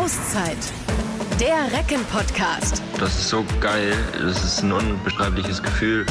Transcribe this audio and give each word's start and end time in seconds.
Auszeit. 0.00 0.56
Der 1.38 1.70
Recken-Podcast. 1.78 2.80
Das 2.98 3.14
ist 3.16 3.28
so 3.28 3.44
geil. 3.60 3.92
Das 4.14 4.42
ist 4.42 4.62
ein 4.62 4.72
unbeschreibliches 4.72 5.62
Gefühl. 5.62 6.06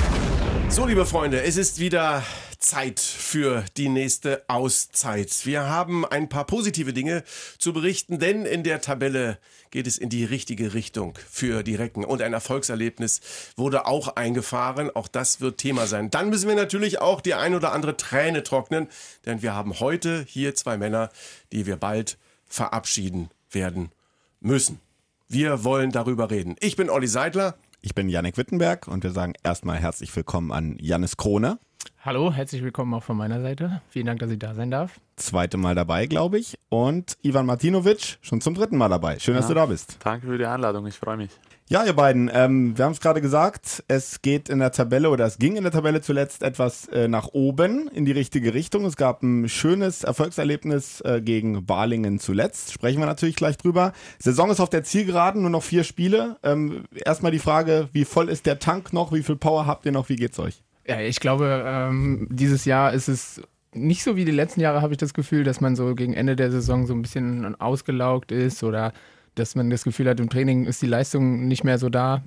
So, 0.69 0.85
liebe 0.85 1.07
Freunde, 1.07 1.41
es 1.41 1.57
ist 1.57 1.79
wieder 1.79 2.23
Zeit 2.59 2.99
für 2.99 3.65
die 3.77 3.89
nächste 3.89 4.43
Auszeit. 4.47 5.43
Wir 5.43 5.67
haben 5.67 6.05
ein 6.05 6.29
paar 6.29 6.45
positive 6.45 6.93
Dinge 6.93 7.23
zu 7.57 7.73
berichten, 7.73 8.19
denn 8.19 8.45
in 8.45 8.61
der 8.63 8.79
Tabelle 8.81 9.39
geht 9.71 9.87
es 9.87 9.97
in 9.97 10.09
die 10.09 10.23
richtige 10.23 10.75
Richtung 10.75 11.17
für 11.27 11.63
die 11.63 11.73
Recken. 11.73 12.05
Und 12.05 12.21
ein 12.21 12.33
Erfolgserlebnis 12.33 13.21
wurde 13.55 13.87
auch 13.87 14.09
eingefahren. 14.09 14.95
Auch 14.95 15.07
das 15.07 15.41
wird 15.41 15.57
Thema 15.57 15.87
sein. 15.87 16.11
Dann 16.11 16.29
müssen 16.29 16.47
wir 16.47 16.55
natürlich 16.55 17.01
auch 17.01 17.21
die 17.21 17.33
ein 17.33 17.55
oder 17.55 17.71
andere 17.71 17.97
Träne 17.97 18.43
trocknen, 18.43 18.87
denn 19.25 19.41
wir 19.41 19.55
haben 19.55 19.79
heute 19.79 20.23
hier 20.27 20.53
zwei 20.53 20.77
Männer, 20.77 21.09
die 21.51 21.65
wir 21.65 21.77
bald 21.77 22.19
verabschieden 22.45 23.31
werden 23.51 23.91
müssen. 24.39 24.79
Wir 25.27 25.63
wollen 25.63 25.91
darüber 25.91 26.31
reden. 26.31 26.55
Ich 26.59 26.75
bin 26.75 26.89
Olli 26.89 27.07
Seidler. 27.07 27.55
Ich 27.81 27.95
bin 27.95 28.09
Yannick 28.09 28.37
Wittenberg 28.37 28.87
und 28.87 29.03
wir 29.03 29.11
sagen 29.11 29.33
erstmal 29.43 29.77
herzlich 29.77 30.13
willkommen 30.15 30.51
an 30.51 30.75
Jannis 30.79 31.17
Krone. 31.17 31.59
Hallo, 32.01 32.31
herzlich 32.31 32.63
willkommen 32.63 32.93
auch 32.93 33.03
von 33.03 33.17
meiner 33.17 33.41
Seite. 33.41 33.81
Vielen 33.89 34.05
Dank, 34.05 34.19
dass 34.19 34.31
ich 34.31 34.39
da 34.39 34.53
sein 34.55 34.71
darf. 34.71 34.99
Zweite 35.17 35.57
Mal 35.57 35.75
dabei, 35.75 36.05
glaube 36.05 36.39
ich. 36.39 36.57
Und 36.69 37.17
Ivan 37.23 37.45
Martinovic, 37.45 38.19
schon 38.21 38.39
zum 38.39 38.55
dritten 38.55 38.77
Mal 38.77 38.87
dabei. 38.87 39.19
Schön, 39.19 39.33
ja. 39.33 39.41
dass 39.41 39.49
du 39.49 39.53
da 39.53 39.65
bist. 39.65 39.97
Danke 40.03 40.27
für 40.27 40.37
die 40.37 40.45
Einladung, 40.45 40.87
ich 40.87 40.95
freue 40.95 41.17
mich. 41.17 41.29
Ja, 41.67 41.83
ihr 41.83 41.93
beiden, 41.93 42.31
ähm, 42.33 42.75
wir 42.77 42.85
haben 42.85 42.93
es 42.93 42.99
gerade 43.01 43.21
gesagt, 43.21 43.83
es 43.87 44.21
geht 44.21 44.49
in 44.49 44.59
der 44.59 44.71
Tabelle 44.71 45.09
oder 45.09 45.25
es 45.25 45.37
ging 45.37 45.55
in 45.55 45.63
der 45.63 45.71
Tabelle 45.71 46.01
zuletzt 46.01 46.41
etwas 46.41 46.87
äh, 46.87 47.07
nach 47.07 47.27
oben 47.33 47.89
in 47.89 48.05
die 48.05 48.11
richtige 48.11 48.53
Richtung. 48.53 48.85
Es 48.85 48.95
gab 48.95 49.21
ein 49.21 49.47
schönes 49.49 50.03
Erfolgserlebnis 50.03 51.01
äh, 51.01 51.21
gegen 51.21 51.65
Balingen 51.65 52.19
zuletzt. 52.19 52.71
Sprechen 52.71 52.99
wir 52.99 53.07
natürlich 53.07 53.35
gleich 53.35 53.57
drüber. 53.57 53.91
Saison 54.17 54.49
ist 54.49 54.61
auf 54.61 54.69
der 54.69 54.83
Zielgeraden, 54.83 55.41
nur 55.41 55.51
noch 55.51 55.63
vier 55.63 55.83
Spiele. 55.83 56.37
Ähm, 56.43 56.85
erstmal 57.05 57.31
die 57.31 57.39
Frage, 57.39 57.89
wie 57.91 58.05
voll 58.05 58.29
ist 58.29 58.45
der 58.45 58.57
Tank 58.57 58.93
noch? 58.93 59.11
Wie 59.11 59.21
viel 59.21 59.35
Power 59.35 59.67
habt 59.67 59.85
ihr 59.85 59.91
noch? 59.91 60.09
Wie 60.09 60.15
geht's 60.15 60.39
euch? 60.39 60.63
Ja, 60.89 60.99
ich 61.01 61.19
glaube, 61.19 61.63
ähm, 61.67 62.25
dieses 62.31 62.65
Jahr 62.65 62.93
ist 62.93 63.09
es 63.09 63.43
nicht 63.73 64.01
so 64.03 64.15
wie 64.15 64.25
die 64.25 64.31
letzten 64.31 64.59
Jahre, 64.59 64.81
habe 64.81 64.91
ich 64.91 64.97
das 64.97 65.13
Gefühl, 65.13 65.43
dass 65.43 65.61
man 65.61 65.75
so 65.75 65.93
gegen 65.93 66.15
Ende 66.15 66.35
der 66.35 66.49
Saison 66.49 66.87
so 66.87 66.95
ein 66.95 67.03
bisschen 67.03 67.53
ausgelaugt 67.61 68.31
ist 68.31 68.63
oder 68.63 68.91
dass 69.35 69.53
man 69.53 69.69
das 69.69 69.83
Gefühl 69.83 70.09
hat, 70.09 70.19
im 70.19 70.31
Training 70.31 70.65
ist 70.65 70.81
die 70.81 70.87
Leistung 70.87 71.47
nicht 71.47 71.63
mehr 71.63 71.77
so 71.77 71.89
da. 71.89 72.23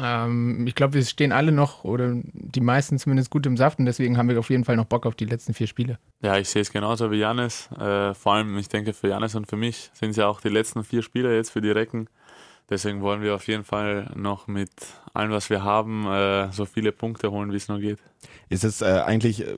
Ähm, 0.00 0.64
ich 0.68 0.76
glaube, 0.76 0.94
wir 0.94 1.04
stehen 1.04 1.32
alle 1.32 1.50
noch 1.50 1.82
oder 1.82 2.12
die 2.22 2.60
meisten 2.60 3.00
zumindest 3.00 3.30
gut 3.30 3.44
im 3.46 3.56
Saft 3.56 3.80
und 3.80 3.86
deswegen 3.86 4.16
haben 4.16 4.28
wir 4.28 4.38
auf 4.38 4.50
jeden 4.50 4.64
Fall 4.64 4.76
noch 4.76 4.84
Bock 4.84 5.04
auf 5.04 5.16
die 5.16 5.24
letzten 5.24 5.52
vier 5.52 5.66
Spiele. 5.66 5.98
Ja, 6.22 6.38
ich 6.38 6.48
sehe 6.48 6.62
es 6.62 6.70
genauso 6.70 7.10
wie 7.10 7.16
Janis. 7.16 7.68
Äh, 7.72 8.14
vor 8.14 8.34
allem, 8.34 8.56
ich 8.58 8.68
denke, 8.68 8.92
für 8.92 9.08
Janis 9.08 9.34
und 9.34 9.48
für 9.48 9.56
mich 9.56 9.90
sind 9.92 10.10
es 10.10 10.16
ja 10.16 10.28
auch 10.28 10.40
die 10.40 10.50
letzten 10.50 10.84
vier 10.84 11.02
Spiele 11.02 11.34
jetzt 11.34 11.50
für 11.50 11.60
die 11.60 11.72
Recken. 11.72 12.08
Deswegen 12.70 13.00
wollen 13.00 13.22
wir 13.22 13.34
auf 13.34 13.46
jeden 13.46 13.64
Fall 13.64 14.10
noch 14.14 14.46
mit 14.46 14.70
allem, 15.14 15.30
was 15.30 15.48
wir 15.48 15.64
haben, 15.64 16.06
äh, 16.06 16.52
so 16.52 16.66
viele 16.66 16.92
Punkte 16.92 17.30
holen, 17.30 17.50
wie 17.50 17.56
es 17.56 17.68
nur 17.68 17.78
geht. 17.78 17.98
Ist 18.50 18.62
es 18.62 18.82
äh, 18.82 19.02
eigentlich 19.06 19.40
äh, 19.40 19.56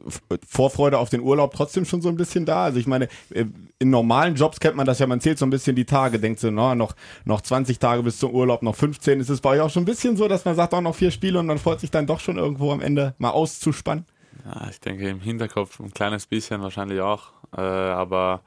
Vorfreude 0.48 0.98
auf 0.98 1.10
den 1.10 1.20
Urlaub 1.20 1.52
trotzdem 1.54 1.84
schon 1.84 2.02
so 2.02 2.08
ein 2.08 2.16
bisschen 2.16 2.44
da? 2.46 2.64
Also 2.64 2.78
ich 2.78 2.86
meine, 2.86 3.08
äh, 3.30 3.46
in 3.78 3.90
normalen 3.90 4.36
Jobs 4.36 4.60
kennt 4.60 4.76
man 4.76 4.86
das 4.86 5.00
ja, 5.00 5.08
man 5.08 5.20
zählt 5.20 5.38
so 5.38 5.46
ein 5.46 5.50
bisschen 5.50 5.74
die 5.74 5.84
Tage, 5.84 6.20
denkt 6.20 6.38
so, 6.38 6.50
no, 6.50 6.74
noch, 6.76 6.94
noch 7.24 7.40
20 7.40 7.80
Tage 7.80 8.02
bis 8.04 8.18
zum 8.18 8.30
Urlaub, 8.30 8.62
noch 8.62 8.76
15. 8.76 9.18
Ist 9.18 9.28
es 9.28 9.40
bei 9.40 9.50
euch 9.50 9.60
auch 9.60 9.70
schon 9.70 9.82
ein 9.82 9.86
bisschen 9.86 10.16
so, 10.16 10.28
dass 10.28 10.44
man 10.44 10.54
sagt, 10.54 10.72
auch 10.72 10.80
noch 10.80 10.94
vier 10.94 11.10
Spiele 11.10 11.38
und 11.40 11.46
man 11.46 11.58
freut 11.58 11.80
sich 11.80 11.90
dann 11.90 12.06
doch 12.06 12.20
schon 12.20 12.36
irgendwo 12.36 12.70
am 12.70 12.80
Ende 12.80 13.14
mal 13.18 13.30
auszuspannen? 13.30 14.06
Ja, 14.44 14.68
ich 14.70 14.80
denke 14.80 15.08
im 15.08 15.20
Hinterkopf 15.20 15.80
ein 15.80 15.92
kleines 15.92 16.26
bisschen 16.26 16.62
wahrscheinlich 16.62 17.00
auch, 17.00 17.32
äh, 17.56 17.60
aber 17.60 18.42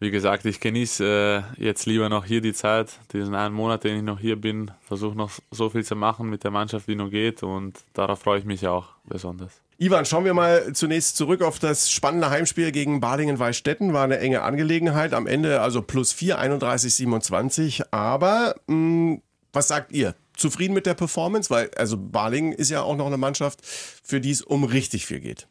wie 0.00 0.10
gesagt, 0.10 0.44
ich 0.44 0.60
genieße 0.60 1.44
äh, 1.58 1.62
jetzt 1.64 1.86
lieber 1.86 2.08
noch 2.08 2.24
hier 2.24 2.40
die 2.40 2.52
Zeit, 2.52 2.90
diesen 3.12 3.34
einen 3.34 3.54
Monat, 3.54 3.84
den 3.84 3.96
ich 3.96 4.02
noch 4.02 4.20
hier 4.20 4.36
bin, 4.36 4.70
versuche 4.80 5.16
noch 5.16 5.32
so 5.50 5.70
viel 5.70 5.84
zu 5.84 5.96
machen 5.96 6.30
mit 6.30 6.44
der 6.44 6.50
Mannschaft, 6.50 6.86
wie 6.88 6.94
nur 6.94 7.10
geht 7.10 7.42
und 7.42 7.78
darauf 7.94 8.20
freue 8.20 8.38
ich 8.38 8.44
mich 8.44 8.66
auch 8.66 8.86
besonders. 9.04 9.60
Ivan, 9.80 10.04
schauen 10.04 10.24
wir 10.24 10.34
mal 10.34 10.72
zunächst 10.72 11.16
zurück 11.16 11.40
auf 11.40 11.60
das 11.60 11.90
spannende 11.90 12.30
Heimspiel 12.30 12.72
gegen 12.72 13.00
Balingen-Weißstetten. 13.00 13.92
War 13.92 14.02
eine 14.02 14.18
enge 14.18 14.42
Angelegenheit. 14.42 15.14
Am 15.14 15.28
Ende 15.28 15.60
also 15.60 15.82
plus 15.82 16.12
4, 16.12 16.36
31, 16.36 16.96
27. 16.96 17.92
Aber 17.92 18.56
mh, 18.66 18.74
hm, 18.74 19.22
was 19.52 19.68
sagt 19.68 19.92
ihr? 19.92 20.16
Zufrieden 20.36 20.74
mit 20.74 20.86
der 20.86 20.94
Performance? 20.94 21.48
Weil 21.50 21.70
also 21.76 21.96
Balingen 21.96 22.52
ist 22.52 22.70
ja 22.70 22.82
auch 22.82 22.96
noch 22.96 23.06
eine 23.06 23.18
Mannschaft, 23.18 23.64
für 23.64 24.20
die 24.20 24.32
es 24.32 24.42
um 24.42 24.64
richtig 24.64 25.06
viel 25.06 25.20
geht. 25.20 25.46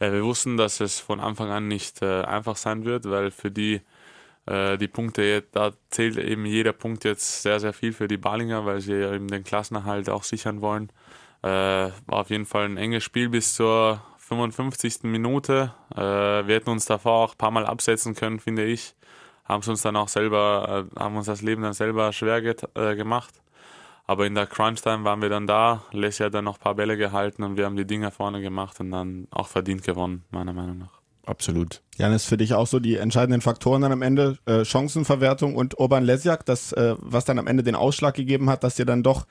Ja, 0.00 0.12
wir 0.12 0.24
wussten, 0.24 0.56
dass 0.56 0.80
es 0.80 1.00
von 1.00 1.20
Anfang 1.20 1.50
an 1.50 1.68
nicht 1.68 2.02
äh, 2.02 2.22
einfach 2.22 2.56
sein 2.56 2.84
wird, 2.84 3.10
weil 3.10 3.30
für 3.30 3.50
die 3.50 3.80
äh, 4.48 4.78
die 4.78 4.88
Punkte, 4.88 5.44
da 5.52 5.72
zählt 5.90 6.16
eben 6.16 6.46
jeder 6.46 6.72
Punkt 6.72 7.04
jetzt 7.04 7.42
sehr, 7.42 7.60
sehr 7.60 7.72
viel 7.72 7.92
für 7.92 8.08
die 8.08 8.16
Balinger, 8.16 8.64
weil 8.64 8.80
sie 8.80 8.94
eben 8.94 9.28
den 9.28 9.44
Klassenerhalt 9.44 10.08
auch 10.08 10.22
sichern 10.22 10.60
wollen. 10.62 10.90
Äh, 11.42 11.46
war 11.48 12.20
auf 12.20 12.30
jeden 12.30 12.46
Fall 12.46 12.64
ein 12.64 12.78
enges 12.78 13.04
Spiel 13.04 13.28
bis 13.28 13.54
zur 13.54 14.02
55. 14.18 15.02
Minute. 15.04 15.74
Äh, 15.94 16.00
wir 16.00 16.54
hätten 16.54 16.70
uns 16.70 16.86
davor 16.86 17.12
auch 17.12 17.32
ein 17.32 17.38
paar 17.38 17.50
Mal 17.50 17.66
absetzen 17.66 18.14
können, 18.14 18.40
finde 18.40 18.64
ich. 18.64 18.94
Haben 19.44 19.62
uns 19.68 19.82
dann 19.82 19.96
auch 19.96 20.08
selber, 20.08 20.86
äh, 20.96 21.00
haben 21.00 21.16
uns 21.16 21.26
das 21.26 21.42
Leben 21.42 21.62
dann 21.62 21.74
selber 21.74 22.12
schwer 22.12 22.38
äh, 22.38 22.96
gemacht. 22.96 23.34
Aber 24.08 24.26
in 24.26 24.34
der 24.34 24.46
Crunch-Time 24.46 25.04
waren 25.04 25.20
wir 25.20 25.28
dann 25.28 25.46
da. 25.46 25.84
Leslie 25.92 26.24
hat 26.24 26.34
dann 26.34 26.46
noch 26.46 26.56
ein 26.56 26.62
paar 26.62 26.74
Bälle 26.74 26.96
gehalten 26.96 27.42
und 27.42 27.58
wir 27.58 27.66
haben 27.66 27.76
die 27.76 27.86
Dinger 27.86 28.10
vorne 28.10 28.40
gemacht 28.40 28.80
und 28.80 28.90
dann 28.90 29.28
auch 29.30 29.48
verdient 29.48 29.82
gewonnen, 29.82 30.24
meiner 30.30 30.54
Meinung 30.54 30.78
nach. 30.78 31.02
Absolut. 31.26 31.82
Jan, 31.98 32.14
ist 32.14 32.24
für 32.24 32.38
dich 32.38 32.54
auch 32.54 32.66
so 32.66 32.80
die 32.80 32.96
entscheidenden 32.96 33.42
Faktoren 33.42 33.82
dann 33.82 33.92
am 33.92 34.00
Ende 34.00 34.38
äh, 34.46 34.64
Chancenverwertung 34.64 35.54
und 35.54 35.78
Urban 35.78 36.04
Lesjak, 36.04 36.46
das, 36.46 36.72
äh, 36.72 36.94
was 36.98 37.26
dann 37.26 37.38
am 37.38 37.46
Ende 37.46 37.62
den 37.62 37.74
Ausschlag 37.74 38.14
gegeben 38.14 38.48
hat, 38.48 38.64
dass 38.64 38.78
ihr 38.78 38.86
dann 38.86 39.02
doch 39.02 39.26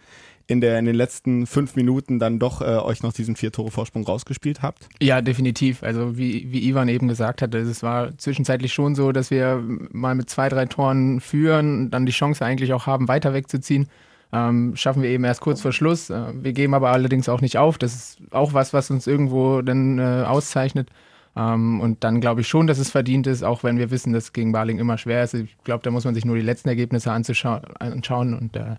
in, 0.46 0.62
der, 0.62 0.78
in 0.78 0.86
den 0.86 0.96
letzten 0.96 1.48
fünf 1.48 1.76
Minuten 1.76 2.20
dann 2.20 2.38
doch 2.38 2.62
äh, 2.62 2.66
euch 2.78 3.02
noch 3.02 3.14
diesen 3.14 3.36
vier 3.36 3.52
Tore 3.52 3.72
Vorsprung 3.72 4.06
rausgespielt 4.06 4.62
habt? 4.62 4.90
Ja, 5.02 5.22
definitiv. 5.22 5.82
Also 5.82 6.20
wie, 6.20 6.52
wie 6.52 6.70
Ivan 6.70 6.88
eben 6.88 7.08
gesagt 7.08 7.42
hatte, 7.42 7.58
es 7.58 7.82
war 7.82 8.16
zwischenzeitlich 8.20 8.74
schon 8.74 8.94
so, 8.94 9.12
dass 9.12 9.32
wir 9.32 9.60
mal 9.92 10.14
mit 10.14 10.30
zwei, 10.30 10.50
drei 10.50 10.68
Toren 10.68 11.20
führen, 11.20 11.90
dann 11.90 12.06
die 12.06 12.12
Chance 12.12 12.46
eigentlich 12.46 12.74
auch 12.74 12.86
haben, 12.86 13.08
weiter 13.08 13.34
wegzuziehen. 13.34 13.88
Ähm, 14.34 14.76
schaffen 14.76 15.04
wir 15.04 15.10
eben 15.10 15.24
erst 15.24 15.42
kurz 15.42 15.62
vor 15.62 15.72
Schluss. 15.72 16.10
Äh, 16.10 16.34
wir 16.34 16.54
geben 16.54 16.74
aber 16.74 16.92
allerdings 16.92 17.30
auch 17.30 17.42
nicht 17.42 17.58
auf. 17.58 17.78
Das 17.78 17.96
ist 17.96 18.20
auch 18.32 18.54
was, 18.54 18.74
was 18.74 18.92
uns 18.92 19.08
irgendwo 19.08 19.62
dann 19.62 20.00
äh, 20.00 20.24
auszeichnet. 20.26 20.90
Ähm, 21.36 21.80
und 21.80 22.04
dann 22.04 22.20
glaube 22.20 22.42
ich 22.42 22.48
schon, 22.48 22.68
dass 22.68 22.80
es 22.80 22.90
verdient 22.90 23.28
ist, 23.28 23.44
auch 23.44 23.64
wenn 23.64 23.78
wir 23.78 23.92
wissen, 23.92 24.12
dass 24.12 24.34
gegen 24.34 24.52
Baling 24.52 24.80
immer 24.80 24.98
schwer 24.98 25.24
ist. 25.24 25.34
Ich 25.36 25.56
glaube, 25.64 25.84
da 25.84 25.92
muss 25.92 26.04
man 26.04 26.16
sich 26.16 26.26
nur 26.26 26.36
die 26.36 26.42
letzten 26.42 26.70
Ergebnisse 26.70 27.12
anschauen 27.12 28.34
und 28.34 28.56
äh, 28.56 28.76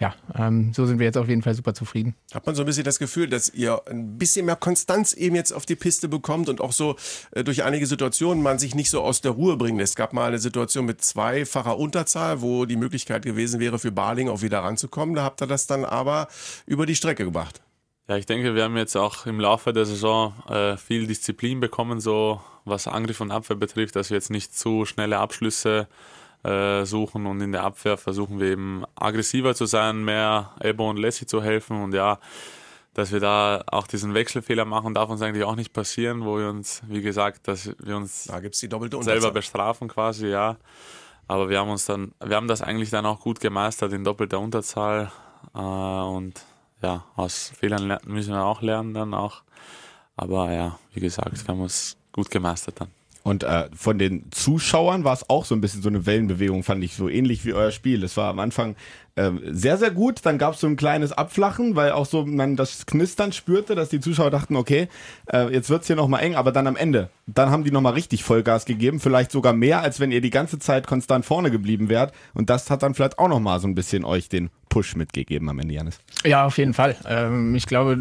ja, 0.00 0.14
ähm, 0.36 0.72
so 0.72 0.86
sind 0.86 1.00
wir 1.00 1.06
jetzt 1.06 1.18
auf 1.18 1.28
jeden 1.28 1.42
Fall 1.42 1.54
super 1.54 1.74
zufrieden. 1.74 2.14
Hat 2.32 2.46
man 2.46 2.54
so 2.54 2.62
ein 2.62 2.66
bisschen 2.66 2.84
das 2.84 3.00
Gefühl, 3.00 3.28
dass 3.28 3.52
ihr 3.52 3.82
ein 3.88 4.16
bisschen 4.16 4.46
mehr 4.46 4.54
Konstanz 4.54 5.12
eben 5.12 5.34
jetzt 5.34 5.50
auf 5.50 5.66
die 5.66 5.74
Piste 5.74 6.08
bekommt 6.08 6.48
und 6.48 6.60
auch 6.60 6.70
so 6.70 6.94
äh, 7.32 7.42
durch 7.42 7.64
einige 7.64 7.84
Situationen 7.84 8.42
man 8.42 8.60
sich 8.60 8.76
nicht 8.76 8.90
so 8.90 9.02
aus 9.02 9.22
der 9.22 9.32
Ruhe 9.32 9.56
bringt. 9.56 9.80
Es 9.80 9.96
gab 9.96 10.12
mal 10.12 10.28
eine 10.28 10.38
Situation 10.38 10.84
mit 10.84 11.02
zweifacher 11.02 11.76
Unterzahl, 11.76 12.42
wo 12.42 12.64
die 12.64 12.76
Möglichkeit 12.76 13.24
gewesen 13.24 13.58
wäre, 13.58 13.80
für 13.80 13.90
Barling 13.90 14.28
auch 14.28 14.40
wieder 14.40 14.60
ranzukommen. 14.60 15.16
Da 15.16 15.24
habt 15.24 15.42
ihr 15.42 15.48
das 15.48 15.66
dann 15.66 15.84
aber 15.84 16.28
über 16.64 16.86
die 16.86 16.94
Strecke 16.94 17.24
gebracht. 17.24 17.60
Ja, 18.06 18.16
ich 18.16 18.26
denke, 18.26 18.54
wir 18.54 18.62
haben 18.62 18.76
jetzt 18.76 18.96
auch 18.96 19.26
im 19.26 19.40
Laufe 19.40 19.72
der 19.72 19.84
Saison 19.84 20.32
äh, 20.48 20.76
viel 20.76 21.08
Disziplin 21.08 21.58
bekommen, 21.58 22.00
so 22.00 22.40
was 22.64 22.86
Angriff 22.86 23.20
und 23.20 23.32
Abwehr 23.32 23.56
betrifft, 23.56 23.96
dass 23.96 24.10
wir 24.10 24.16
jetzt 24.16 24.30
nicht 24.30 24.56
zu 24.56 24.84
schnelle 24.84 25.18
Abschlüsse 25.18 25.88
äh, 25.88 25.94
suchen 26.84 27.26
und 27.26 27.40
in 27.40 27.52
der 27.52 27.64
Abwehr 27.64 27.96
versuchen 27.96 28.40
wir 28.40 28.52
eben 28.52 28.84
aggressiver 28.94 29.54
zu 29.54 29.66
sein, 29.66 30.04
mehr 30.04 30.52
Elbow 30.60 30.88
und 30.88 30.96
Lassie 30.96 31.26
zu 31.26 31.42
helfen 31.42 31.82
und 31.82 31.92
ja, 31.94 32.18
dass 32.94 33.12
wir 33.12 33.20
da 33.20 33.62
auch 33.70 33.86
diesen 33.86 34.14
Wechselfehler 34.14 34.64
machen, 34.64 34.94
darf 34.94 35.08
uns 35.10 35.22
eigentlich 35.22 35.44
auch 35.44 35.56
nicht 35.56 35.72
passieren, 35.72 36.24
wo 36.24 36.38
wir 36.38 36.48
uns, 36.48 36.82
wie 36.88 37.02
gesagt, 37.02 37.46
dass 37.46 37.70
wir 37.78 37.96
uns 37.96 38.24
da 38.24 38.40
gibt's 38.40 38.60
die 38.60 38.68
doppelte 38.68 39.00
selber 39.02 39.30
bestrafen 39.30 39.88
quasi, 39.88 40.28
ja. 40.28 40.56
Aber 41.26 41.48
wir 41.48 41.60
haben 41.60 41.70
uns 41.70 41.84
dann, 41.84 42.12
wir 42.24 42.36
haben 42.36 42.48
das 42.48 42.62
eigentlich 42.62 42.90
dann 42.90 43.04
auch 43.06 43.20
gut 43.20 43.38
gemeistert 43.38 43.92
in 43.92 44.02
doppelter 44.02 44.40
Unterzahl 44.40 45.12
äh, 45.54 45.58
und 45.58 46.44
ja, 46.82 47.04
aus 47.14 47.52
Fehlern 47.56 47.98
müssen 48.06 48.32
wir 48.32 48.44
auch 48.44 48.62
lernen 48.62 48.94
dann 48.94 49.14
auch. 49.14 49.42
Aber 50.16 50.50
ja, 50.52 50.78
wie 50.92 51.00
gesagt, 51.00 51.46
wir 51.46 51.54
haben 51.54 51.62
es 51.62 51.96
gut 52.12 52.30
gemeistert 52.30 52.80
dann. 52.80 52.97
Und 53.28 53.44
äh, 53.44 53.68
von 53.74 53.98
den 53.98 54.24
Zuschauern 54.30 55.04
war 55.04 55.12
es 55.12 55.28
auch 55.28 55.44
so 55.44 55.54
ein 55.54 55.60
bisschen 55.60 55.82
so 55.82 55.90
eine 55.90 56.06
Wellenbewegung, 56.06 56.62
fand 56.62 56.82
ich 56.82 56.94
so 56.94 57.10
ähnlich 57.10 57.44
wie 57.44 57.52
euer 57.52 57.72
Spiel. 57.72 58.02
Es 58.02 58.16
war 58.16 58.30
am 58.30 58.38
Anfang 58.38 58.74
äh, 59.16 59.30
sehr, 59.50 59.76
sehr 59.76 59.90
gut. 59.90 60.20
Dann 60.24 60.38
gab 60.38 60.54
es 60.54 60.60
so 60.60 60.66
ein 60.66 60.76
kleines 60.76 61.12
Abflachen, 61.12 61.76
weil 61.76 61.92
auch 61.92 62.06
so 62.06 62.24
man 62.24 62.56
das 62.56 62.86
Knistern 62.86 63.32
spürte, 63.32 63.74
dass 63.74 63.90
die 63.90 64.00
Zuschauer 64.00 64.30
dachten, 64.30 64.56
okay, 64.56 64.88
äh, 65.30 65.52
jetzt 65.52 65.68
wird's 65.68 65.88
hier 65.88 65.96
nochmal 65.96 66.22
eng, 66.22 66.36
aber 66.36 66.52
dann 66.52 66.66
am 66.66 66.74
Ende, 66.74 67.10
dann 67.26 67.50
haben 67.50 67.64
die 67.64 67.70
nochmal 67.70 67.92
richtig 67.92 68.24
Vollgas 68.24 68.64
gegeben, 68.64 68.98
vielleicht 68.98 69.30
sogar 69.30 69.52
mehr, 69.52 69.82
als 69.82 70.00
wenn 70.00 70.10
ihr 70.10 70.22
die 70.22 70.30
ganze 70.30 70.58
Zeit 70.58 70.86
konstant 70.86 71.26
vorne 71.26 71.50
geblieben 71.50 71.90
wärt. 71.90 72.14
Und 72.32 72.48
das 72.48 72.70
hat 72.70 72.82
dann 72.82 72.94
vielleicht 72.94 73.18
auch 73.18 73.28
nochmal 73.28 73.60
so 73.60 73.68
ein 73.68 73.74
bisschen 73.74 74.06
euch 74.06 74.30
den 74.30 74.48
Push 74.70 74.96
mitgegeben 74.96 75.50
am 75.50 75.58
Ende, 75.58 75.74
Janis. 75.74 76.00
Ja, 76.24 76.46
auf 76.46 76.56
jeden 76.56 76.72
Fall. 76.72 76.96
Ähm, 77.06 77.54
ich 77.54 77.66
glaube, 77.66 77.98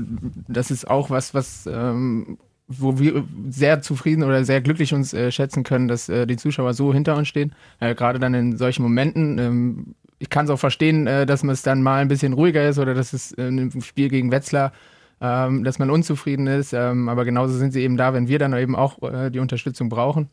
das 0.47 0.71
ist 0.71 0.89
auch 0.89 1.09
was, 1.09 1.33
was 1.33 1.67
ähm, 1.69 2.37
wo 2.67 2.99
wir 2.99 3.23
sehr 3.49 3.81
zufrieden 3.81 4.23
oder 4.23 4.43
sehr 4.43 4.61
glücklich 4.61 4.93
uns 4.93 5.13
äh, 5.13 5.31
schätzen 5.31 5.63
können, 5.63 5.87
dass 5.87 6.09
äh, 6.09 6.27
die 6.27 6.37
Zuschauer 6.37 6.73
so 6.73 6.93
hinter 6.93 7.15
uns 7.15 7.27
stehen. 7.27 7.53
Äh, 7.79 7.95
Gerade 7.95 8.19
dann 8.19 8.33
in 8.33 8.57
solchen 8.57 8.83
Momenten. 8.83 9.37
Ähm, 9.39 9.95
ich 10.19 10.29
kann 10.29 10.45
es 10.45 10.51
auch 10.51 10.59
verstehen, 10.59 11.07
äh, 11.07 11.25
dass 11.25 11.43
man 11.43 11.53
es 11.53 11.61
dann 11.61 11.81
mal 11.81 12.01
ein 12.01 12.07
bisschen 12.07 12.33
ruhiger 12.33 12.67
ist 12.67 12.77
oder 12.77 12.93
dass 12.93 13.13
es 13.13 13.31
äh, 13.33 13.47
im 13.47 13.81
Spiel 13.81 14.09
gegen 14.09 14.31
Wetzlar, 14.31 14.73
ähm, 15.21 15.63
dass 15.63 15.79
man 15.79 15.89
unzufrieden 15.89 16.47
ist. 16.47 16.73
Ähm, 16.73 17.07
aber 17.07 17.23
genauso 17.23 17.57
sind 17.57 17.71
sie 17.71 17.81
eben 17.81 17.95
da, 17.95 18.13
wenn 18.13 18.27
wir 18.27 18.39
dann 18.39 18.53
eben 18.53 18.75
auch 18.75 19.01
äh, 19.01 19.29
die 19.29 19.39
Unterstützung 19.39 19.89
brauchen. 19.89 20.29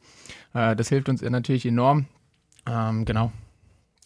Das 0.53 0.89
hilft 0.89 1.09
uns 1.09 1.21
natürlich 1.21 1.67
enorm. 1.67 2.07
Ähm, 2.71 3.05
genau. 3.05 3.33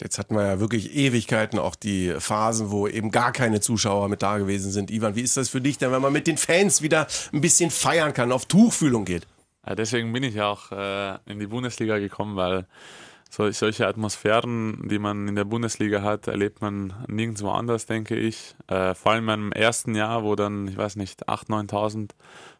Jetzt 0.01 0.19
hatten 0.19 0.37
wir 0.37 0.47
ja 0.47 0.61
wirklich 0.61 0.95
Ewigkeiten 0.95 1.59
auch 1.59 1.75
die 1.75 2.15
Phasen, 2.19 2.71
wo 2.71 2.87
eben 2.87 3.11
gar 3.11 3.33
keine 3.33 3.61
Zuschauer 3.61 4.09
mit 4.09 4.23
da 4.23 4.39
gewesen 4.39 4.71
sind. 4.71 4.91
Ivan, 4.91 5.17
wie 5.17 5.23
ist 5.23 5.37
das 5.37 5.49
für 5.49 5.61
dich 5.61 5.79
denn, 5.79 5.91
wenn 5.91 6.03
man 6.03 6.13
mit 6.13 6.27
den 6.27 6.37
Fans 6.37 6.83
wieder 6.83 7.09
ein 7.33 7.41
bisschen 7.41 7.71
feiern 7.71 8.13
kann, 8.13 8.31
auf 8.31 8.47
Tuchfühlung 8.47 9.05
geht? 9.05 9.27
Ja, 9.67 9.75
deswegen 9.75 10.13
bin 10.13 10.23
ich 10.23 10.35
ja 10.35 10.47
auch 10.47 10.71
äh, 10.71 11.19
in 11.27 11.41
die 11.41 11.49
Bundesliga 11.49 11.99
gekommen, 11.99 12.37
weil 12.37 12.67
so, 13.29 13.51
solche 13.51 13.87
Atmosphären, 13.87 14.89
die 14.89 14.99
man 14.99 15.29
in 15.29 15.35
der 15.35 15.45
Bundesliga 15.45 16.03
hat, 16.03 16.29
erlebt 16.29 16.63
man 16.63 16.95
nirgendwo 17.09 17.51
anders, 17.51 17.87
denke 17.87 18.17
ich. 18.17 18.55
Äh, 18.69 18.95
vor 18.95 19.13
allem 19.13 19.29
im 19.29 19.53
ersten 19.53 19.95
Jahr, 19.95 20.23
wo 20.23 20.37
dann, 20.37 20.69
ich 20.69 20.77
weiß 20.77 20.97
nicht, 20.97 21.29
8.000, 21.29 21.71
9.000 21.71 22.11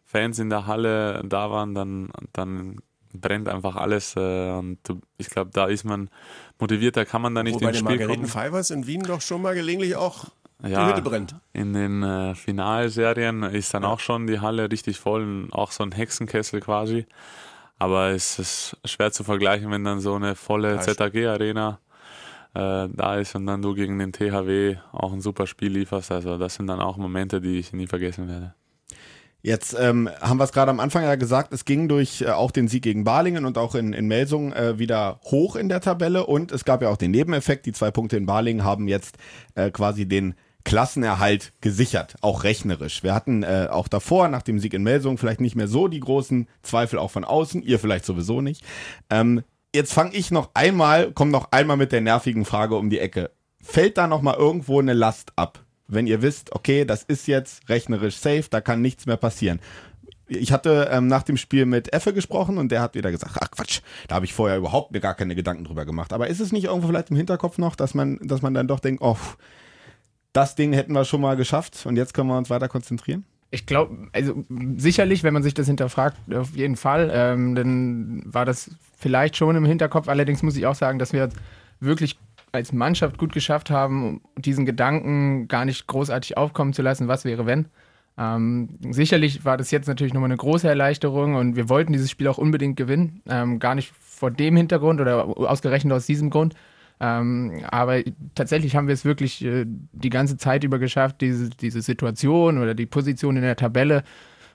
Fans 0.03 0.39
in 0.39 0.49
der 0.49 0.67
Halle 0.67 1.23
da 1.25 1.49
waren, 1.49 1.73
dann, 1.73 2.09
dann 2.33 2.81
brennt 3.13 3.47
einfach 3.49 3.75
alles. 3.75 4.15
Äh, 4.15 4.51
und 4.51 4.79
ich 5.17 5.29
glaube, 5.29 5.51
da 5.53 5.65
ist 5.65 5.83
man 5.83 6.09
motivierter, 6.59 7.05
kann 7.05 7.21
man 7.21 7.35
da 7.35 7.43
nicht 7.43 7.55
Wo 7.55 7.59
bei 7.59 7.69
ins 7.69 7.79
Spiel 7.79 7.97
Margareten 7.97 8.27
kommen. 8.29 8.45
Fivers 8.45 8.69
in 8.71 8.85
Wien 8.87 9.01
doch 9.03 9.21
schon 9.21 9.41
mal 9.41 9.55
gelegentlich 9.55 9.95
auch 9.95 10.25
die 10.61 10.71
Ja, 10.71 10.87
Hütte 10.89 11.01
brennt. 11.01 11.35
in 11.53 11.73
den 11.73 12.03
äh, 12.03 12.35
Finalserien 12.35 13.43
ist 13.43 13.73
dann 13.73 13.85
auch 13.85 13.99
schon 13.99 14.27
die 14.27 14.39
Halle 14.39 14.69
richtig 14.71 14.99
voll, 14.99 15.23
und 15.23 15.53
auch 15.53 15.71
so 15.71 15.83
ein 15.83 15.91
Hexenkessel 15.91 16.59
quasi. 16.61 17.05
Aber 17.77 18.09
es 18.09 18.39
ist 18.39 18.77
schwer 18.83 19.11
zu 19.13 19.23
vergleichen, 19.23 19.71
wenn 19.71 19.85
dann 19.85 20.01
so 20.01 20.15
eine 20.15 20.35
volle 20.35 20.75
Ja, 20.75 20.81
ZAG-Arena 20.81 21.79
äh, 22.53 22.87
da 22.91 23.15
ist 23.15 23.35
und 23.35 23.45
dann 23.45 23.61
du 23.61 23.73
gegen 23.73 23.99
den 23.99 24.11
THW 24.11 24.75
auch 24.91 25.13
ein 25.13 25.21
super 25.21 25.47
Spiel 25.47 25.71
lieferst. 25.71 26.11
Also 26.11 26.37
das 26.37 26.55
sind 26.55 26.67
dann 26.67 26.81
auch 26.81 26.97
Momente, 26.97 27.39
die 27.39 27.57
ich 27.59 27.71
nie 27.71 27.87
vergessen 27.87 28.27
werde. 28.27 28.53
Jetzt 29.41 29.75
ähm, 29.79 30.09
haben 30.19 30.37
wir 30.37 30.43
es 30.43 30.51
gerade 30.51 30.69
am 30.69 30.81
Anfang 30.81 31.03
ja 31.03 31.15
gesagt, 31.15 31.53
es 31.53 31.63
ging 31.63 31.87
durch 31.87 32.21
äh, 32.21 32.29
auch 32.29 32.51
den 32.51 32.67
Sieg 32.67 32.83
gegen 32.83 33.05
Balingen 33.05 33.45
und 33.45 33.57
auch 33.57 33.73
in, 33.73 33.93
in 33.93 34.07
Melsung 34.07 34.51
äh, 34.51 34.79
wieder 34.79 35.21
hoch 35.23 35.55
in 35.55 35.69
der 35.69 35.79
Tabelle 35.79 36.25
und 36.25 36.51
es 36.51 36.65
gab 36.65 36.81
ja 36.81 36.89
auch 36.89 36.97
den 36.97 37.11
Nebeneffekt, 37.11 37.65
die 37.65 37.71
zwei 37.71 37.89
Punkte 37.89 38.17
in 38.17 38.25
Balingen 38.25 38.65
haben 38.65 38.89
jetzt 38.89 39.17
äh, 39.55 39.71
quasi 39.71 40.05
den 40.05 40.35
Klassenerhalt 40.65 41.53
gesichert, 41.61 42.15
auch 42.19 42.43
rechnerisch. 42.43 43.01
Wir 43.01 43.13
hatten 43.13 43.43
äh, 43.43 43.67
auch 43.71 43.87
davor, 43.87 44.27
nach 44.27 44.41
dem 44.41 44.59
Sieg 44.59 44.73
in 44.73 44.83
Melsung, 44.83 45.17
vielleicht 45.17 45.39
nicht 45.39 45.55
mehr 45.55 45.69
so 45.69 45.87
die 45.87 46.01
großen 46.01 46.47
Zweifel 46.61 46.99
auch 46.99 47.11
von 47.11 47.23
außen, 47.23 47.63
ihr 47.63 47.79
vielleicht 47.79 48.03
sowieso 48.03 48.41
nicht. 48.41 48.65
Ähm, 49.09 49.41
jetzt 49.73 49.93
fange 49.93 50.13
ich 50.15 50.31
noch 50.31 50.49
einmal, 50.53 51.13
komm 51.13 51.31
noch 51.31 51.51
einmal 51.51 51.77
mit 51.77 51.93
der 51.93 52.01
nervigen 52.01 52.43
Frage 52.43 52.75
um 52.75 52.89
die 52.89 52.99
Ecke. 52.99 53.31
Fällt 53.61 53.97
da 53.97 54.07
noch 54.07 54.21
mal 54.21 54.35
irgendwo 54.35 54.79
eine 54.79 54.93
Last 54.93 55.31
ab? 55.37 55.63
Wenn 55.89 56.07
ihr 56.07 56.21
wisst, 56.21 56.53
okay, 56.53 56.85
das 56.85 57.03
ist 57.03 57.27
jetzt 57.27 57.67
rechnerisch 57.67 58.17
safe, 58.17 58.45
da 58.49 58.61
kann 58.61 58.81
nichts 58.81 59.05
mehr 59.05 59.17
passieren. 59.17 59.59
Ich 60.27 60.51
hatte 60.51 60.87
ähm, 60.91 61.07
nach 61.07 61.23
dem 61.23 61.37
Spiel 61.37 61.65
mit 61.65 61.91
Effe 61.91 62.13
gesprochen 62.13 62.59
und 62.59 62.71
der 62.71 62.81
hat 62.81 62.93
wieder 62.93 63.09
gesagt, 63.09 63.35
ach 63.41 63.49
Quatsch, 63.49 63.81
da 64.07 64.15
habe 64.15 64.25
ich 64.25 64.33
vorher 64.33 64.57
überhaupt 64.57 64.91
mir 64.91 64.99
gar 64.99 65.15
keine 65.15 65.33
Gedanken 65.33 65.63
drüber 65.63 65.85
gemacht. 65.85 66.13
Aber 66.13 66.27
ist 66.27 66.39
es 66.39 66.51
nicht 66.51 66.65
irgendwo 66.65 66.87
vielleicht 66.87 67.09
im 67.09 67.17
Hinterkopf 67.17 67.57
noch, 67.57 67.75
dass 67.75 67.95
man, 67.95 68.19
dass 68.21 68.43
man 68.43 68.53
dann 68.53 68.67
doch 68.67 68.79
denkt, 68.79 69.01
oh, 69.01 69.17
das 70.31 70.53
Ding 70.53 70.71
hätten 70.73 70.93
wir 70.93 71.05
schon 71.05 71.21
mal 71.21 71.35
geschafft 71.35 71.85
und 71.87 71.95
jetzt 71.95 72.13
können 72.13 72.29
wir 72.29 72.37
uns 72.37 72.51
weiter 72.51 72.67
konzentrieren? 72.67 73.25
Ich 73.49 73.65
glaube, 73.65 74.09
also 74.13 74.45
sicherlich, 74.77 75.23
wenn 75.23 75.33
man 75.33 75.41
sich 75.41 75.55
das 75.55 75.65
hinterfragt, 75.65 76.17
auf 76.31 76.55
jeden 76.55 76.75
Fall, 76.75 77.09
ähm, 77.11 77.55
dann 77.55 78.21
war 78.25 78.45
das 78.45 78.69
vielleicht 78.95 79.37
schon 79.37 79.55
im 79.55 79.65
Hinterkopf. 79.65 80.07
Allerdings 80.07 80.43
muss 80.43 80.55
ich 80.55 80.67
auch 80.67 80.75
sagen, 80.75 80.99
dass 80.99 81.13
wir 81.13 81.29
wirklich 81.79 82.19
als 82.51 82.73
Mannschaft 82.73 83.17
gut 83.17 83.33
geschafft 83.33 83.69
haben, 83.69 84.21
diesen 84.37 84.65
Gedanken 84.65 85.47
gar 85.47 85.65
nicht 85.65 85.87
großartig 85.87 86.37
aufkommen 86.37 86.73
zu 86.73 86.81
lassen, 86.81 87.07
was 87.07 87.25
wäre 87.25 87.45
wenn. 87.45 87.67
Ähm, 88.17 88.77
sicherlich 88.89 89.45
war 89.45 89.55
das 89.55 89.71
jetzt 89.71 89.87
natürlich 89.87 90.13
nochmal 90.13 90.29
eine 90.29 90.37
große 90.37 90.67
Erleichterung 90.67 91.35
und 91.35 91.55
wir 91.55 91.69
wollten 91.69 91.93
dieses 91.93 92.11
Spiel 92.11 92.27
auch 92.27 92.37
unbedingt 92.37 92.75
gewinnen. 92.75 93.21
Ähm, 93.27 93.59
gar 93.59 93.75
nicht 93.75 93.93
vor 93.99 94.29
dem 94.29 94.57
Hintergrund 94.57 94.99
oder 94.99 95.25
ausgerechnet 95.25 95.93
aus 95.93 96.05
diesem 96.05 96.29
Grund. 96.29 96.55
Ähm, 96.99 97.61
aber 97.71 98.01
tatsächlich 98.35 98.75
haben 98.75 98.87
wir 98.87 98.93
es 98.93 99.05
wirklich 99.05 99.43
äh, 99.45 99.65
die 99.65 100.09
ganze 100.09 100.35
Zeit 100.35 100.65
über 100.65 100.79
geschafft, 100.79 101.21
diese, 101.21 101.49
diese 101.49 101.81
Situation 101.81 102.57
oder 102.57 102.75
die 102.75 102.85
Position 102.85 103.37
in 103.37 103.43
der 103.43 103.55
Tabelle 103.55 104.03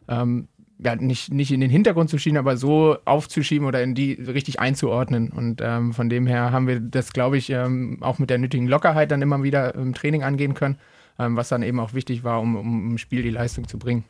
ähm, 0.08 0.49
ja, 0.79 0.97
nicht, 0.97 1.32
nicht 1.32 1.53
in 1.53 1.61
den 1.61 1.71
Hintergrund 1.71 2.11
zu 2.11 2.19
schieben, 2.19 2.38
aber 2.38 2.56
so 2.56 2.97
aufzuschieben 3.05 3.67
oder 3.67 3.82
in 3.82 3.94
die 3.94 4.12
richtig 4.12 4.61
einzuordnen. 4.61 5.31
Und 5.31 5.61
ähm, 5.62 5.93
von 5.93 6.09
dem 6.09 6.26
her 6.26 6.53
haben 6.53 6.67
wir 6.67 6.81
das, 6.81 7.12
glaube 7.12 7.38
ich, 7.38 7.50
ähm, 7.50 7.99
auch 8.00 8.19
mit 8.19 8.31
der 8.31 8.38
nötigen 8.38 8.67
Lockerheit 8.67 9.11
dann 9.11 9.23
immer 9.23 9.43
wieder 9.43 9.75
im 9.75 9.94
Training 9.94 10.23
angehen 10.23 10.55
können, 10.55 10.79
ähm, 11.19 11.37
was 11.37 11.49
dann 11.49 11.62
eben 11.62 11.81
auch 11.81 11.94
wichtig 11.94 12.25
war, 12.25 12.41
um, 12.41 12.56
um 12.56 12.91
im 12.91 12.99
Spiel 12.99 13.23
die 13.23 13.31
Leistung 13.31 13.69
zu 13.69 13.79
bringen. 13.79 14.05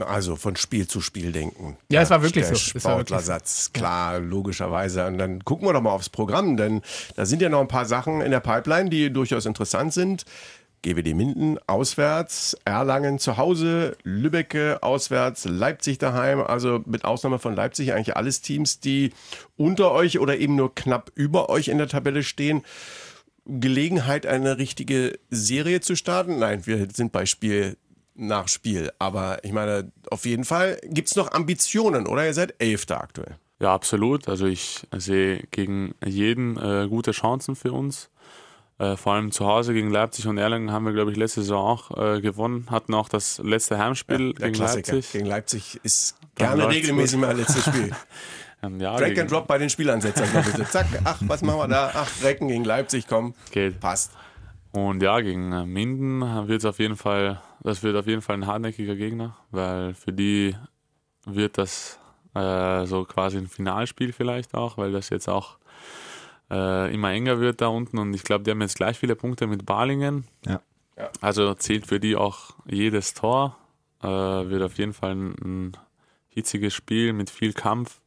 Also 0.00 0.36
von 0.36 0.56
Spiel 0.56 0.88
zu 0.88 1.00
Spiel 1.00 1.30
denken. 1.30 1.76
Ja, 1.90 2.02
es 2.02 2.10
war 2.10 2.22
wirklich 2.22 2.46
der 2.46 2.54
so. 2.54 2.60
Wirklich 2.60 2.82
so. 2.82 2.88
Sportlersatz, 2.88 3.72
klar, 3.72 4.18
logischerweise. 4.18 5.06
Und 5.06 5.18
dann 5.18 5.44
gucken 5.44 5.68
wir 5.68 5.72
doch 5.72 5.82
mal 5.82 5.90
aufs 5.90 6.08
Programm, 6.08 6.56
denn 6.56 6.80
da 7.16 7.26
sind 7.26 7.42
ja 7.42 7.48
noch 7.48 7.60
ein 7.60 7.68
paar 7.68 7.84
Sachen 7.84 8.20
in 8.20 8.30
der 8.30 8.40
Pipeline, 8.40 8.90
die 8.90 9.12
durchaus 9.12 9.46
interessant 9.46 9.92
sind. 9.92 10.24
GWD 10.84 11.14
Minden 11.14 11.58
auswärts, 11.66 12.56
Erlangen 12.66 13.18
zu 13.18 13.38
Hause, 13.38 13.96
Lübbecke 14.02 14.82
auswärts, 14.82 15.46
Leipzig 15.46 15.98
daheim. 15.98 16.40
Also 16.40 16.82
mit 16.84 17.04
Ausnahme 17.04 17.38
von 17.38 17.56
Leipzig 17.56 17.92
eigentlich 17.92 18.16
alles 18.16 18.42
Teams, 18.42 18.80
die 18.80 19.12
unter 19.56 19.92
euch 19.92 20.18
oder 20.18 20.36
eben 20.36 20.56
nur 20.56 20.74
knapp 20.74 21.10
über 21.14 21.48
euch 21.48 21.68
in 21.68 21.78
der 21.78 21.88
Tabelle 21.88 22.22
stehen. 22.22 22.62
Gelegenheit, 23.46 24.26
eine 24.26 24.58
richtige 24.58 25.18
Serie 25.30 25.80
zu 25.80 25.96
starten? 25.96 26.38
Nein, 26.38 26.66
wir 26.66 26.86
sind 26.94 27.12
bei 27.12 27.24
Spiel 27.24 27.76
nach 28.14 28.48
Spiel. 28.48 28.92
Aber 28.98 29.42
ich 29.42 29.52
meine, 29.52 29.90
auf 30.10 30.26
jeden 30.26 30.44
Fall 30.44 30.78
gibt 30.84 31.08
es 31.08 31.16
noch 31.16 31.32
Ambitionen, 31.32 32.06
oder? 32.06 32.26
Ihr 32.26 32.34
seid 32.34 32.54
Elfter 32.58 33.00
aktuell. 33.00 33.36
Ja, 33.58 33.72
absolut. 33.72 34.28
Also 34.28 34.46
ich 34.46 34.86
sehe 34.94 35.44
gegen 35.50 35.94
jeden 36.04 36.58
äh, 36.58 36.86
gute 36.88 37.12
Chancen 37.12 37.56
für 37.56 37.72
uns. 37.72 38.10
Äh, 38.78 38.96
vor 38.96 39.12
allem 39.12 39.30
zu 39.30 39.46
Hause 39.46 39.72
gegen 39.72 39.90
Leipzig 39.90 40.26
und 40.26 40.36
Erlangen 40.36 40.72
haben 40.72 40.84
wir, 40.84 40.92
glaube 40.92 41.12
ich, 41.12 41.16
letzte 41.16 41.42
Saison 41.42 41.64
auch 41.64 41.96
äh, 41.96 42.20
gewonnen. 42.20 42.66
Hatten 42.70 42.92
auch 42.94 43.08
das 43.08 43.38
letzte 43.38 43.78
Heimspiel 43.78 44.32
der 44.32 44.48
gegen 44.48 44.54
Klassiker. 44.54 44.94
Leipzig. 44.94 45.12
Gegen 45.12 45.26
Leipzig 45.26 45.80
ist 45.84 46.16
gerne 46.34 46.68
regelmäßig 46.68 47.18
mal 47.20 47.36
letztes 47.36 47.64
Spiel. 47.66 47.92
Ähm, 48.64 48.80
ja, 48.80 48.96
Drag 48.96 49.16
and 49.18 49.30
Drop 49.30 49.46
bei 49.46 49.58
den 49.58 49.70
Spielansetzern. 49.70 50.26
Zack, 50.70 50.86
ach, 51.04 51.18
was 51.20 51.42
machen 51.42 51.58
wir 51.58 51.68
da? 51.68 51.92
Ach, 51.94 52.10
Recken 52.22 52.48
gegen 52.48 52.64
Leipzig, 52.64 53.06
komm, 53.06 53.34
Geht. 53.52 53.78
passt. 53.78 54.10
Und 54.72 55.02
ja, 55.04 55.20
gegen 55.20 55.52
äh, 55.52 55.64
Minden 55.64 56.20
wird 56.48 56.58
es 56.58 56.64
auf 56.64 56.80
jeden 56.80 56.96
Fall, 56.96 57.40
das 57.62 57.84
wird 57.84 57.94
auf 57.96 58.08
jeden 58.08 58.22
Fall 58.22 58.36
ein 58.36 58.46
hartnäckiger 58.48 58.96
Gegner, 58.96 59.36
weil 59.52 59.94
für 59.94 60.12
die 60.12 60.56
wird 61.26 61.58
das 61.58 62.00
äh, 62.34 62.84
so 62.86 63.04
quasi 63.04 63.38
ein 63.38 63.46
Finalspiel 63.46 64.12
vielleicht 64.12 64.54
auch, 64.54 64.76
weil 64.76 64.90
das 64.90 65.10
jetzt 65.10 65.28
auch 65.28 65.58
äh, 66.50 66.92
immer 66.94 67.10
enger 67.10 67.40
wird 67.40 67.60
da 67.60 67.68
unten 67.68 67.98
und 67.98 68.14
ich 68.14 68.22
glaube, 68.22 68.44
die 68.44 68.50
haben 68.50 68.60
jetzt 68.60 68.76
gleich 68.76 68.98
viele 68.98 69.16
Punkte 69.16 69.46
mit 69.46 69.66
Balingen. 69.66 70.24
Ja. 70.46 70.60
Ja. 70.96 71.10
Also 71.20 71.54
zählt 71.54 71.86
für 71.86 71.98
die 71.98 72.16
auch 72.16 72.50
jedes 72.66 73.14
Tor. 73.14 73.56
Äh, 74.02 74.06
wird 74.06 74.62
auf 74.62 74.78
jeden 74.78 74.92
Fall 74.92 75.12
ein, 75.12 75.34
ein 75.42 75.72
hitziges 76.28 76.74
Spiel 76.74 77.12
mit 77.12 77.30
viel 77.30 77.52
Kampf. 77.52 78.00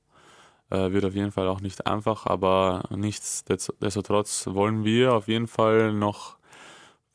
Äh, 0.69 0.91
wird 0.91 1.05
auf 1.05 1.15
jeden 1.15 1.31
Fall 1.31 1.47
auch 1.47 1.61
nicht 1.61 1.87
einfach, 1.87 2.25
aber 2.25 2.83
nichtsdestotrotz 2.89 4.47
wollen 4.47 4.83
wir 4.83 5.13
auf 5.13 5.27
jeden 5.27 5.47
Fall 5.47 5.93
noch 5.93 6.37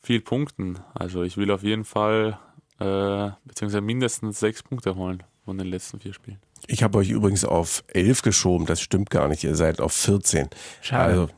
viel 0.00 0.20
punkten. 0.20 0.80
Also 0.94 1.22
ich 1.22 1.36
will 1.36 1.50
auf 1.50 1.62
jeden 1.62 1.84
Fall 1.84 2.38
äh, 2.78 3.30
beziehungsweise 3.44 3.80
mindestens 3.80 4.40
sechs 4.40 4.62
Punkte 4.62 4.96
holen 4.96 5.22
von 5.44 5.58
den 5.58 5.68
letzten 5.68 6.00
vier 6.00 6.12
Spielen. 6.12 6.40
Ich 6.66 6.82
habe 6.82 6.98
euch 6.98 7.10
übrigens 7.10 7.44
auf 7.44 7.84
11 7.88 8.22
geschoben, 8.22 8.66
das 8.66 8.80
stimmt 8.80 9.10
gar 9.10 9.28
nicht, 9.28 9.44
ihr 9.44 9.56
seid 9.56 9.80
auf 9.80 9.92
14. 9.92 10.48
Schade. 10.80 11.04
Also, 11.04 11.28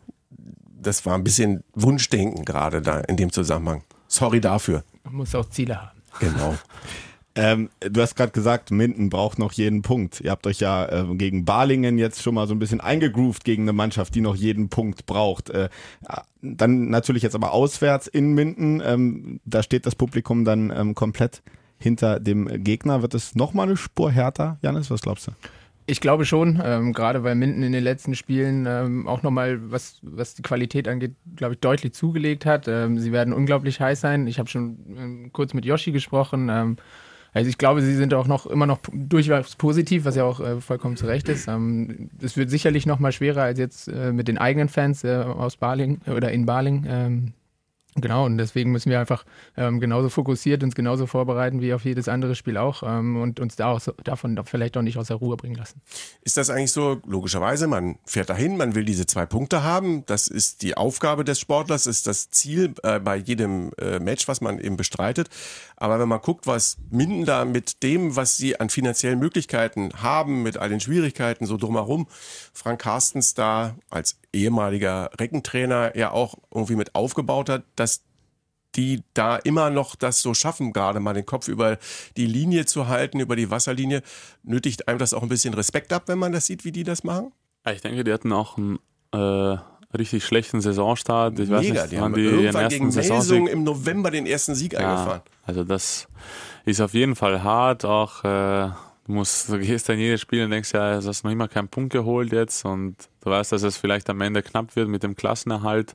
das 0.81 1.07
war 1.07 1.15
ein 1.15 1.25
bisschen 1.25 1.65
Wunschdenken 1.73 2.45
gerade 2.45 2.83
da 2.83 3.01
in 3.01 3.17
dem 3.17 3.33
Zusammenhang. 3.33 3.83
Sorry 4.07 4.41
dafür. 4.41 4.85
Man 5.05 5.15
muss 5.15 5.35
auch 5.35 5.49
Ziele 5.49 5.81
haben. 5.81 6.01
Genau. 6.21 6.55
Ähm, 7.37 7.71
du 7.81 8.01
hast 8.01 8.15
gerade 8.15 8.31
gesagt, 8.31 8.71
Minden 8.71 9.11
braucht 9.11 9.41
noch 9.41 9.53
jeden 9.53 9.83
Punkt. 9.83 10.21
Ihr 10.21 10.31
habt 10.31 10.47
euch 10.47 10.61
ja 10.61 10.87
äh, 10.87 11.17
gegen 11.17 11.45
Balingen 11.45 11.99
jetzt 11.99 12.23
schon 12.23 12.35
mal 12.35 12.47
so 12.47 12.55
ein 12.55 12.61
bisschen 12.61 12.81
eingegroovt 12.81 13.45
gegen 13.45 13.65
eine 13.65 13.73
Mannschaft, 13.73 14.15
die 14.15 14.21
noch 14.21 14.37
jeden 14.37 14.69
Punkt 14.69 15.05
braucht. 15.07 15.51
Äh, 15.51 15.69
dann 16.43 16.91
natürlich 16.91 17.25
jetzt 17.25 17.35
aber 17.35 17.53
auswärts 17.53 18.07
in 18.07 18.35
Minden. 18.35 18.81
Ähm, 18.85 19.41
da 19.45 19.65
steht 19.65 19.85
das 19.85 19.97
Publikum 19.97 20.45
dann 20.45 20.71
ähm, 20.71 20.95
komplett 20.95 21.43
hinter 21.79 22.21
dem 22.21 22.65
Gegner. 22.65 23.03
Wird 23.03 23.15
es 23.15 23.35
nochmal 23.35 23.67
eine 23.67 23.77
Spur 23.77 24.11
härter? 24.11 24.59
Janis, 24.63 24.91
was 24.91 25.03
glaubst 25.03 25.27
du? 25.27 25.33
Ich 25.87 26.01
glaube 26.01 26.25
schon, 26.25 26.63
ähm, 26.65 26.95
gerade 26.95 27.25
weil 27.25 27.35
Minden 27.35 27.63
in 27.63 27.73
den 27.73 27.85
letzten 27.85 28.15
Spielen 28.15 28.65
ähm, 28.67 29.07
auch 29.07 29.23
nochmal, 29.23 29.71
was, 29.71 29.99
was 30.01 30.35
die 30.35 30.41
Qualität 30.43 30.89
angeht, 30.89 31.15
glaube 31.37 31.55
ich, 31.55 31.61
deutlich 31.61 31.93
zugelegt 31.93 32.47
hat. 32.47 32.69
Ähm, 32.69 32.99
sie 32.99 33.13
werden 33.13 33.35
unglaublich 33.35 33.81
heiß 33.81 34.01
sein. 34.01 34.27
Ich 34.27 34.39
habe 34.39 34.49
schon 34.49 34.79
ähm, 34.97 35.31
kurz 35.33 35.53
mit 35.53 35.67
Yoshi 35.67 35.93
gesprochen. 35.93 36.49
Ähm, 36.51 36.77
Also 37.35 37.51
ich 37.51 37.59
glaube, 37.59 37.83
sie 37.83 37.97
sind 37.97 38.15
auch 38.15 38.29
noch 38.29 38.47
immer 38.47 38.65
noch 38.65 38.79
durchaus 38.93 39.57
positiv, 39.57 40.05
was 40.05 40.15
ja 40.15 40.23
auch 40.25 40.39
äh, 40.41 40.61
vollkommen 40.61 40.97
zu 40.97 41.07
Recht 41.07 41.29
ist. 41.29 41.49
Ähm, 41.49 42.09
es 42.23 42.37
wird 42.37 42.49
sicherlich 42.49 42.87
noch 42.87 43.01
mal 43.01 43.11
schwerer 43.13 43.43
als 43.43 43.59
jetzt 43.59 43.89
äh, 43.89 44.13
mit 44.13 44.29
den 44.29 44.39
eigenen 44.39 44.69
Fans 44.69 45.03
äh, 45.03 45.17
aus 45.17 45.57
Baling 45.57 46.01
oder 46.07 46.31
in 46.31 46.47
Baling. 46.47 47.35
Genau, 47.97 48.25
und 48.25 48.39
deswegen 48.39 48.73
müssen 48.73 48.91
wir 48.91 48.99
einfach 48.99 49.25
ähm, 49.57 49.79
genauso 49.79 50.09
fokussiert 50.09 50.65
uns 50.65 50.75
genauso 50.75 51.07
vorbereiten 51.07 51.61
wie 51.61 51.73
auf 51.73 51.85
jedes 51.85 52.09
andere 52.09 52.35
Spiel 52.35 52.57
auch 52.57 52.83
ähm, 52.83 53.17
und 53.17 53.39
uns 53.39 53.55
da 53.55 53.69
auch 53.69 53.81
so, 53.81 53.93
davon 54.03 54.41
vielleicht 54.45 54.77
auch 54.77 54.83
nicht 54.83 54.99
aus 54.99 55.07
der 55.09 55.17
Ruhe 55.17 55.37
bringen 55.37 55.55
lassen. 55.55 55.81
Ist 56.23 56.37
das 56.37 56.51
eigentlich 56.51 56.73
so, 56.73 57.01
logischerweise, 57.07 57.69
man 57.69 57.97
fährt 58.05 58.31
dahin, 58.31 58.57
man 58.57 58.75
will 58.75 58.85
diese 58.85 59.07
zwei 59.07 59.27
Punkte 59.27 59.63
haben, 59.63 60.05
das 60.07 60.27
ist 60.27 60.63
die 60.63 60.77
Aufgabe 60.77 61.25
des 61.25 61.39
Sportlers, 61.39 61.87
ist 61.87 62.09
das 62.09 62.31
Ziel 62.31 62.75
äh, 62.83 62.99
bei 62.99 63.15
jedem 63.15 63.71
äh, 63.79 64.01
Match, 64.01 64.27
was 64.27 64.41
man 64.41 64.59
eben 64.59 64.77
bestreitet. 64.77 65.29
Aber 65.77 65.99
wenn 65.99 66.09
man 66.09 66.21
guckt, 66.21 66.47
was 66.47 66.77
Minden 66.91 67.25
da 67.25 67.45
mit 67.45 67.83
dem, 67.83 68.17
was 68.17 68.37
sie 68.37 68.59
an 68.61 68.71
finanziellen 68.71 69.19
Möglichkeiten 69.19 69.91
haben, 70.01 70.43
mit 70.43 70.57
all 70.57 70.69
den 70.69 70.81
Schwierigkeiten 70.81 71.47
so 71.47 71.57
drumherum, 71.57 72.07
Frank 72.53 72.83
Carstens 72.83 73.35
da 73.35 73.77
als 73.91 74.19
ehemaliger 74.33 75.11
Reckentrainer 75.19 75.97
ja 75.97 76.11
auch 76.11 76.37
irgendwie 76.53 76.77
mit 76.77 76.95
aufgebaut 76.95 77.49
hat, 77.49 77.65
dass 77.77 78.03
die 78.77 79.03
da 79.15 79.37
immer 79.37 79.71
noch 79.71 79.95
das 79.95 80.21
so 80.21 80.35
schaffen, 80.35 80.73
gerade 80.73 81.01
mal 81.01 81.15
den 81.15 81.27
Kopf 81.27 81.49
über 81.49 81.79
die 82.17 82.27
Linie 82.27 82.67
zu 82.67 82.89
halten, 82.89 83.21
über 83.21 83.37
die 83.37 83.51
Wasserlinie, 83.51 84.03
nötigt 84.43 84.89
einem 84.89 84.99
das 84.99 85.15
auch 85.15 85.23
ein 85.23 85.29
bisschen 85.29 85.55
Respekt 85.55 85.93
ab, 85.93 86.05
wenn 86.07 86.19
man 86.19 86.33
das 86.33 86.47
sieht, 86.47 86.65
wie 86.65 86.73
die 86.73 86.85
das 86.85 87.05
machen? 87.05 87.33
Ich 87.71 87.81
denke, 87.81 88.05
die 88.05 88.13
hatten 88.13 88.33
auch 88.33 88.59
einen 88.59 88.79
äh, 89.13 89.57
richtig 89.95 90.25
schlechten 90.25 90.61
Saisonstart. 90.61 91.39
Ich 91.39 91.49
Mega, 91.49 91.83
weiß 91.83 91.89
die 91.91 91.99
haben 91.99 92.15
die 92.15 92.23
irgendwann 92.23 92.69
gegen 92.69 92.89
Melsung 92.89 93.47
im 93.47 93.65
November 93.65 94.11
den 94.11 94.27
ersten 94.27 94.55
Sieg 94.55 94.73
ja, 94.75 94.81
eingefahren. 94.81 95.23
Also 95.45 95.65
das 95.65 96.09
ist 96.65 96.81
auf 96.81 96.95
jeden 96.95 97.17
Fall 97.17 97.43
hart, 97.43 97.85
auch 97.85 98.25
äh, 98.25 98.71
Du, 99.07 99.13
musst, 99.13 99.51
du 99.51 99.59
gehst 99.59 99.89
dann 99.89 99.99
jedes 99.99 100.23
Spiel 100.23 100.45
und 100.45 100.51
denkst, 100.51 100.73
ja, 100.73 100.99
du 100.99 101.07
hast 101.07 101.25
noch 101.25 101.31
immer 101.31 101.47
keinen 101.47 101.69
Punkt 101.69 101.93
geholt 101.93 102.33
jetzt 102.33 102.65
und 102.65 102.97
du 103.21 103.31
weißt, 103.31 103.53
dass 103.53 103.63
es 103.63 103.77
vielleicht 103.77 104.09
am 104.09 104.21
Ende 104.23 104.43
knapp 104.43 104.77
wird 104.77 104.89
mit 104.89 105.03
dem 105.03 105.15
Klassenerhalt. 105.15 105.95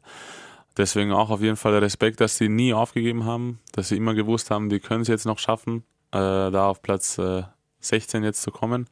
Deswegen 0.77 1.11
auch 1.11 1.31
auf 1.31 1.41
jeden 1.41 1.55
Fall 1.55 1.71
der 1.71 1.81
Respekt, 1.81 2.21
dass 2.21 2.37
sie 2.37 2.49
nie 2.49 2.73
aufgegeben 2.73 3.25
haben, 3.25 3.59
dass 3.71 3.89
sie 3.89 3.97
immer 3.97 4.13
gewusst 4.13 4.51
haben, 4.51 4.69
die 4.69 4.79
können 4.79 5.01
es 5.01 5.07
jetzt 5.07 5.25
noch 5.25 5.39
schaffen, 5.39 5.83
äh, 6.11 6.51
da 6.51 6.67
auf 6.67 6.83
Platz 6.83 7.17
äh, 7.17 7.43
16 7.79 8.23
jetzt 8.23 8.43
zu 8.43 8.51
kommen. 8.51 8.87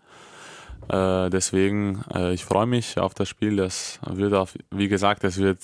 Äh, 0.90 1.30
deswegen, 1.30 2.04
äh, 2.14 2.34
ich 2.34 2.46
freue 2.46 2.66
mich 2.66 2.98
auf 2.98 3.14
das 3.14 3.28
Spiel. 3.30 3.58
Das 3.58 4.00
wird 4.06 4.34
auf, 4.34 4.56
wie 4.72 4.88
gesagt, 4.88 5.24
es 5.24 5.38
wird 5.38 5.60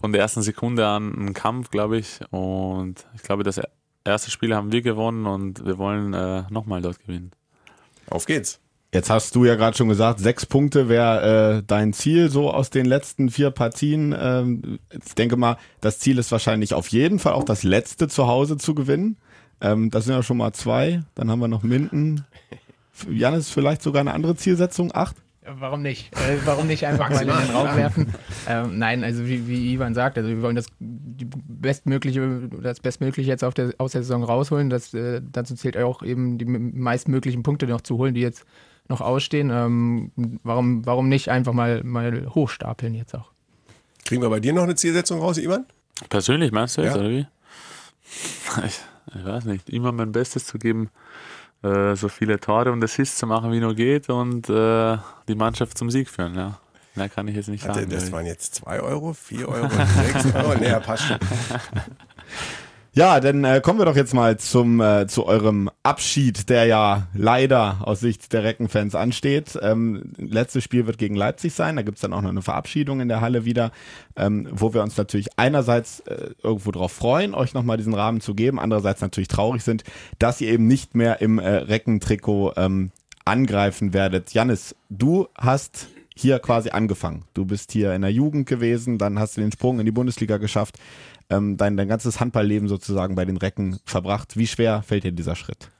von 0.00 0.12
der 0.12 0.22
ersten 0.22 0.42
Sekunde 0.42 0.86
an 0.86 1.12
ein 1.14 1.34
Kampf, 1.34 1.70
glaube 1.70 1.98
ich. 1.98 2.20
Und 2.30 3.06
ich 3.14 3.22
glaube, 3.22 3.42
das 3.42 3.60
erste 4.04 4.30
Spiel 4.30 4.54
haben 4.54 4.72
wir 4.72 4.82
gewonnen 4.82 5.26
und 5.26 5.64
wir 5.64 5.78
wollen 5.78 6.14
äh, 6.14 6.44
nochmal 6.50 6.80
dort 6.80 7.00
gewinnen. 7.00 7.32
Auf 8.10 8.26
geht's. 8.26 8.60
Jetzt 8.92 9.10
hast 9.10 9.34
du 9.34 9.44
ja 9.44 9.54
gerade 9.54 9.76
schon 9.76 9.90
gesagt, 9.90 10.18
sechs 10.18 10.46
Punkte 10.46 10.88
wäre 10.88 11.58
äh, 11.58 11.62
dein 11.66 11.92
Ziel 11.92 12.30
so 12.30 12.50
aus 12.50 12.70
den 12.70 12.86
letzten 12.86 13.28
vier 13.28 13.50
Partien. 13.50 14.16
Ähm, 14.18 14.78
ich 14.90 15.14
denke 15.14 15.36
mal, 15.36 15.58
das 15.82 15.98
Ziel 15.98 16.16
ist 16.16 16.32
wahrscheinlich 16.32 16.72
auf 16.72 16.88
jeden 16.88 17.18
Fall 17.18 17.34
auch 17.34 17.44
das 17.44 17.64
letzte 17.64 18.08
zu 18.08 18.26
Hause 18.26 18.56
zu 18.56 18.74
gewinnen. 18.74 19.18
Ähm, 19.60 19.90
das 19.90 20.06
sind 20.06 20.14
ja 20.14 20.22
schon 20.22 20.38
mal 20.38 20.54
zwei. 20.54 21.02
Dann 21.14 21.30
haben 21.30 21.40
wir 21.40 21.48
noch 21.48 21.62
Minden. 21.62 22.24
Janis, 23.10 23.50
vielleicht 23.50 23.82
sogar 23.82 24.00
eine 24.00 24.14
andere 24.14 24.36
Zielsetzung? 24.36 24.90
Acht? 24.94 25.16
Warum 25.50 25.82
nicht? 25.82 26.14
Äh, 26.14 26.38
warum 26.44 26.66
nicht 26.66 26.86
einfach 26.86 27.08
mal 27.08 27.22
in 27.22 27.28
den 27.28 27.50
Raum 27.54 27.74
werfen? 27.76 28.14
Ähm, 28.46 28.78
nein, 28.78 29.02
also 29.02 29.26
wie, 29.26 29.48
wie 29.48 29.72
Ivan 29.72 29.94
sagt, 29.94 30.18
also 30.18 30.28
wir 30.28 30.42
wollen 30.42 30.56
das 30.56 30.66
die 30.78 31.24
bestmögliche, 31.24 32.48
das 32.62 32.80
Bestmögliche 32.80 33.30
jetzt 33.30 33.44
auf 33.44 33.54
der, 33.54 33.72
aus 33.78 33.92
der 33.92 34.02
Saison 34.02 34.24
rausholen. 34.24 34.68
Das, 34.68 34.92
äh, 34.92 35.22
dazu 35.24 35.54
zählt 35.54 35.76
auch 35.78 36.02
eben 36.02 36.38
die 36.38 36.44
meistmöglichen 36.44 37.42
Punkte 37.42 37.66
noch 37.66 37.80
zu 37.80 37.96
holen, 37.96 38.14
die 38.14 38.20
jetzt 38.20 38.44
noch 38.88 39.00
ausstehen. 39.00 39.50
Ähm, 39.50 40.12
warum, 40.42 40.84
warum 40.84 41.08
nicht 41.08 41.30
einfach 41.30 41.52
mal, 41.52 41.82
mal 41.82 42.26
hochstapeln 42.28 42.94
jetzt 42.94 43.14
auch? 43.14 43.32
Kriegen 44.04 44.22
wir 44.22 44.30
bei 44.30 44.40
dir 44.40 44.52
noch 44.52 44.64
eine 44.64 44.74
Zielsetzung 44.74 45.20
raus, 45.20 45.38
Ivan? 45.38 45.66
Persönlich 46.08 46.52
meinst 46.52 46.76
du 46.76 46.82
jetzt, 46.82 46.94
ja. 46.94 47.00
oder 47.00 47.10
wie? 47.10 47.26
Ich, 48.66 48.80
ich 49.18 49.24
weiß 49.24 49.44
nicht, 49.46 49.70
immer 49.70 49.92
mein 49.92 50.12
Bestes 50.12 50.44
zu 50.44 50.58
geben 50.58 50.90
äh, 51.62 51.94
so 51.96 52.08
viele 52.08 52.38
Tore 52.38 52.72
und 52.72 52.82
Assists 52.82 53.18
zu 53.18 53.26
machen, 53.26 53.52
wie 53.52 53.60
nur 53.60 53.74
geht 53.74 54.08
und 54.08 54.48
äh, 54.48 54.96
die 55.26 55.34
Mannschaft 55.34 55.76
zum 55.76 55.90
Sieg 55.90 56.08
führen. 56.08 56.34
Ja. 56.34 56.58
Mehr 56.94 57.08
kann 57.08 57.28
ich 57.28 57.36
jetzt 57.36 57.48
nicht 57.48 57.64
sagen. 57.64 57.88
Das 57.90 58.10
waren 58.12 58.26
jetzt 58.26 58.56
2 58.56 58.80
Euro, 58.80 59.12
4 59.12 59.48
Euro, 59.48 59.68
6 59.68 60.34
Euro? 60.34 60.54
Nee, 60.60 60.74
passt 60.80 61.04
schon. 61.04 61.18
Ja, 62.94 63.20
dann 63.20 63.44
äh, 63.44 63.60
kommen 63.62 63.78
wir 63.78 63.84
doch 63.84 63.96
jetzt 63.96 64.14
mal 64.14 64.38
zum 64.38 64.80
äh, 64.80 65.06
zu 65.06 65.26
eurem 65.26 65.70
Abschied, 65.82 66.48
der 66.48 66.64
ja 66.64 67.06
leider 67.14 67.78
aus 67.82 68.00
Sicht 68.00 68.32
der 68.32 68.44
Reckenfans 68.44 68.94
ansteht. 68.94 69.58
Ähm, 69.60 70.12
letztes 70.16 70.64
Spiel 70.64 70.86
wird 70.86 70.98
gegen 70.98 71.14
Leipzig 71.14 71.52
sein, 71.52 71.76
da 71.76 71.82
gibt's 71.82 72.00
dann 72.00 72.12
auch 72.12 72.22
noch 72.22 72.30
eine 72.30 72.42
Verabschiedung 72.42 73.00
in 73.00 73.08
der 73.08 73.20
Halle 73.20 73.44
wieder, 73.44 73.72
ähm, 74.16 74.48
wo 74.50 74.72
wir 74.72 74.82
uns 74.82 74.96
natürlich 74.96 75.28
einerseits 75.36 76.00
äh, 76.00 76.30
irgendwo 76.42 76.70
drauf 76.70 76.92
freuen, 76.92 77.34
euch 77.34 77.52
nochmal 77.52 77.76
diesen 77.76 77.94
Rahmen 77.94 78.20
zu 78.20 78.34
geben, 78.34 78.58
andererseits 78.58 79.02
natürlich 79.02 79.28
traurig 79.28 79.62
sind, 79.62 79.84
dass 80.18 80.40
ihr 80.40 80.48
eben 80.48 80.66
nicht 80.66 80.94
mehr 80.94 81.20
im 81.20 81.38
äh, 81.38 81.48
Reckentrikot 81.48 82.54
ähm, 82.56 82.90
angreifen 83.24 83.92
werdet. 83.92 84.32
Janis, 84.32 84.74
du 84.88 85.28
hast 85.36 85.88
hier 86.16 86.40
quasi 86.40 86.70
angefangen. 86.70 87.26
Du 87.34 87.44
bist 87.44 87.70
hier 87.70 87.94
in 87.94 88.02
der 88.02 88.10
Jugend 88.10 88.48
gewesen, 88.48 88.98
dann 88.98 89.20
hast 89.20 89.36
du 89.36 89.40
den 89.40 89.52
Sprung 89.52 89.78
in 89.78 89.86
die 89.86 89.92
Bundesliga 89.92 90.38
geschafft 90.38 90.78
ähm, 91.30 91.56
dein, 91.56 91.76
dein 91.76 91.88
ganzes 91.88 92.20
Handballleben 92.20 92.68
sozusagen 92.68 93.14
bei 93.14 93.24
den 93.24 93.36
Recken 93.36 93.78
verbracht. 93.84 94.36
Wie 94.36 94.46
schwer 94.46 94.82
fällt 94.82 95.04
dir 95.04 95.12
dieser 95.12 95.36
Schritt? 95.36 95.70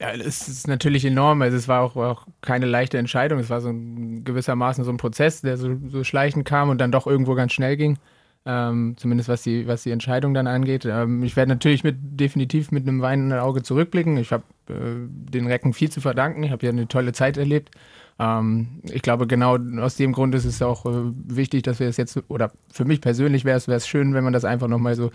Ja, 0.00 0.12
es 0.12 0.46
ist 0.46 0.68
natürlich 0.68 1.04
enorm. 1.04 1.40
Also 1.42 1.56
es 1.56 1.68
war 1.68 1.80
auch, 1.82 1.96
auch, 1.96 2.26
keine 2.42 2.66
leichte 2.66 2.98
Entscheidung. 2.98 3.38
Es 3.38 3.48
war 3.48 3.60
so 3.60 3.70
ein, 3.70 4.24
gewissermaßen 4.24 4.84
so 4.84 4.90
ein 4.90 4.98
Prozess, 4.98 5.40
der 5.40 5.56
so, 5.56 5.74
so 5.88 6.04
schleichend 6.04 6.44
kam 6.44 6.68
und 6.68 6.78
dann 6.78 6.92
doch 6.92 7.06
irgendwo 7.06 7.34
ganz 7.34 7.52
schnell 7.52 7.76
ging. 7.76 7.98
Ähm, 8.44 8.94
zumindest 8.96 9.28
was 9.28 9.42
die, 9.42 9.66
was 9.66 9.82
die 9.82 9.90
Entscheidung 9.90 10.34
dann 10.34 10.46
angeht. 10.46 10.84
Ähm, 10.84 11.22
ich 11.22 11.34
werde 11.34 11.48
natürlich 11.48 11.82
mit, 11.82 11.96
definitiv 11.98 12.70
mit 12.70 12.86
einem 12.86 13.00
weinenden 13.00 13.38
Auge 13.38 13.62
zurückblicken. 13.62 14.18
Ich 14.18 14.32
habe 14.32 14.44
äh, 14.70 15.06
den 15.08 15.46
Recken 15.46 15.72
viel 15.72 15.90
zu 15.90 16.00
verdanken. 16.00 16.42
Ich 16.42 16.50
habe 16.50 16.64
ja 16.64 16.72
eine 16.72 16.88
tolle 16.88 17.12
Zeit 17.12 17.36
erlebt. 17.36 17.70
Ähm, 18.18 18.80
ich 18.84 19.02
glaube, 19.02 19.26
genau 19.26 19.58
aus 19.80 19.96
dem 19.96 20.12
Grund 20.12 20.34
ist 20.34 20.44
es 20.44 20.62
auch 20.62 20.86
äh, 20.86 21.12
wichtig, 21.26 21.62
dass 21.62 21.80
wir 21.80 21.88
es 21.88 21.96
jetzt, 21.96 22.18
oder 22.28 22.52
für 22.72 22.84
mich 22.84 23.00
persönlich 23.00 23.44
wäre 23.44 23.56
es, 23.56 23.68
wäre 23.68 23.76
es 23.76 23.86
schön, 23.86 24.14
wenn 24.14 24.24
man 24.24 24.32
das 24.32 24.44
einfach 24.44 24.68
nochmal 24.68 24.94
so 24.94 25.10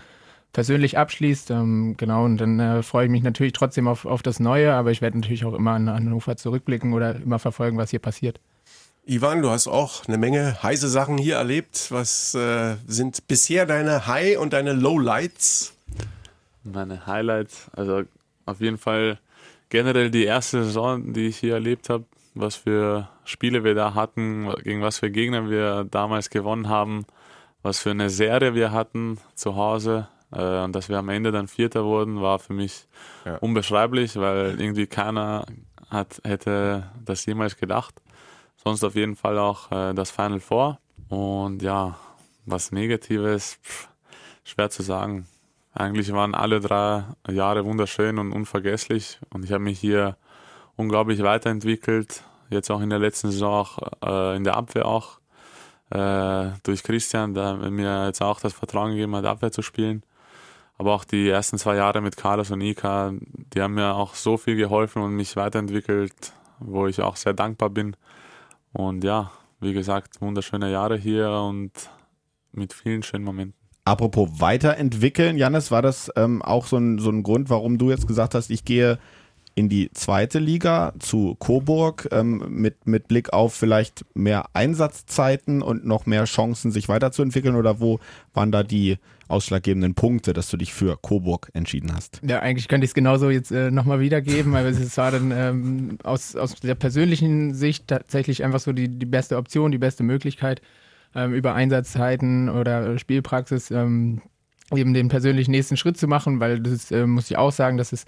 persönlich 0.52 0.98
abschließt. 0.98 1.50
Ähm, 1.50 1.94
genau, 1.96 2.24
und 2.24 2.36
dann 2.38 2.60
äh, 2.60 2.82
freue 2.82 3.06
ich 3.06 3.10
mich 3.10 3.22
natürlich 3.22 3.52
trotzdem 3.52 3.88
auf, 3.88 4.04
auf 4.04 4.22
das 4.22 4.38
Neue, 4.38 4.74
aber 4.74 4.90
ich 4.90 5.02
werde 5.02 5.18
natürlich 5.18 5.44
auch 5.44 5.54
immer 5.54 5.72
an 5.72 5.90
Hannover 5.90 6.36
zurückblicken 6.36 6.92
oder 6.92 7.16
immer 7.16 7.38
verfolgen, 7.38 7.78
was 7.78 7.90
hier 7.90 8.00
passiert. 8.00 8.40
Ivan, 9.04 9.42
du 9.42 9.50
hast 9.50 9.66
auch 9.66 10.06
eine 10.06 10.16
Menge 10.16 10.62
heiße 10.62 10.88
Sachen 10.88 11.18
hier 11.18 11.34
erlebt. 11.34 11.90
Was 11.90 12.34
äh, 12.36 12.76
sind 12.86 13.26
bisher 13.26 13.66
deine 13.66 14.06
High- 14.06 14.38
und 14.38 14.52
deine 14.52 14.74
Lowlights? 14.74 15.74
Meine 16.62 17.04
Highlights, 17.04 17.68
also 17.72 18.02
auf 18.46 18.60
jeden 18.60 18.78
Fall 18.78 19.18
generell 19.72 20.10
die 20.10 20.24
erste 20.24 20.64
Saison, 20.64 21.14
die 21.14 21.28
ich 21.28 21.38
hier 21.38 21.54
erlebt 21.54 21.88
habe, 21.88 22.04
was 22.34 22.56
für 22.56 23.08
Spiele 23.24 23.64
wir 23.64 23.74
da 23.74 23.94
hatten, 23.94 24.52
gegen 24.62 24.82
was 24.82 24.98
für 24.98 25.10
Gegner 25.10 25.48
wir 25.48 25.84
damals 25.84 26.28
gewonnen 26.28 26.68
haben, 26.68 27.06
was 27.62 27.80
für 27.80 27.90
eine 27.90 28.10
Serie 28.10 28.54
wir 28.54 28.70
hatten 28.70 29.18
zu 29.34 29.56
Hause. 29.56 30.08
Äh, 30.30 30.62
und 30.62 30.72
dass 30.72 30.90
wir 30.90 30.98
am 30.98 31.08
Ende 31.08 31.32
dann 31.32 31.48
Vierter 31.48 31.84
wurden, 31.86 32.20
war 32.20 32.38
für 32.38 32.52
mich 32.52 32.86
ja. 33.24 33.36
unbeschreiblich, 33.38 34.16
weil 34.16 34.60
irgendwie 34.60 34.86
keiner 34.86 35.46
hat, 35.88 36.20
hätte 36.22 36.90
das 37.02 37.24
jemals 37.24 37.56
gedacht. 37.56 37.94
Sonst 38.62 38.84
auf 38.84 38.94
jeden 38.94 39.16
Fall 39.16 39.38
auch 39.38 39.72
äh, 39.72 39.94
das 39.94 40.10
Final 40.10 40.40
Four. 40.40 40.80
Und 41.08 41.62
ja, 41.62 41.96
was 42.44 42.72
Negatives, 42.72 43.58
pff, 43.62 43.88
schwer 44.44 44.68
zu 44.68 44.82
sagen. 44.82 45.26
Eigentlich 45.74 46.12
waren 46.12 46.34
alle 46.34 46.60
drei 46.60 47.04
Jahre 47.30 47.64
wunderschön 47.64 48.18
und 48.18 48.32
unvergesslich. 48.32 49.18
Und 49.30 49.44
ich 49.44 49.52
habe 49.52 49.64
mich 49.64 49.78
hier 49.78 50.16
unglaublich 50.76 51.22
weiterentwickelt. 51.22 52.24
Jetzt 52.50 52.70
auch 52.70 52.80
in 52.80 52.90
der 52.90 52.98
letzten 52.98 53.30
Saison 53.30 53.54
auch 53.54 53.78
äh, 54.04 54.36
in 54.36 54.44
der 54.44 54.56
Abwehr 54.56 54.86
auch. 54.86 55.18
Äh, 55.90 56.52
durch 56.62 56.82
Christian, 56.82 57.34
der 57.34 57.54
mir 57.70 58.06
jetzt 58.06 58.22
auch 58.22 58.40
das 58.40 58.52
Vertrauen 58.54 58.92
gegeben 58.92 59.14
hat, 59.16 59.26
Abwehr 59.26 59.52
zu 59.52 59.62
spielen. 59.62 60.02
Aber 60.78 60.94
auch 60.94 61.04
die 61.04 61.28
ersten 61.28 61.58
zwei 61.58 61.76
Jahre 61.76 62.00
mit 62.00 62.16
Carlos 62.16 62.50
und 62.50 62.60
Ika, 62.60 63.12
die 63.20 63.60
haben 63.60 63.74
mir 63.74 63.94
auch 63.94 64.14
so 64.14 64.36
viel 64.36 64.56
geholfen 64.56 65.02
und 65.02 65.14
mich 65.14 65.36
weiterentwickelt, 65.36 66.32
wo 66.58 66.86
ich 66.86 67.00
auch 67.02 67.16
sehr 67.16 67.34
dankbar 67.34 67.70
bin. 67.70 67.94
Und 68.72 69.04
ja, 69.04 69.30
wie 69.60 69.74
gesagt, 69.74 70.20
wunderschöne 70.20 70.70
Jahre 70.70 70.96
hier 70.96 71.30
und 71.30 71.72
mit 72.52 72.72
vielen 72.72 73.02
schönen 73.02 73.24
Momenten. 73.24 73.61
Apropos 73.84 74.28
weiterentwickeln, 74.38 75.36
Janis, 75.36 75.70
war 75.70 75.82
das 75.82 76.10
ähm, 76.16 76.40
auch 76.40 76.66
so 76.66 76.76
ein, 76.76 76.98
so 76.98 77.10
ein 77.10 77.22
Grund, 77.22 77.50
warum 77.50 77.78
du 77.78 77.90
jetzt 77.90 78.06
gesagt 78.06 78.34
hast, 78.34 78.50
ich 78.50 78.64
gehe 78.64 78.98
in 79.54 79.68
die 79.68 79.90
zweite 79.92 80.38
Liga 80.38 80.94
zu 80.98 81.34
Coburg 81.38 82.08
ähm, 82.10 82.44
mit, 82.48 82.86
mit 82.86 83.08
Blick 83.08 83.32
auf 83.32 83.54
vielleicht 83.54 84.04
mehr 84.14 84.46
Einsatzzeiten 84.54 85.62
und 85.62 85.84
noch 85.84 86.06
mehr 86.06 86.24
Chancen, 86.24 86.70
sich 86.70 86.88
weiterzuentwickeln? 86.88 87.56
Oder 87.56 87.80
wo 87.80 87.98
waren 88.32 88.52
da 88.52 88.62
die 88.62 88.98
ausschlaggebenden 89.28 89.94
Punkte, 89.94 90.32
dass 90.32 90.48
du 90.48 90.56
dich 90.56 90.72
für 90.72 90.96
Coburg 90.96 91.50
entschieden 91.52 91.94
hast? 91.94 92.20
Ja, 92.26 92.40
eigentlich 92.40 92.68
könnte 92.68 92.84
ich 92.84 92.90
es 92.90 92.94
genauso 92.94 93.30
jetzt 93.30 93.50
äh, 93.50 93.70
nochmal 93.70 94.00
wiedergeben, 94.00 94.54
aber 94.54 94.68
es 94.68 94.96
war 94.96 95.10
dann 95.10 95.32
ähm, 95.32 95.98
aus, 96.02 96.36
aus 96.36 96.54
der 96.56 96.74
persönlichen 96.74 97.54
Sicht 97.54 97.88
tatsächlich 97.88 98.44
einfach 98.44 98.60
so 98.60 98.72
die, 98.72 98.88
die 98.88 99.06
beste 99.06 99.36
Option, 99.36 99.70
die 99.70 99.78
beste 99.78 100.02
Möglichkeit, 100.02 100.62
ähm, 101.14 101.32
über 101.32 101.54
Einsatzzeiten 101.54 102.48
oder 102.48 102.98
Spielpraxis 102.98 103.70
ähm, 103.70 104.22
eben 104.74 104.94
den 104.94 105.08
persönlichen 105.08 105.50
nächsten 105.50 105.76
Schritt 105.76 105.98
zu 105.98 106.08
machen, 106.08 106.40
weil 106.40 106.60
das 106.60 106.90
äh, 106.90 107.06
muss 107.06 107.30
ich 107.30 107.36
auch 107.36 107.52
sagen, 107.52 107.76
dass 107.76 107.92
es 107.92 108.04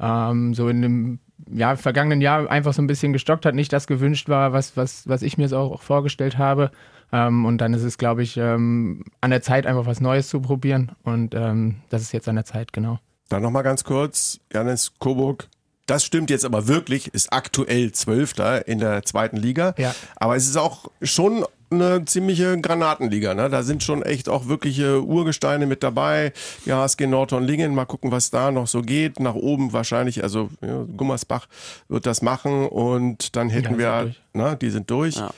ähm, 0.00 0.54
so 0.54 0.68
in 0.68 0.82
dem 0.82 1.18
ja, 1.52 1.76
vergangenen 1.76 2.20
Jahr 2.20 2.50
einfach 2.50 2.72
so 2.72 2.82
ein 2.82 2.86
bisschen 2.86 3.12
gestockt 3.12 3.46
hat, 3.46 3.54
nicht 3.54 3.72
das 3.72 3.86
gewünscht 3.86 4.28
war, 4.28 4.52
was, 4.52 4.76
was, 4.76 5.08
was 5.08 5.22
ich 5.22 5.38
mir 5.38 5.48
so 5.48 5.58
auch 5.58 5.82
vorgestellt 5.82 6.38
habe. 6.38 6.70
Ähm, 7.12 7.44
und 7.44 7.58
dann 7.58 7.74
ist 7.74 7.82
es, 7.82 7.98
glaube 7.98 8.22
ich, 8.22 8.36
ähm, 8.36 9.04
an 9.20 9.30
der 9.30 9.42
Zeit, 9.42 9.66
einfach 9.66 9.86
was 9.86 10.00
Neues 10.00 10.28
zu 10.28 10.40
probieren. 10.40 10.92
Und 11.02 11.34
ähm, 11.34 11.76
das 11.90 12.02
ist 12.02 12.12
jetzt 12.12 12.28
an 12.28 12.36
der 12.36 12.44
Zeit, 12.44 12.72
genau. 12.72 12.98
Dann 13.28 13.42
nochmal 13.42 13.62
ganz 13.62 13.84
kurz, 13.84 14.40
Janis 14.52 14.92
Coburg. 14.98 15.48
Das 15.86 16.04
stimmt 16.04 16.30
jetzt 16.30 16.46
aber 16.46 16.66
wirklich, 16.66 17.08
ist 17.12 17.32
aktuell 17.32 17.92
Zwölfter 17.92 18.66
in 18.66 18.78
der 18.78 19.02
zweiten 19.02 19.36
Liga. 19.36 19.74
Ja. 19.76 19.94
Aber 20.16 20.34
es 20.34 20.48
ist 20.48 20.56
auch 20.56 20.90
schon 21.02 21.44
eine 21.70 22.04
ziemliche 22.04 22.60
Granatenliga. 22.60 23.34
Ne? 23.34 23.48
Da 23.50 23.62
sind 23.62 23.82
schon 23.82 24.02
echt 24.02 24.28
auch 24.28 24.46
wirkliche 24.46 25.02
Urgesteine 25.04 25.66
mit 25.66 25.82
dabei. 25.82 26.32
Die 26.66 26.72
HSG 26.72 27.06
Nordhorn-Lingen, 27.06 27.74
mal 27.74 27.84
gucken, 27.84 28.10
was 28.10 28.30
da 28.30 28.50
noch 28.50 28.66
so 28.66 28.82
geht. 28.82 29.20
Nach 29.20 29.34
oben 29.34 29.72
wahrscheinlich, 29.72 30.22
also 30.22 30.50
ja, 30.60 30.84
Gummersbach 30.96 31.46
wird 31.88 32.06
das 32.06 32.22
machen 32.22 32.66
und 32.68 33.36
dann 33.36 33.50
hätten 33.50 33.78
Ja, 33.80 34.04
wir, 34.04 34.14
na, 34.32 34.54
die 34.54 34.70
sind 34.70 34.90
durch. 34.90 35.16
Ja. 35.16 35.30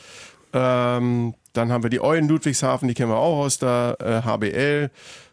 Ähm, 0.96 1.34
dann 1.52 1.72
haben 1.72 1.82
wir 1.82 1.90
die 1.90 2.00
Eulen 2.00 2.28
Ludwigshafen, 2.28 2.88
die 2.88 2.94
kennen 2.94 3.10
wir 3.10 3.16
auch 3.18 3.38
aus 3.44 3.58
der 3.58 3.96
äh, 4.00 4.22
HBL. 4.26 4.90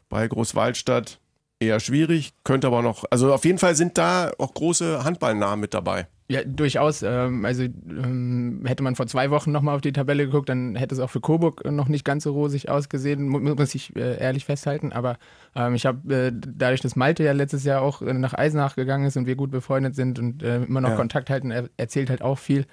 Bei 0.09 0.27
Großwaldstadt 0.27 1.19
eher 1.63 1.79
schwierig, 1.79 2.33
könnte 2.43 2.67
aber 2.67 2.81
noch, 2.81 3.05
also 3.09 3.33
auf 3.33 3.45
jeden 3.45 3.57
Fall 3.57 3.75
sind 3.75 3.97
da 3.97 4.31
auch 4.37 4.53
große 4.53 5.03
Handballnamen 5.03 5.59
mit 5.59 5.73
dabei. 5.73 6.07
Ja, 6.29 6.41
durchaus. 6.45 7.03
Ähm, 7.03 7.43
also 7.45 7.63
ähm, 7.63 8.63
hätte 8.65 8.81
man 8.81 8.95
vor 8.95 9.07
zwei 9.07 9.29
Wochen 9.29 9.51
nochmal 9.51 9.75
auf 9.75 9.81
die 9.81 9.91
Tabelle 9.91 10.25
geguckt, 10.25 10.47
dann 10.49 10.75
hätte 10.75 10.95
es 10.95 11.01
auch 11.01 11.09
für 11.09 11.19
Coburg 11.19 11.63
noch 11.69 11.89
nicht 11.89 12.05
ganz 12.05 12.23
so 12.23 12.31
rosig 12.31 12.69
ausgesehen, 12.69 13.27
mu- 13.27 13.39
muss 13.39 13.75
ich 13.75 13.95
äh, 13.95 14.17
ehrlich 14.19 14.45
festhalten. 14.45 14.93
Aber 14.93 15.17
ähm, 15.53 15.75
ich 15.75 15.85
habe 15.85 16.15
äh, 16.15 16.31
dadurch, 16.33 16.81
dass 16.81 16.95
Malte 16.95 17.23
ja 17.23 17.33
letztes 17.33 17.65
Jahr 17.65 17.81
auch 17.81 18.01
äh, 18.01 18.13
nach 18.13 18.33
Eisenach 18.33 18.75
gegangen 18.75 19.05
ist 19.05 19.17
und 19.17 19.27
wir 19.27 19.35
gut 19.35 19.51
befreundet 19.51 19.95
sind 19.95 20.17
und 20.17 20.41
immer 20.41 20.81
noch 20.81 20.91
Ja. 20.91 20.95
Kontakt 20.95 21.29
halten, 21.29 21.51
er 21.51 21.69
erzählt 21.77 22.09
halt 22.09 22.21
auch 22.21 22.39
viel. 22.39 22.65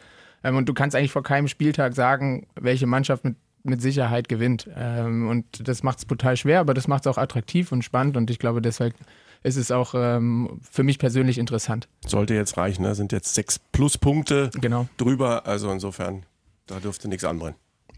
Und 0.42 0.66
du 0.68 0.73
kannst 0.73 0.97
eigentlich 0.97 1.12
vor 1.12 1.23
keinem 1.23 1.49
Spieltag 1.49 1.94
sagen, 1.94 2.47
welche 2.59 2.87
Mannschaft 2.87 3.25
mit, 3.25 3.37
mit 3.62 3.82
Sicherheit 3.82 4.28
gewinnt. 4.28 4.68
Ähm, 4.76 5.28
und 5.28 5.68
das 5.68 5.82
macht 5.82 5.98
es 5.98 6.04
brutal 6.04 6.36
schwer, 6.36 6.60
aber 6.60 6.74
das 6.74 6.88
macht 6.88 7.06
es 7.06 7.12
auch 7.12 7.18
attraktiv 7.18 7.72
und 7.72 7.82
spannend 7.82 8.16
und 8.16 8.30
ich 8.30 8.38
glaube, 8.38 8.62
deshalb 8.62 8.94
ist 9.42 9.56
es 9.56 9.70
auch 9.70 9.94
ähm, 9.94 10.60
für 10.70 10.82
mich 10.82 10.98
persönlich 10.98 11.38
interessant. 11.38 11.88
Sollte 12.06 12.34
jetzt 12.34 12.56
reichen, 12.56 12.82
ne? 12.82 12.94
sind 12.94 13.12
jetzt 13.12 13.34
sechs 13.34 13.58
Pluspunkte 13.58 14.50
Genau. 14.60 14.86
drüber, 14.98 15.46
also 15.46 15.70
insofern, 15.70 16.24
da 16.66 16.78
dürfte 16.78 17.08
nichts 17.08 17.24
anbrennen. 17.24 17.56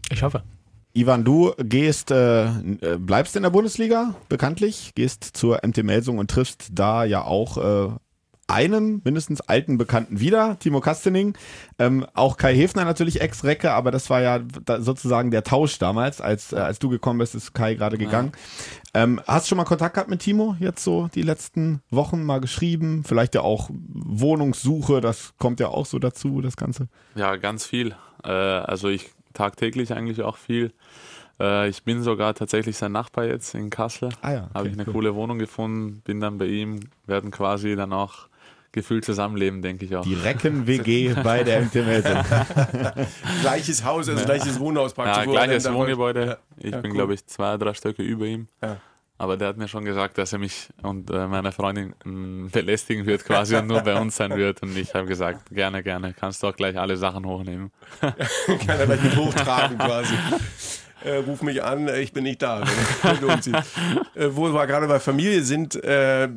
Ich 0.09 0.23
hoffe. 0.23 0.43
Ivan, 0.93 1.23
du 1.23 1.53
gehst, 1.57 2.11
äh, 2.11 2.45
äh, 2.45 2.97
bleibst 2.99 3.35
in 3.35 3.43
der 3.43 3.49
Bundesliga, 3.49 4.13
bekanntlich, 4.29 4.91
gehst 4.95 5.23
zur 5.23 5.59
MT 5.65 5.83
Melsung 5.83 6.19
und 6.19 6.29
triffst 6.29 6.67
da 6.71 7.03
ja 7.03 7.23
auch 7.23 7.57
äh, 7.57 7.91
einen 8.47 9.01
mindestens 9.03 9.41
alten 9.41 9.77
Bekannten 9.77 10.19
wieder, 10.19 10.57
Timo 10.59 10.81
Kastening. 10.81 11.37
Ähm, 11.79 12.05
auch 12.13 12.37
Kai 12.37 12.55
Hefner 12.55 12.85
natürlich 12.85 13.21
Ex-Recke, 13.21 13.71
aber 13.71 13.91
das 13.91 14.09
war 14.09 14.21
ja 14.21 14.39
da 14.65 14.81
sozusagen 14.81 15.31
der 15.31 15.43
Tausch 15.43 15.79
damals, 15.79 16.21
als, 16.21 16.53
äh, 16.53 16.57
als 16.57 16.79
du 16.79 16.89
gekommen 16.89 17.19
bist, 17.19 17.35
ist 17.35 17.53
Kai 17.53 17.75
gerade 17.75 17.97
gegangen. 17.97 18.31
Ähm, 18.93 19.21
hast 19.25 19.45
du 19.45 19.49
schon 19.49 19.57
mal 19.57 19.63
Kontakt 19.63 19.95
gehabt 19.95 20.09
mit 20.09 20.19
Timo 20.19 20.55
jetzt 20.59 20.83
so 20.83 21.09
die 21.15 21.21
letzten 21.21 21.81
Wochen 21.89 22.23
mal 22.23 22.41
geschrieben? 22.41 23.03
Vielleicht 23.05 23.33
ja 23.35 23.41
auch 23.41 23.69
Wohnungssuche, 23.71 25.01
das 25.01 25.33
kommt 25.37 25.59
ja 25.59 25.69
auch 25.69 25.85
so 25.85 25.99
dazu, 25.99 26.41
das 26.41 26.57
Ganze. 26.57 26.89
Ja, 27.15 27.35
ganz 27.37 27.65
viel. 27.65 27.95
Äh, 28.23 28.29
also 28.29 28.89
ich 28.89 29.11
tagtäglich 29.33 29.93
eigentlich 29.93 30.21
auch 30.21 30.37
viel. 30.37 30.73
Äh, 31.39 31.69
ich 31.69 31.83
bin 31.83 32.03
sogar 32.03 32.33
tatsächlich 32.35 32.77
sein 32.77 32.91
Nachbar 32.91 33.25
jetzt 33.25 33.53
in 33.55 33.69
Kassel. 33.69 34.09
Ah 34.21 34.31
ja, 34.31 34.43
okay, 34.43 34.53
Habe 34.53 34.67
ich 34.67 34.73
eine 34.73 34.85
cool. 34.87 34.93
coole 34.93 35.15
Wohnung 35.15 35.39
gefunden, 35.39 36.01
bin 36.03 36.19
dann 36.19 36.37
bei 36.37 36.45
ihm, 36.45 36.81
werden 37.05 37.31
quasi 37.31 37.75
dann 37.75 37.93
auch 37.93 38.27
gefühlt 38.73 39.05
zusammenleben, 39.05 39.61
denke 39.61 39.85
ich 39.85 39.95
auch. 39.95 40.03
Die 40.03 40.15
Recken-WG 40.15 41.13
bei 41.23 41.43
der 41.45 41.61
MT 41.61 41.75
Melsung. 41.75 42.17
Gleiches 43.41 43.83
Haus, 43.85 44.09
also 44.09 44.25
gleiches 44.25 44.59
Wohnhaus 44.59 44.93
praktisch. 44.93 45.25
Ja, 45.25 45.31
gleiches 45.31 45.71
Wohngebäude. 45.71 46.25
Ja. 46.25 46.37
Ich 46.57 46.71
Ja, 46.71 46.81
bin, 46.81 46.91
cool. 46.91 46.97
glaube 46.97 47.13
ich, 47.13 47.25
zwei, 47.25 47.55
drei 47.57 47.73
Stöcke 47.73 48.03
über 48.03 48.25
ihm. 48.25 48.47
Ja. 48.61 48.77
Aber 49.19 49.37
der 49.37 49.49
hat 49.49 49.57
mir 49.57 49.67
schon 49.67 49.85
gesagt, 49.85 50.17
dass 50.17 50.33
er 50.33 50.39
mich 50.39 50.69
und 50.81 51.09
äh, 51.11 51.27
meine 51.27 51.51
Freundin 51.51 51.93
mh, 52.03 52.49
belästigen 52.51 53.05
wird 53.05 53.23
quasi 53.23 53.55
und 53.55 53.67
nur 53.67 53.79
bei 53.81 53.97
uns 54.01 54.17
sein 54.17 54.35
wird. 54.35 54.61
Und 54.63 54.75
ich 54.75 54.93
habe 54.95 55.05
gesagt, 55.07 55.49
gerne, 55.51 55.83
gerne, 55.83 56.13
kannst 56.13 56.41
du 56.43 56.47
auch 56.47 56.55
gleich 56.55 56.77
alle 56.77 56.97
Sachen 56.97 57.25
hochnehmen. 57.25 57.71
Kann 58.01 58.13
er 58.79 58.85
gleich 58.87 59.03
mit 59.03 59.15
hochtragen 59.15 59.77
quasi. 59.77 60.15
Äh, 61.03 61.17
ruf 61.17 61.41
mich 61.41 61.63
an, 61.63 61.87
äh, 61.87 61.99
ich 61.99 62.13
bin 62.13 62.23
nicht 62.23 62.41
da, 62.41 62.61
wenn, 63.03 63.19
du 63.19 63.27
umziehst. 63.31 63.57
Äh, 64.15 64.29
wo 64.35 64.47
wir 64.53 64.67
gerade 64.67 64.87
bei 64.87 64.99
Familie 64.99 65.41
sind, 65.41 65.75
äh, 65.83 66.29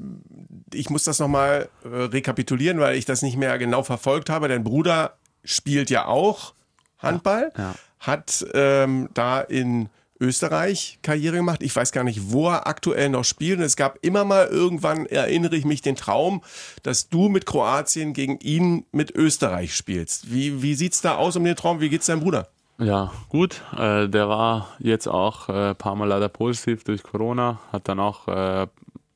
ich 0.72 0.88
muss 0.88 1.04
das 1.04 1.18
nochmal 1.18 1.68
äh, 1.84 1.88
rekapitulieren, 1.88 2.80
weil 2.80 2.96
ich 2.96 3.04
das 3.04 3.20
nicht 3.22 3.36
mehr 3.36 3.58
genau 3.58 3.82
verfolgt 3.82 4.30
habe. 4.30 4.48
Dein 4.48 4.64
Bruder 4.64 5.16
spielt 5.44 5.90
ja 5.90 6.06
auch 6.06 6.54
Handball, 6.98 7.52
Ja. 7.58 7.74
hat 8.00 8.46
ähm, 8.54 9.10
da 9.12 9.40
in 9.42 9.90
Österreich 10.18 10.98
Karriere 11.02 11.36
gemacht. 11.36 11.62
Ich 11.62 11.76
weiß 11.76 11.92
gar 11.92 12.02
nicht, 12.02 12.32
wo 12.32 12.48
er 12.48 12.66
aktuell 12.66 13.10
noch 13.10 13.24
spielt. 13.24 13.58
Und 13.58 13.64
es 13.64 13.76
gab 13.76 13.98
immer 14.00 14.24
mal 14.24 14.46
irgendwann, 14.46 15.04
erinnere 15.06 15.56
ich 15.56 15.66
mich, 15.66 15.82
den 15.82 15.96
Traum, 15.96 16.42
dass 16.82 17.10
du 17.10 17.28
mit 17.28 17.44
Kroatien 17.44 18.14
gegen 18.14 18.38
ihn 18.38 18.86
mit 18.92 19.14
Österreich 19.14 19.74
spielst. 19.76 20.32
Wie, 20.32 20.62
wie 20.62 20.74
sieht's 20.74 21.02
da 21.02 21.16
aus 21.16 21.36
um 21.36 21.44
den 21.44 21.56
Traum? 21.56 21.80
Wie 21.80 21.90
geht's 21.90 22.06
deinem 22.06 22.20
Bruder? 22.20 22.48
Ja, 22.78 23.10
gut. 23.28 23.62
Äh, 23.76 24.08
der 24.08 24.28
war 24.28 24.68
jetzt 24.78 25.06
auch 25.08 25.48
äh, 25.48 25.70
ein 25.70 25.76
paar 25.76 25.94
Mal 25.96 26.06
leider 26.08 26.28
positiv 26.28 26.84
durch 26.84 27.02
Corona, 27.02 27.58
hat 27.72 27.88
dann 27.88 27.98
auch 28.00 28.28
äh, 28.28 28.66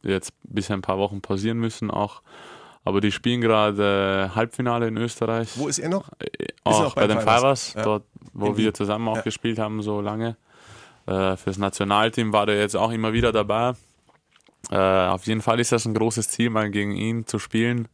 jetzt 0.03 0.33
bisschen 0.45 0.77
ein 0.77 0.83
paar 0.83 0.99
Wochen 0.99 1.21
pausieren 1.21 1.59
müssen 1.59 1.91
auch. 1.91 2.23
Aber 2.85 3.03
die 3.03 3.13
spielen 3.13 3.43
gerade 3.43 4.31
äh, 4.33 4.35
Halbfinale 4.35 4.89
in 4.89 4.97
Österreich. 4.97 5.51
Wo 5.57 5.69
ist 5.69 5.79
er 5.79 5.91
noch? 5.91 6.09
Äh, 6.19 6.27
noch 6.65 6.87
auch 6.87 6.95
bei 6.95 7.03
bei 7.03 7.09
den 7.09 7.21
Fivers? 7.21 7.75
Ja. 7.75 7.83
dort, 7.83 8.05
wo 8.33 8.47
In 8.47 8.57
Wien. 8.57 8.65
wir 8.65 8.75
zusammen 8.75 9.07
auch 9.09 9.17
Ja. 9.17 9.23
gespielt 9.23 9.59
haben, 9.59 9.83
so 9.83 10.01
lange. 10.01 10.37
Äh, 11.07 11.37
fürs 11.37 11.59
Nationalteam 11.59 12.33
war 12.33 12.47
der 12.47 12.59
jetzt 12.59 12.77
auch 12.77 12.91
immer 12.91 13.13
wieder 13.13 13.33
dabei. 13.33 13.73
Äh, 14.71 14.77
auf 15.09 15.27
jeden 15.27 15.43
Fall 15.43 15.61
ist 15.61 15.73
das 15.73 15.85
ein 15.85 15.93
großes 15.95 16.31
Ziel, 16.31 16.49
mal 16.49 16.71
gegen 16.71 16.93
ihn 16.93 17.27
zu 17.27 17.39
spielen. 17.39 17.89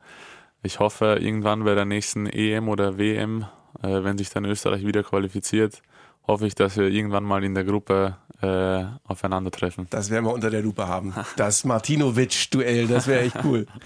Ich 0.62 0.78
hoffe, 0.78 1.18
irgendwann 1.20 1.64
bei 1.64 1.74
der 1.74 1.84
nächsten 1.84 2.26
EM 2.26 2.68
oder 2.68 2.98
WM, 2.98 3.46
äh, 3.82 4.04
wenn 4.04 4.18
sich 4.18 4.30
dann 4.30 4.44
Österreich 4.44 4.84
wieder 4.84 5.02
qualifiziert, 5.02 5.82
hoffe 6.26 6.46
ich, 6.46 6.54
dass 6.54 6.76
wir 6.76 6.88
irgendwann 6.88 7.24
mal 7.24 7.44
in 7.44 7.54
der 7.54 7.64
Gruppe 7.64 8.16
äh, 8.42 8.84
aufeinandertreffen. 9.06 9.86
Das 9.90 10.10
werden 10.10 10.24
wir 10.24 10.32
unter 10.32 10.50
der 10.50 10.62
Lupe 10.62 10.86
haben. 10.86 11.14
Das 11.36 11.64
Martinovic-Duell, 11.64 12.86
das 12.86 13.06
wäre 13.06 13.20
echt 13.20 13.36
cool. 13.44 13.66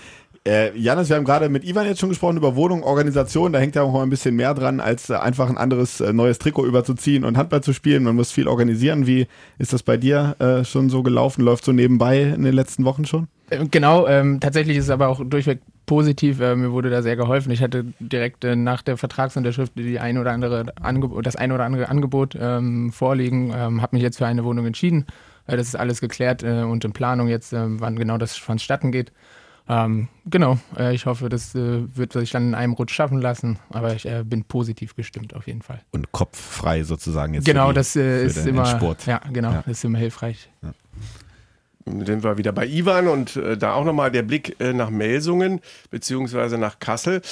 Äh, 0.46 0.74
Janis, 0.74 1.10
wir 1.10 1.16
haben 1.16 1.26
gerade 1.26 1.50
mit 1.50 1.64
Ivan 1.64 1.86
jetzt 1.86 2.00
schon 2.00 2.08
gesprochen 2.08 2.38
über 2.38 2.56
Wohnung, 2.56 2.82
Organisation. 2.82 3.52
Da 3.52 3.58
hängt 3.58 3.74
ja 3.74 3.82
auch 3.82 3.92
mal 3.92 4.02
ein 4.02 4.08
bisschen 4.08 4.34
mehr 4.36 4.54
dran, 4.54 4.80
als 4.80 5.10
äh, 5.10 5.16
einfach 5.16 5.50
ein 5.50 5.58
anderes 5.58 6.00
äh, 6.00 6.14
neues 6.14 6.38
Trikot 6.38 6.64
überzuziehen 6.64 7.24
und 7.24 7.36
Handball 7.36 7.62
zu 7.62 7.74
spielen. 7.74 8.04
Man 8.04 8.16
muss 8.16 8.32
viel 8.32 8.48
organisieren. 8.48 9.06
Wie 9.06 9.26
ist 9.58 9.74
das 9.74 9.82
bei 9.82 9.98
dir 9.98 10.36
äh, 10.38 10.64
schon 10.64 10.88
so 10.88 11.02
gelaufen? 11.02 11.42
Läuft 11.44 11.64
so 11.64 11.72
nebenbei 11.72 12.22
in 12.22 12.42
den 12.42 12.54
letzten 12.54 12.86
Wochen 12.86 13.04
schon? 13.04 13.28
Äh, 13.50 13.66
Genau, 13.70 14.06
ähm, 14.06 14.40
tatsächlich 14.40 14.78
ist 14.78 14.84
es 14.84 14.90
aber 14.90 15.08
auch 15.08 15.20
durchweg 15.22 15.60
positiv. 15.90 16.38
Äh, 16.38 16.54
mir 16.54 16.70
wurde 16.70 16.88
da 16.88 17.02
sehr 17.02 17.16
geholfen. 17.16 17.50
Ich 17.50 17.62
hatte 17.62 17.84
direkt 17.98 18.44
äh, 18.44 18.54
nach 18.54 18.80
der 18.80 18.96
Vertragsunterschrift 18.96 19.72
die 19.76 19.98
ein 19.98 20.18
oder 20.18 20.30
andere 20.30 20.66
das 21.24 21.34
ein 21.34 21.50
oder 21.50 21.64
andere 21.64 21.88
Angebot 21.88 22.38
ähm, 22.40 22.92
vorliegen. 22.92 23.52
Ähm, 23.52 23.82
habe 23.82 23.96
mich 23.96 24.02
jetzt 24.04 24.18
für 24.18 24.26
eine 24.26 24.44
Wohnung 24.44 24.66
entschieden. 24.66 25.06
Äh, 25.48 25.56
das 25.56 25.66
ist 25.66 25.74
alles 25.74 26.00
geklärt 26.00 26.44
äh, 26.44 26.62
und 26.62 26.84
in 26.84 26.92
Planung 26.92 27.26
jetzt, 27.26 27.52
äh, 27.52 27.58
wann 27.80 27.96
genau 27.96 28.18
das 28.18 28.36
vonstatten 28.36 28.92
geht. 28.92 29.10
Ähm, 29.68 30.06
genau, 30.26 30.58
äh, 30.78 30.94
ich 30.94 31.06
hoffe, 31.06 31.28
das 31.28 31.56
äh, 31.56 31.82
wird 31.96 32.12
sich 32.12 32.30
dann 32.30 32.48
in 32.50 32.54
einem 32.54 32.74
Rutsch 32.74 32.94
schaffen 32.94 33.20
lassen, 33.20 33.58
aber 33.70 33.92
ich 33.92 34.06
äh, 34.06 34.22
bin 34.24 34.44
positiv 34.44 34.94
gestimmt 34.94 35.34
auf 35.34 35.48
jeden 35.48 35.62
Fall. 35.62 35.80
Und 35.90 36.12
kopffrei 36.12 36.84
sozusagen 36.84 37.34
jetzt. 37.34 37.46
genau, 37.46 37.70
die, 37.70 37.74
das 37.74 37.96
äh, 37.96 38.24
ist 38.26 38.46
immer, 38.46 38.60
Endspurt. 38.62 39.06
ja, 39.06 39.20
genau, 39.32 39.50
Ja. 39.50 39.62
das 39.66 39.78
ist 39.78 39.84
immer 39.84 39.98
hilfreich. 39.98 40.50
Dann 40.62 40.74
sind 41.86 42.22
wir 42.22 42.38
wieder 42.38 42.52
bei 42.52 42.66
Ivan 42.66 43.08
und 43.08 43.36
äh, 43.36 43.56
da 43.56 43.74
auch 43.74 43.84
nochmal 43.84 44.10
der 44.10 44.22
Blick 44.22 44.60
äh, 44.60 44.72
nach 44.72 44.90
Melsungen 44.90 45.60
beziehungsweise 45.90 46.58
nach 46.58 46.78
Kassel. 46.78 47.22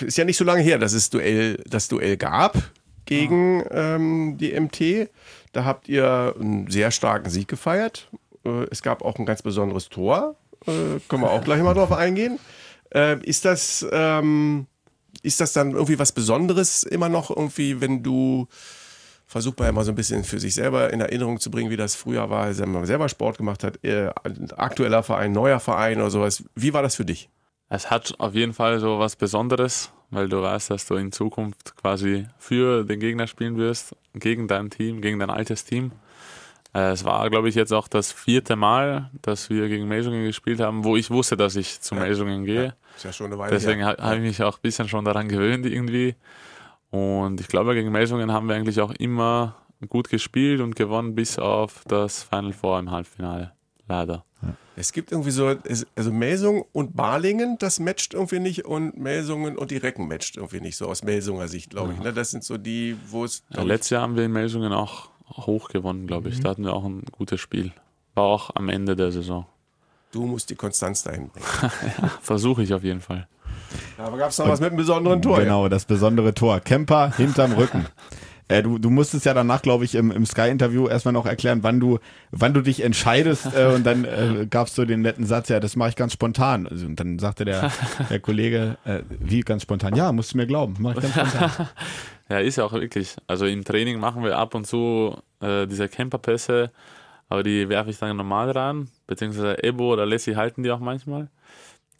Ist 0.00 0.16
ja 0.16 0.24
nicht 0.24 0.36
so 0.36 0.44
lange 0.44 0.62
her, 0.62 0.78
dass 0.78 0.92
es 0.92 1.10
Duell, 1.10 1.62
das 1.68 1.88
Duell 1.88 2.16
gab 2.16 2.56
gegen 3.04 3.64
ähm, 3.70 4.36
die 4.38 4.58
MT. 4.58 5.10
Da 5.52 5.64
habt 5.64 5.88
ihr 5.88 6.34
einen 6.38 6.70
sehr 6.70 6.90
starken 6.90 7.30
Sieg 7.30 7.48
gefeiert. 7.48 8.08
Äh, 8.44 8.64
es 8.70 8.82
gab 8.82 9.02
auch 9.02 9.18
ein 9.18 9.26
ganz 9.26 9.42
besonderes 9.42 9.88
Tor. 9.88 10.36
Äh, 10.66 11.00
können 11.08 11.22
wir 11.22 11.30
auch 11.30 11.44
gleich 11.44 11.62
mal 11.62 11.74
drauf 11.74 11.92
eingehen. 11.92 12.38
Äh, 12.94 13.20
ist 13.22 13.44
das 13.44 13.86
ähm, 13.92 14.66
ist 15.22 15.40
das 15.40 15.52
dann 15.52 15.72
irgendwie 15.72 15.98
was 15.98 16.12
Besonderes 16.12 16.82
immer 16.82 17.08
noch 17.08 17.30
irgendwie, 17.30 17.80
wenn 17.80 18.02
du 18.02 18.46
versucht 19.26 19.58
man 19.58 19.66
ja 19.66 19.72
mal 19.72 19.84
so 19.84 19.92
ein 19.92 19.96
bisschen 19.96 20.24
für 20.24 20.38
sich 20.38 20.54
selber 20.54 20.92
in 20.92 21.00
Erinnerung 21.00 21.40
zu 21.40 21.50
bringen, 21.50 21.70
wie 21.70 21.76
das 21.76 21.94
früher 21.94 22.30
war, 22.30 22.44
als 22.44 22.64
man 22.64 22.86
selber 22.86 23.08
Sport 23.08 23.38
gemacht 23.38 23.64
hat, 23.64 23.84
äh, 23.84 24.10
aktueller 24.56 25.02
Verein, 25.02 25.32
neuer 25.32 25.60
Verein 25.60 25.98
oder 25.98 26.10
sowas. 26.10 26.44
Wie 26.54 26.72
war 26.72 26.82
das 26.82 26.96
für 26.96 27.04
dich? 27.04 27.28
Es 27.68 27.90
hat 27.90 28.14
auf 28.18 28.34
jeden 28.34 28.52
Fall 28.52 28.78
so 28.78 29.00
was 29.00 29.16
Besonderes, 29.16 29.90
weil 30.10 30.28
du 30.28 30.40
weißt, 30.40 30.70
dass 30.70 30.86
du 30.86 30.94
in 30.94 31.10
Zukunft 31.10 31.76
quasi 31.76 32.26
für 32.38 32.84
den 32.84 33.00
Gegner 33.00 33.26
spielen 33.26 33.56
wirst, 33.56 33.96
gegen 34.14 34.46
dein 34.46 34.70
Team, 34.70 35.00
gegen 35.00 35.18
dein 35.18 35.30
altes 35.30 35.64
Team. 35.64 35.90
Äh, 36.72 36.90
es 36.90 37.04
war, 37.04 37.28
glaube 37.28 37.48
ich, 37.48 37.56
jetzt 37.56 37.72
auch 37.72 37.88
das 37.88 38.12
vierte 38.12 38.54
Mal, 38.54 39.10
dass 39.22 39.50
wir 39.50 39.68
gegen 39.68 39.88
Melsungen 39.88 40.24
gespielt 40.24 40.60
haben, 40.60 40.84
wo 40.84 40.96
ich 40.96 41.10
wusste, 41.10 41.36
dass 41.36 41.56
ich 41.56 41.80
zu 41.80 41.96
Melsungen 41.96 42.44
gehe. 42.44 42.74
Ist 42.96 43.04
ja 43.04 43.12
schon 43.12 43.26
eine 43.26 43.38
Weile 43.38 43.50
Deswegen 43.50 43.84
habe 43.84 44.16
ich 44.16 44.22
mich 44.22 44.42
auch 44.42 44.58
ein 44.58 44.62
bisschen 44.62 44.88
schon 44.88 45.04
daran 45.04 45.28
gewöhnt 45.28 45.66
irgendwie. 45.66 46.14
Und 46.90 47.40
ich 47.40 47.48
glaube, 47.48 47.74
gegen 47.74 47.90
Melsungen 47.92 48.32
haben 48.32 48.48
wir 48.48 48.54
eigentlich 48.54 48.80
auch 48.80 48.92
immer 48.92 49.56
gut 49.88 50.08
gespielt 50.08 50.60
und 50.60 50.76
gewonnen, 50.76 51.14
bis 51.14 51.38
auf 51.38 51.82
das 51.86 52.22
Final 52.22 52.52
Four 52.52 52.78
im 52.78 52.90
Halbfinale. 52.90 53.52
Leider. 53.88 54.24
Es 54.76 54.92
gibt 54.92 55.12
irgendwie 55.12 55.30
so, 55.30 55.54
also 55.94 56.12
Melsung 56.12 56.64
und 56.72 56.94
Balingen, 56.94 57.56
das 57.58 57.80
matcht 57.80 58.14
irgendwie 58.14 58.40
nicht 58.40 58.66
und 58.66 58.98
Melsungen 58.98 59.56
und 59.56 59.70
die 59.70 59.78
Recken 59.78 60.06
matcht 60.06 60.36
irgendwie 60.36 60.60
nicht, 60.60 60.76
so 60.76 60.86
aus 60.86 61.02
Melsunger 61.02 61.48
Sicht, 61.48 61.70
glaube 61.70 61.94
ich. 61.94 62.00
Ne? 62.00 62.12
Das 62.12 62.30
sind 62.30 62.44
so 62.44 62.58
die, 62.58 62.96
wo 63.08 63.24
es. 63.24 63.42
Ja, 63.50 63.62
letztes 63.62 63.90
Jahr 63.90 64.02
haben 64.02 64.16
wir 64.16 64.24
in 64.24 64.32
Melsungen 64.32 64.72
auch 64.72 65.08
hoch 65.30 65.68
gewonnen, 65.68 66.06
glaube 66.06 66.28
ich. 66.28 66.40
Da 66.40 66.50
hatten 66.50 66.64
wir 66.64 66.74
auch 66.74 66.84
ein 66.84 67.04
gutes 67.10 67.40
Spiel. 67.40 67.72
War 68.14 68.24
auch 68.24 68.50
am 68.54 68.68
Ende 68.68 68.96
der 68.96 69.12
Saison. 69.12 69.46
du 70.12 70.26
musst 70.26 70.50
die 70.50 70.56
Konstanz 70.56 71.02
dahin 71.02 71.28
bringen. 71.28 71.46
Versuche 72.20 72.62
ich 72.62 72.74
auf 72.74 72.82
jeden 72.82 73.00
Fall. 73.00 73.28
Aber 73.98 74.16
gab 74.16 74.30
es 74.30 74.38
noch 74.38 74.48
was 74.48 74.60
mit 74.60 74.70
einem 74.70 74.76
besonderen 74.76 75.22
Tor? 75.22 75.38
Genau, 75.38 75.68
das 75.68 75.84
besondere 75.84 76.34
Tor. 76.34 76.60
Kemper 76.60 77.12
hinterm 77.16 77.52
Rücken. 77.52 77.86
Äh, 78.48 78.62
du, 78.62 78.78
du 78.78 78.90
musstest 78.90 79.26
ja 79.26 79.34
danach, 79.34 79.60
glaube 79.60 79.84
ich, 79.84 79.96
im, 79.96 80.10
im 80.12 80.24
Sky-Interview 80.24 80.86
erstmal 80.86 81.12
noch 81.12 81.26
erklären, 81.26 81.64
wann 81.64 81.80
du, 81.80 81.98
wann 82.30 82.54
du 82.54 82.60
dich 82.60 82.82
entscheidest. 82.82 83.48
Äh, 83.56 83.74
und 83.74 83.84
dann 83.86 84.04
äh, 84.04 84.46
gabst 84.48 84.76
du 84.76 84.84
den 84.84 85.00
netten 85.00 85.24
Satz, 85.24 85.48
ja, 85.48 85.60
das 85.60 85.76
mache 85.76 85.88
ich 85.88 85.96
ganz 85.96 86.12
spontan. 86.12 86.66
Also, 86.66 86.84
und 86.84 87.00
dann 87.00 87.18
sagte 87.18 87.44
der, 87.44 87.72
der 88.10 88.20
Kollege, 88.20 88.76
äh, 88.84 89.00
wie 89.08 89.40
ganz 89.40 89.62
spontan? 89.62 89.96
Ja, 89.96 90.12
musst 90.12 90.34
du 90.34 90.36
mir 90.36 90.46
glauben, 90.46 90.76
mache 90.78 90.98
ich 90.98 91.14
ganz 91.14 91.30
spontan. 91.30 91.68
Ja, 92.28 92.38
ist 92.38 92.56
ja 92.56 92.64
auch 92.64 92.72
wirklich. 92.72 93.16
Also 93.26 93.46
im 93.46 93.64
Training 93.64 93.98
machen 93.98 94.24
wir 94.24 94.36
ab 94.36 94.54
und 94.54 94.66
zu 94.66 95.16
äh, 95.40 95.66
diese 95.66 95.88
Camperpässe, 95.88 96.70
aber 97.28 97.42
die 97.42 97.68
werfe 97.68 97.90
ich 97.90 97.98
dann 97.98 98.16
normal 98.16 98.50
rein, 98.50 98.88
beziehungsweise 99.06 99.62
Ebo 99.62 99.92
oder 99.92 100.06
Lassie 100.06 100.36
halten 100.36 100.62
die 100.62 100.70
auch 100.70 100.80
manchmal. 100.80 101.28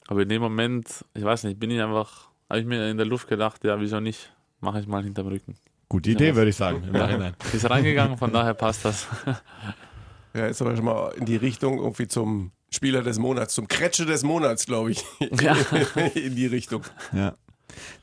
Aber 0.08 0.22
in 0.22 0.28
dem 0.28 0.42
Moment, 0.42 1.04
ich 1.14 1.24
weiß 1.24 1.44
nicht, 1.44 1.58
bin 1.58 1.70
ich 1.70 1.80
einfach, 1.80 2.28
habe 2.48 2.60
ich 2.60 2.66
mir 2.66 2.90
in 2.90 2.96
der 2.96 3.06
Luft 3.06 3.28
gedacht, 3.28 3.64
ja, 3.64 3.80
wieso 3.80 4.00
nicht, 4.00 4.32
mache 4.60 4.80
ich 4.80 4.86
mal 4.86 5.02
hinterm 5.02 5.28
Rücken. 5.28 5.56
Gute 5.88 6.10
Idee, 6.10 6.34
würde 6.34 6.50
ich 6.50 6.56
sagen. 6.56 6.82
Im 6.84 6.92
Nachhinein. 6.92 7.34
Ist 7.52 7.68
reingegangen, 7.68 8.16
von 8.18 8.32
daher 8.32 8.54
passt 8.54 8.84
das. 8.84 9.06
Ja, 10.34 10.46
ist 10.48 10.60
aber 10.60 10.76
schon 10.76 10.84
mal 10.84 11.14
in 11.16 11.24
die 11.24 11.36
Richtung 11.36 11.78
irgendwie 11.78 12.08
zum 12.08 12.50
Spieler 12.70 13.02
des 13.02 13.18
Monats, 13.18 13.54
zum 13.54 13.68
Kretsche 13.68 14.04
des 14.04 14.22
Monats, 14.22 14.66
glaube 14.66 14.90
ich. 14.90 15.02
Ja. 15.40 15.56
in 16.14 16.36
die 16.36 16.46
Richtung. 16.46 16.82
Ja. 17.12 17.36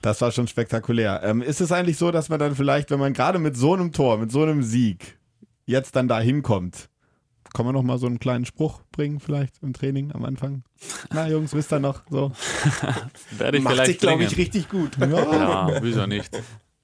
Das 0.02 0.20
war 0.22 0.32
schon 0.32 0.48
spektakulär. 0.48 1.22
Ähm, 1.24 1.42
ist 1.42 1.62
es 1.62 1.72
eigentlich 1.72 1.98
so, 1.98 2.10
dass 2.10 2.30
man 2.30 2.40
dann 2.40 2.56
vielleicht, 2.56 2.90
wenn 2.90 3.00
man 3.00 3.14
gerade 3.14 3.38
mit 3.38 3.56
so 3.56 3.74
einem 3.74 3.92
Tor, 3.92 4.18
mit 4.18 4.32
so 4.32 4.42
einem 4.42 4.64
Sieg 4.64 5.20
jetzt 5.66 5.96
dann 5.96 6.08
da 6.08 6.20
hinkommt, 6.20 6.90
kann 7.54 7.66
man 7.66 7.76
noch 7.76 7.84
mal 7.84 7.98
so 7.98 8.08
einen 8.08 8.20
kleinen 8.20 8.46
Spruch 8.46 8.82
bringen 8.92 9.20
vielleicht 9.20 9.62
im 9.62 9.74
Training 9.74 10.12
am 10.12 10.26
Anfang? 10.26 10.64
Na 11.14 11.28
Jungs, 11.28 11.54
wisst 11.54 11.72
ihr 11.72 11.80
noch? 11.80 12.02
So. 12.10 12.32
Werde 13.38 13.58
ich 13.58 13.64
Macht 13.64 13.76
vielleicht 13.76 13.92
sich, 13.92 14.00
glaube 14.00 14.24
ich, 14.24 14.38
richtig 14.38 14.70
gut. 14.70 14.98
Ja. 14.98 15.08
Ja, 15.08 15.84
wieso 15.84 16.06
nicht? 16.08 16.30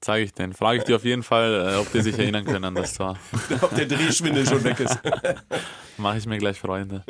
Zeige 0.02 0.24
ich 0.24 0.32
den. 0.32 0.54
Frage 0.54 0.78
ich 0.78 0.84
dir 0.84 0.96
auf 0.96 1.04
jeden 1.04 1.22
Fall, 1.22 1.74
äh, 1.74 1.76
ob 1.76 1.92
die 1.92 2.00
sich 2.00 2.18
erinnern 2.18 2.46
können 2.46 2.64
an 2.64 2.74
das 2.74 2.94
Tor. 2.94 3.18
Ob 3.60 3.74
der 3.74 3.84
Drehschwindel 3.84 4.46
schon 4.46 4.64
weg 4.64 4.80
ist. 4.80 4.98
Mache 5.98 6.16
ich 6.16 6.26
mir 6.26 6.38
gleich 6.38 6.58
Freunde. 6.58 7.04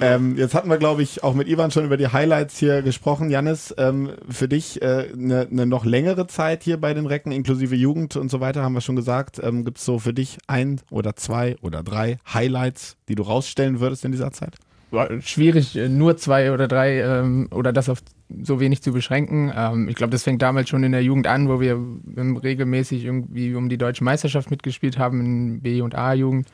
Ähm, 0.00 0.36
jetzt 0.36 0.52
hatten 0.52 0.68
wir, 0.68 0.78
glaube 0.78 1.04
ich, 1.04 1.22
auch 1.22 1.34
mit 1.34 1.46
Ivan 1.46 1.70
schon 1.70 1.84
über 1.84 1.96
die 1.96 2.08
Highlights 2.08 2.58
hier 2.58 2.82
gesprochen. 2.82 3.30
Janis, 3.30 3.72
ähm, 3.78 4.10
für 4.28 4.48
dich 4.48 4.82
eine 4.82 5.04
äh, 5.04 5.08
ne- 5.14 5.46
ne 5.48 5.66
noch 5.66 5.84
längere 5.84 6.26
Zeit 6.26 6.64
hier 6.64 6.76
bei 6.80 6.92
den 6.92 7.06
Recken, 7.06 7.30
inklusive 7.30 7.76
Jugend 7.76 8.16
und 8.16 8.30
so 8.30 8.40
weiter, 8.40 8.62
haben 8.64 8.72
wir 8.74 8.80
schon 8.80 8.96
gesagt. 8.96 9.40
Ähm, 9.40 9.64
Gibt 9.64 9.78
es 9.78 9.84
so 9.84 10.00
für 10.00 10.12
dich 10.12 10.38
ein 10.48 10.80
oder 10.90 11.14
zwei 11.14 11.56
oder 11.62 11.84
drei 11.84 12.18
Highlights, 12.32 12.96
die 13.08 13.14
du 13.14 13.22
rausstellen 13.22 13.78
würdest 13.78 14.04
in 14.04 14.10
dieser 14.10 14.32
Zeit? 14.32 14.56
schwierig, 15.20 15.76
äh, 15.76 15.88
nur 15.88 16.16
zwei 16.16 16.52
oder 16.52 16.68
drei 16.68 17.00
ähm, 17.00 17.48
oder 17.50 17.72
das 17.72 17.88
auf 17.88 17.98
so 18.42 18.60
wenig 18.60 18.82
zu 18.82 18.92
beschränken. 18.92 19.52
Ähm, 19.54 19.88
ich 19.88 19.96
glaube, 19.96 20.10
das 20.10 20.22
fängt 20.22 20.42
damals 20.42 20.68
schon 20.68 20.82
in 20.82 20.92
der 20.92 21.02
Jugend 21.02 21.26
an, 21.26 21.48
wo 21.48 21.60
wir 21.60 21.78
regelmäßig 22.16 23.04
irgendwie 23.04 23.54
um 23.54 23.68
die 23.68 23.78
deutsche 23.78 24.04
Meisterschaft 24.04 24.50
mitgespielt 24.50 24.98
haben 24.98 25.20
in 25.20 25.60
B- 25.60 25.80
und 25.80 25.94
A-Jugend. 25.94 26.48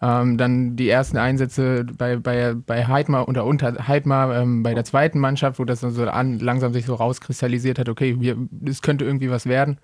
Ähm, 0.00 0.36
dann 0.36 0.74
die 0.74 0.88
ersten 0.88 1.16
Einsätze 1.16 1.86
bei, 1.96 2.16
bei, 2.16 2.54
bei 2.54 2.86
Heidmar 2.86 3.28
oder 3.28 3.44
unter 3.44 3.86
Heidmar 3.86 4.36
ähm, 4.36 4.64
bei 4.64 4.74
der 4.74 4.84
zweiten 4.84 5.20
Mannschaft, 5.20 5.60
wo 5.60 5.64
das 5.64 5.80
dann 5.80 5.92
so 5.92 6.08
an, 6.08 6.40
langsam 6.40 6.72
sich 6.72 6.86
so 6.86 6.96
rauskristallisiert 6.96 7.78
hat, 7.78 7.88
okay, 7.88 8.16
wir, 8.18 8.36
das 8.50 8.82
könnte 8.82 9.04
irgendwie 9.04 9.30
was 9.30 9.46
werden. 9.46 9.78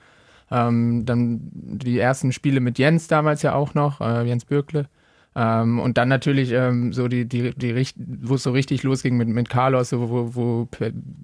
Ähm, 0.51 1.05
dann 1.07 1.41
die 1.53 2.01
ersten 2.01 2.33
Spiele 2.33 2.59
mit 2.59 2.79
Jens 2.79 3.07
damals 3.07 3.43
ja 3.43 3.55
auch 3.55 3.75
noch, 3.75 4.01
äh, 4.01 4.25
Jens 4.25 4.45
Bürkle. 4.45 4.89
Ähm, 5.39 5.79
und 5.79 5.97
dann 5.99 6.09
natürlich 6.09 6.51
ähm, 6.51 6.93
so 6.93 7.07
die, 7.07 7.25
die, 7.25 7.53
die 7.55 7.87
wo 7.97 8.35
es 8.35 8.43
so 8.43 8.51
richtig 8.51 8.83
losging 8.83 9.17
mit, 9.17 9.29
mit 9.29 9.49
Carlos, 9.49 9.91
so, 9.91 10.11
wo, 10.11 10.35
wo 10.35 10.69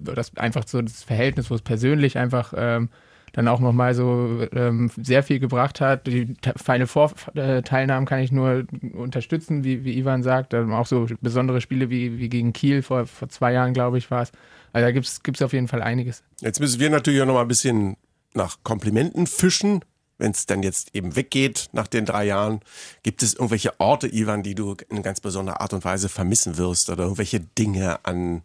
das 0.05 0.37
einfach 0.37 0.63
so 0.69 0.81
das 0.81 1.03
Verhältnis, 1.03 1.51
wo 1.51 1.57
es 1.57 1.63
persönlich 1.63 2.17
einfach 2.17 2.55
ähm, 2.57 2.91
dann 3.33 3.49
auch 3.49 3.59
nochmal 3.59 3.93
so 3.93 4.47
ähm, 4.53 4.89
sehr 4.97 5.25
viel 5.25 5.41
gebracht 5.41 5.81
hat. 5.81 6.07
Die 6.07 6.37
Final 6.57 6.87
Four 6.87 7.13
äh, 7.35 7.61
kann 7.63 8.21
ich 8.21 8.31
nur 8.31 8.65
unterstützen, 8.93 9.65
wie, 9.65 9.83
wie 9.83 9.99
Ivan 9.99 10.23
sagt. 10.23 10.55
Ähm, 10.55 10.73
auch 10.73 10.87
so 10.87 11.09
besondere 11.21 11.61
Spiele 11.61 11.91
wie, 11.91 12.17
wie 12.19 12.29
gegen 12.29 12.53
Kiel 12.53 12.83
vor, 12.83 13.07
vor 13.07 13.29
zwei 13.29 13.53
Jahren, 13.53 13.75
glaube 13.75 13.99
ich, 13.99 14.13
war 14.13 14.23
es. 14.23 14.31
Also 14.73 14.87
da 14.87 14.93
gibt 14.93 15.07
es 15.07 15.43
auf 15.43 15.53
jeden 15.53 15.67
Fall 15.67 15.83
einiges. 15.83 16.23
Jetzt 16.41 16.61
müssen 16.61 16.79
wir 16.79 16.89
natürlich 16.89 17.21
auch 17.21 17.27
noch 17.27 17.35
mal 17.35 17.43
ein 17.43 17.49
bisschen 17.49 17.97
nach 18.33 18.59
Komplimenten 18.63 19.27
fischen. 19.27 19.81
Wenn 20.19 20.31
es 20.31 20.47
dann 20.47 20.63
jetzt 20.63 20.95
eben 20.95 21.17
weggeht 21.17 21.71
nach 21.73 21.89
den 21.89 22.07
drei 22.07 22.25
Jahren, 22.25 22.61
gibt 23.03 23.23
es 23.23 23.35
irgendwelche 23.35 23.79
Orte, 23.81 24.07
Ivan, 24.13 24.43
die 24.43 24.55
du 24.55 24.77
in 24.89 25.03
ganz 25.03 25.21
besonderer 25.21 25.61
Art 25.61 25.73
und 25.73 25.85
Weise 25.85 26.09
vermissen 26.09 26.57
wirst 26.57 26.89
oder 26.91 27.05
irgendwelche 27.05 27.41
Dinge 27.41 28.05
an, 28.05 28.43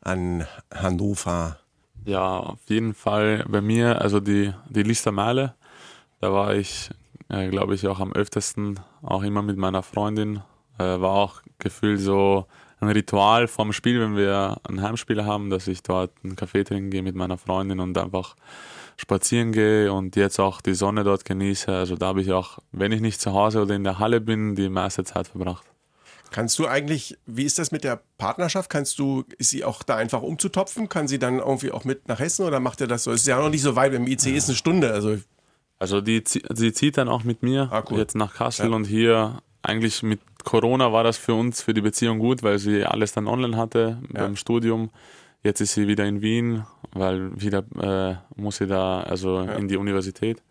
an 0.00 0.46
Hannover? 0.72 1.58
Ja, 2.04 2.38
auf 2.38 2.60
jeden 2.68 2.94
Fall 2.94 3.44
bei 3.48 3.60
mir, 3.60 4.00
also 4.00 4.20
die, 4.20 4.52
die 4.70 4.82
Listermeile, 4.82 5.54
da 6.20 6.32
war 6.32 6.54
ich, 6.54 6.90
äh, 7.28 7.48
glaube 7.48 7.74
ich, 7.74 7.86
auch 7.88 8.00
am 8.00 8.12
öftesten, 8.12 8.80
auch 9.02 9.22
immer 9.22 9.42
mit 9.42 9.56
meiner 9.56 9.82
Freundin. 9.82 10.42
Äh, 10.78 11.00
war 11.00 11.10
auch 11.10 11.42
gefühlt 11.58 12.00
so 12.00 12.46
ein 12.80 12.88
Ritual 12.88 13.48
vorm 13.48 13.72
Spiel, 13.72 14.00
wenn 14.00 14.16
wir 14.16 14.58
ein 14.68 14.80
Heimspiel 14.80 15.24
haben, 15.24 15.50
dass 15.50 15.66
ich 15.66 15.82
dort 15.82 16.12
einen 16.22 16.36
Kaffee 16.36 16.64
trinken 16.64 16.90
gehe 16.90 17.02
mit 17.02 17.16
meiner 17.16 17.38
Freundin 17.38 17.80
und 17.80 17.98
einfach 17.98 18.36
spazieren 19.00 19.52
gehe 19.52 19.90
und 19.92 20.16
jetzt 20.16 20.38
auch 20.40 20.60
die 20.60 20.74
Sonne 20.74 21.04
dort 21.04 21.24
genieße. 21.24 21.72
Also 21.72 21.96
da 21.96 22.06
habe 22.08 22.20
ich 22.20 22.32
auch, 22.32 22.58
wenn 22.72 22.92
ich 22.92 23.00
nicht 23.00 23.20
zu 23.20 23.32
Hause 23.32 23.62
oder 23.62 23.74
in 23.74 23.84
der 23.84 23.98
Halle 23.98 24.20
bin, 24.20 24.54
die 24.56 24.68
meiste 24.68 25.04
Zeit 25.04 25.28
verbracht. 25.28 25.64
Kannst 26.30 26.58
du 26.58 26.66
eigentlich, 26.66 27.16
wie 27.24 27.44
ist 27.44 27.58
das 27.58 27.70
mit 27.70 27.84
der 27.84 28.02
Partnerschaft? 28.18 28.68
Kannst 28.68 28.98
du, 28.98 29.24
ist 29.38 29.48
sie 29.50 29.64
auch 29.64 29.82
da 29.82 29.96
einfach 29.96 30.20
umzutopfen? 30.20 30.88
Kann 30.90 31.08
sie 31.08 31.18
dann 31.18 31.38
irgendwie 31.38 31.70
auch 31.70 31.84
mit 31.84 32.06
nach 32.08 32.18
Hessen 32.18 32.44
oder 32.44 32.60
macht 32.60 32.80
er 32.82 32.86
das 32.86 33.04
so? 33.04 33.12
Ist 33.12 33.26
ja 33.26 33.38
noch 33.40 33.48
nicht 33.48 33.62
so 33.62 33.76
weit, 33.76 33.94
im 33.94 34.06
ICE 34.06 34.36
ist 34.36 34.48
eine 34.48 34.56
Stunde, 34.56 34.92
also 34.92 35.16
Also 35.78 36.00
die, 36.02 36.22
sie 36.26 36.72
zieht 36.74 36.98
dann 36.98 37.08
auch 37.08 37.24
mit 37.24 37.42
mir 37.42 37.68
Ah, 37.72 37.82
cool. 37.90 37.98
jetzt 37.98 38.14
nach 38.16 38.34
Kassel 38.34 38.68
Ja. 38.70 38.76
und 38.76 38.84
hier 38.84 39.40
eigentlich 39.62 40.02
mit 40.02 40.20
Corona 40.44 40.92
war 40.92 41.02
das 41.04 41.16
für 41.16 41.34
uns, 41.34 41.62
für 41.62 41.72
die 41.72 41.80
Beziehung 41.80 42.18
gut, 42.18 42.42
weil 42.42 42.58
sie 42.58 42.84
alles 42.84 43.12
dann 43.12 43.26
online 43.26 43.56
hatte 43.56 43.98
beim 44.10 44.36
Studium. 44.36 44.90
Jetzt 45.42 45.60
ist 45.60 45.74
sie 45.74 45.86
wieder 45.88 46.04
in 46.04 46.20
Wien, 46.20 46.64
weil 46.92 47.30
wieder 47.40 47.64
äh, 47.80 48.40
muss 48.40 48.56
sie 48.56 48.66
da 48.66 49.00
also 49.00 49.40
in 49.40 49.68
die 49.68 49.76
Universität. 49.76 50.42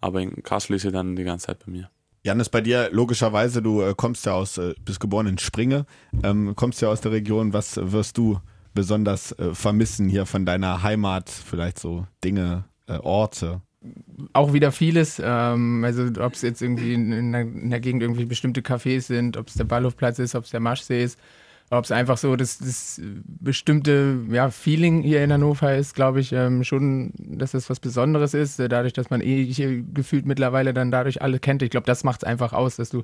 Aber 0.00 0.20
in 0.20 0.42
Kassel 0.42 0.76
ist 0.76 0.82
sie 0.82 0.92
dann 0.92 1.16
die 1.16 1.24
ganze 1.24 1.46
Zeit 1.46 1.64
bei 1.64 1.72
mir. 1.72 1.90
Janis, 2.22 2.48
bei 2.48 2.60
dir 2.60 2.88
logischerweise, 2.90 3.60
du 3.62 3.82
äh, 3.82 3.94
kommst 3.96 4.26
ja 4.26 4.32
aus, 4.32 4.58
äh, 4.58 4.74
bist 4.84 5.00
geboren 5.00 5.26
in 5.26 5.38
Springe, 5.38 5.86
ähm, 6.22 6.54
kommst 6.56 6.80
ja 6.80 6.88
aus 6.88 7.00
der 7.00 7.12
Region. 7.12 7.52
Was 7.52 7.78
wirst 7.80 8.16
du 8.16 8.40
besonders 8.72 9.32
äh, 9.32 9.54
vermissen 9.54 10.08
hier 10.08 10.26
von 10.26 10.46
deiner 10.46 10.82
Heimat? 10.82 11.28
Vielleicht 11.28 11.78
so 11.78 12.06
Dinge, 12.22 12.64
äh, 12.86 12.98
Orte? 12.98 13.60
auch 14.32 14.52
wieder 14.52 14.72
vieles. 14.72 15.20
Ähm, 15.22 15.84
also 15.84 16.04
ob 16.20 16.34
es 16.34 16.42
jetzt 16.42 16.62
irgendwie 16.62 16.94
in, 16.94 17.12
in, 17.12 17.32
der, 17.32 17.42
in 17.42 17.70
der 17.70 17.80
Gegend 17.80 18.02
irgendwie 18.02 18.24
bestimmte 18.24 18.60
Cafés 18.60 19.02
sind, 19.02 19.36
ob 19.36 19.48
es 19.48 19.54
der 19.54 19.64
Ballhofplatz 19.64 20.18
ist, 20.18 20.34
ob 20.34 20.44
es 20.44 20.50
der 20.50 20.60
Maschsee 20.60 21.04
ist, 21.04 21.18
ob 21.70 21.84
es 21.84 21.90
einfach 21.92 22.18
so 22.18 22.36
das, 22.36 22.58
das 22.58 23.00
bestimmte 23.24 24.20
ja, 24.30 24.50
Feeling 24.50 25.02
hier 25.02 25.24
in 25.24 25.32
Hannover 25.32 25.74
ist, 25.74 25.94
glaube 25.94 26.20
ich 26.20 26.32
ähm, 26.32 26.62
schon, 26.62 27.12
dass 27.16 27.52
das 27.52 27.68
was 27.70 27.80
Besonderes 27.80 28.34
ist. 28.34 28.60
Äh, 28.60 28.68
Dadurch, 28.68 28.92
dass 28.92 29.10
man 29.10 29.20
eh 29.20 29.44
hier 29.44 29.82
gefühlt 29.82 30.26
mittlerweile 30.26 30.74
dann 30.74 30.90
dadurch 30.90 31.22
alle 31.22 31.38
kennt. 31.38 31.62
Ich 31.62 31.70
glaube, 31.70 31.86
das 31.86 32.04
macht 32.04 32.22
es 32.22 32.24
einfach 32.24 32.52
aus, 32.52 32.76
dass 32.76 32.90
du 32.90 33.02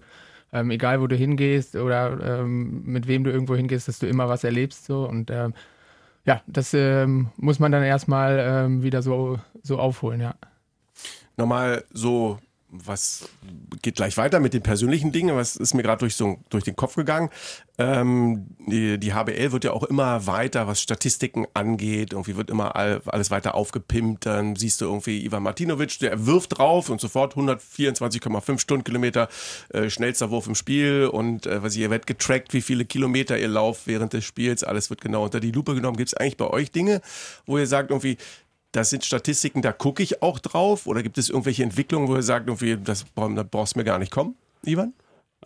ähm, 0.53 0.71
egal 0.71 1.01
wo 1.01 1.07
du 1.07 1.17
hingehst 1.17 1.77
oder 1.77 2.41
ähm, 2.41 2.83
mit 2.85 3.07
wem 3.07 3.25
du 3.25 3.31
irgendwo 3.31 3.55
hingehst, 3.55 3.89
dass 3.89 3.99
du 3.99 4.07
immer 4.07 4.29
was 4.29 4.45
erlebst 4.45 4.85
so 4.85 5.09
und 5.09 5.31
ähm, 5.31 5.55
Ja, 6.27 6.43
das 6.47 6.75
ähm, 6.75 7.31
muss 7.37 7.59
man 7.59 7.73
dann 7.73 7.83
erstmal 7.83 8.39
ähm, 8.41 8.83
wieder 8.83 9.01
so, 9.03 9.39
so 9.63 9.79
aufholen, 9.79 10.21
ja. 10.21 10.35
Nochmal 11.37 11.85
so 11.93 12.39
was 12.73 13.29
geht 13.83 13.97
gleich 13.97 14.17
weiter 14.17 14.41
mit 14.41 14.55
den 14.55 14.63
persönlichen 14.63 15.13
Dingen, 15.13 15.37
was 15.37 15.57
ist 15.57 15.75
mir 15.75 15.83
gerade 15.83 16.01
durch, 16.01 16.15
so, 16.15 16.39
durch 16.51 16.65
den 16.65 16.77
Kopf 16.77 16.95
gegangen. 16.95 17.31
Ähm, 17.79 18.47
die, 18.67 18.99
die 18.99 19.13
HBL 19.13 19.53
wird 19.53 19.65
ja 19.65 19.73
auch 19.73 19.83
immer 19.83 20.27
weiter, 20.27 20.67
was 20.67 20.81
Statistiken 20.81 21.47
angeht. 21.55 22.13
Irgendwie 22.13 22.37
wird 22.37 22.51
immer 22.51 22.77
all, 22.77 23.03
alles 23.07 23.31
weiter 23.31 23.55
aufgepimpt. 23.55 24.27
Dann 24.27 24.55
siehst 24.55 24.81
du 24.81 24.85
irgendwie 24.85 25.25
Ivan 25.25 25.43
Martinovic, 25.43 25.99
der 25.99 26.27
wirft 26.27 26.59
drauf 26.59 26.91
und 26.91 27.01
sofort 27.01 27.35
124,5 27.35 28.59
Stundenkilometer 28.59 29.29
äh, 29.71 29.91
schnellster 29.91 30.31
Wurf 30.31 30.47
im 30.47 30.55
Spiel. 30.55 31.07
Und 31.07 31.47
äh, 31.47 31.63
was 31.63 31.77
ihr 31.77 31.91
werdet 31.91 32.07
getrackt, 32.07 32.53
wie 32.53 32.63
viele 32.63 32.85
Kilometer 32.85 33.39
ihr 33.39 33.49
lauft 33.49 33.87
während 33.87 34.13
des 34.13 34.25
Spiels. 34.25 34.63
Alles 34.63 34.91
wird 34.91 35.01
genau 35.01 35.25
unter 35.25 35.41
die 35.41 35.53
Lupe 35.53 35.75
genommen. 35.75 35.97
Gibt 35.97 36.11
es 36.11 36.15
eigentlich 36.15 36.37
bei 36.37 36.49
euch 36.49 36.71
Dinge, 36.71 37.01
wo 37.47 37.59
ihr 37.59 37.67
sagt, 37.67 37.91
irgendwie, 37.91 38.17
das 38.73 38.91
sind 38.91 39.05
Statistiken, 39.05 39.63
da 39.63 39.73
gucke 39.73 40.03
ich 40.03 40.23
auch 40.23 40.39
drauf? 40.39 40.87
Oder 40.87 41.03
gibt 41.03 41.19
es 41.19 41.29
irgendwelche 41.29 41.63
Entwicklungen, 41.63 42.09
wo 42.09 42.17
ihr 42.17 42.23
sagt, 42.23 42.47
irgendwie, 42.47 42.77
das, 42.77 43.05
da 43.15 43.43
brauchst 43.43 43.75
du 43.75 43.81
mir 43.81 43.85
gar 43.85 43.99
nicht 43.99 44.13
kommen, 44.13 44.37
Ivan? 44.65 44.93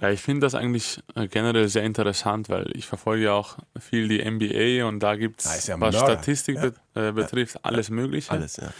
Ja, 0.01 0.11
ich 0.11 0.21
finde 0.21 0.41
das 0.41 0.57
eigentlich 0.57 1.01
äh, 1.15 1.29
generell 1.29 1.69
sehr 1.69 1.85
interessant, 1.85 2.49
weil 2.49 2.71
ich 2.77 2.87
verfolge 2.87 3.25
ja 3.25 3.33
auch 3.33 3.59
viel 3.79 4.09
die 4.09 4.29
NBA 4.29 4.87
und 4.89 4.99
da 5.01 5.15
gibt 5.15 5.45
es, 5.45 5.67
ja 5.69 5.79
was 5.79 5.95
Statistik 5.95 6.57
ja. 6.57 6.71
be 6.95 7.09
äh, 7.09 7.13
betrifft, 7.13 7.65
alles 7.65 7.91
Mögliche. 7.91 8.33
Alles, 8.33 8.57
ja. 8.57 8.71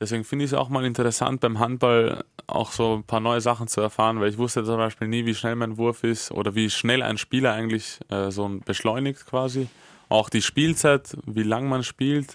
Deswegen 0.00 0.24
finde 0.24 0.44
ich 0.44 0.52
es 0.52 0.58
auch 0.58 0.68
mal 0.68 0.84
interessant, 0.84 1.40
beim 1.40 1.58
Handball 1.60 2.24
auch 2.46 2.72
so 2.72 2.96
ein 2.96 3.04
paar 3.04 3.20
neue 3.20 3.40
Sachen 3.40 3.68
zu 3.68 3.80
erfahren, 3.80 4.20
weil 4.20 4.30
ich 4.30 4.38
wusste 4.38 4.64
zum 4.64 4.76
Beispiel 4.76 5.06
nie, 5.06 5.26
wie 5.26 5.34
schnell 5.34 5.54
mein 5.54 5.76
Wurf 5.76 6.02
ist 6.02 6.32
oder 6.32 6.54
wie 6.54 6.70
schnell 6.70 7.02
ein 7.02 7.18
Spieler 7.18 7.52
eigentlich 7.52 8.00
äh, 8.08 8.30
so 8.30 8.48
beschleunigt 8.64 9.26
quasi. 9.26 9.68
Auch 10.08 10.28
die 10.28 10.42
Spielzeit, 10.42 11.16
wie 11.26 11.42
lang 11.42 11.68
man 11.68 11.84
spielt. 11.84 12.34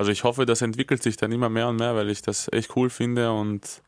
Also 0.00 0.12
ich 0.12 0.24
hoffe, 0.24 0.46
das 0.46 0.62
entwickelt 0.62 1.02
sich 1.02 1.18
dann 1.18 1.30
immer 1.30 1.50
mehr 1.50 1.68
und 1.68 1.76
mehr, 1.76 1.94
weil 1.94 2.08
ich 2.08 2.22
das 2.22 2.50
echt 2.52 2.74
cool 2.74 2.88
finde 2.88 3.32
und 3.32 3.82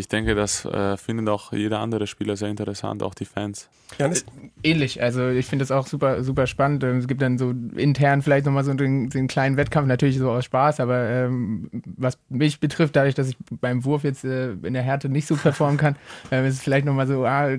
ich 0.00 0.08
denke, 0.08 0.34
das 0.34 0.64
äh, 0.64 0.96
findet 0.96 1.28
auch 1.28 1.52
jeder 1.52 1.78
andere 1.78 2.06
Spieler 2.06 2.36
sehr 2.36 2.48
interessant, 2.48 3.02
auch 3.02 3.14
die 3.14 3.26
Fans. 3.26 3.68
Janis? 3.98 4.24
Ähnlich, 4.62 5.02
also 5.02 5.28
ich 5.28 5.46
finde 5.46 5.62
das 5.62 5.70
auch 5.70 5.86
super, 5.86 6.22
super 6.22 6.46
spannend. 6.46 6.84
Ähm, 6.84 6.98
es 6.98 7.08
gibt 7.08 7.22
dann 7.22 7.38
so 7.38 7.54
intern 7.76 8.22
vielleicht 8.22 8.46
nochmal 8.46 8.64
so 8.64 8.70
einen, 8.70 9.08
den 9.08 9.26
kleinen 9.26 9.56
Wettkampf, 9.56 9.88
natürlich 9.88 10.18
so 10.18 10.30
aus 10.30 10.44
Spaß, 10.44 10.80
aber 10.80 11.08
ähm, 11.08 11.70
was 11.96 12.18
mich 12.28 12.60
betrifft, 12.60 12.94
dadurch, 12.96 13.14
dass 13.14 13.28
ich 13.28 13.36
beim 13.60 13.84
Wurf 13.84 14.04
jetzt 14.04 14.24
äh, 14.24 14.52
in 14.52 14.74
der 14.74 14.82
Härte 14.82 15.08
nicht 15.08 15.26
so 15.26 15.36
performen 15.36 15.78
kann, 15.78 15.96
äh, 16.30 16.46
ist 16.46 16.56
es 16.56 16.60
vielleicht 16.62 16.84
nochmal 16.84 17.06
so, 17.06 17.24
ah, 17.24 17.50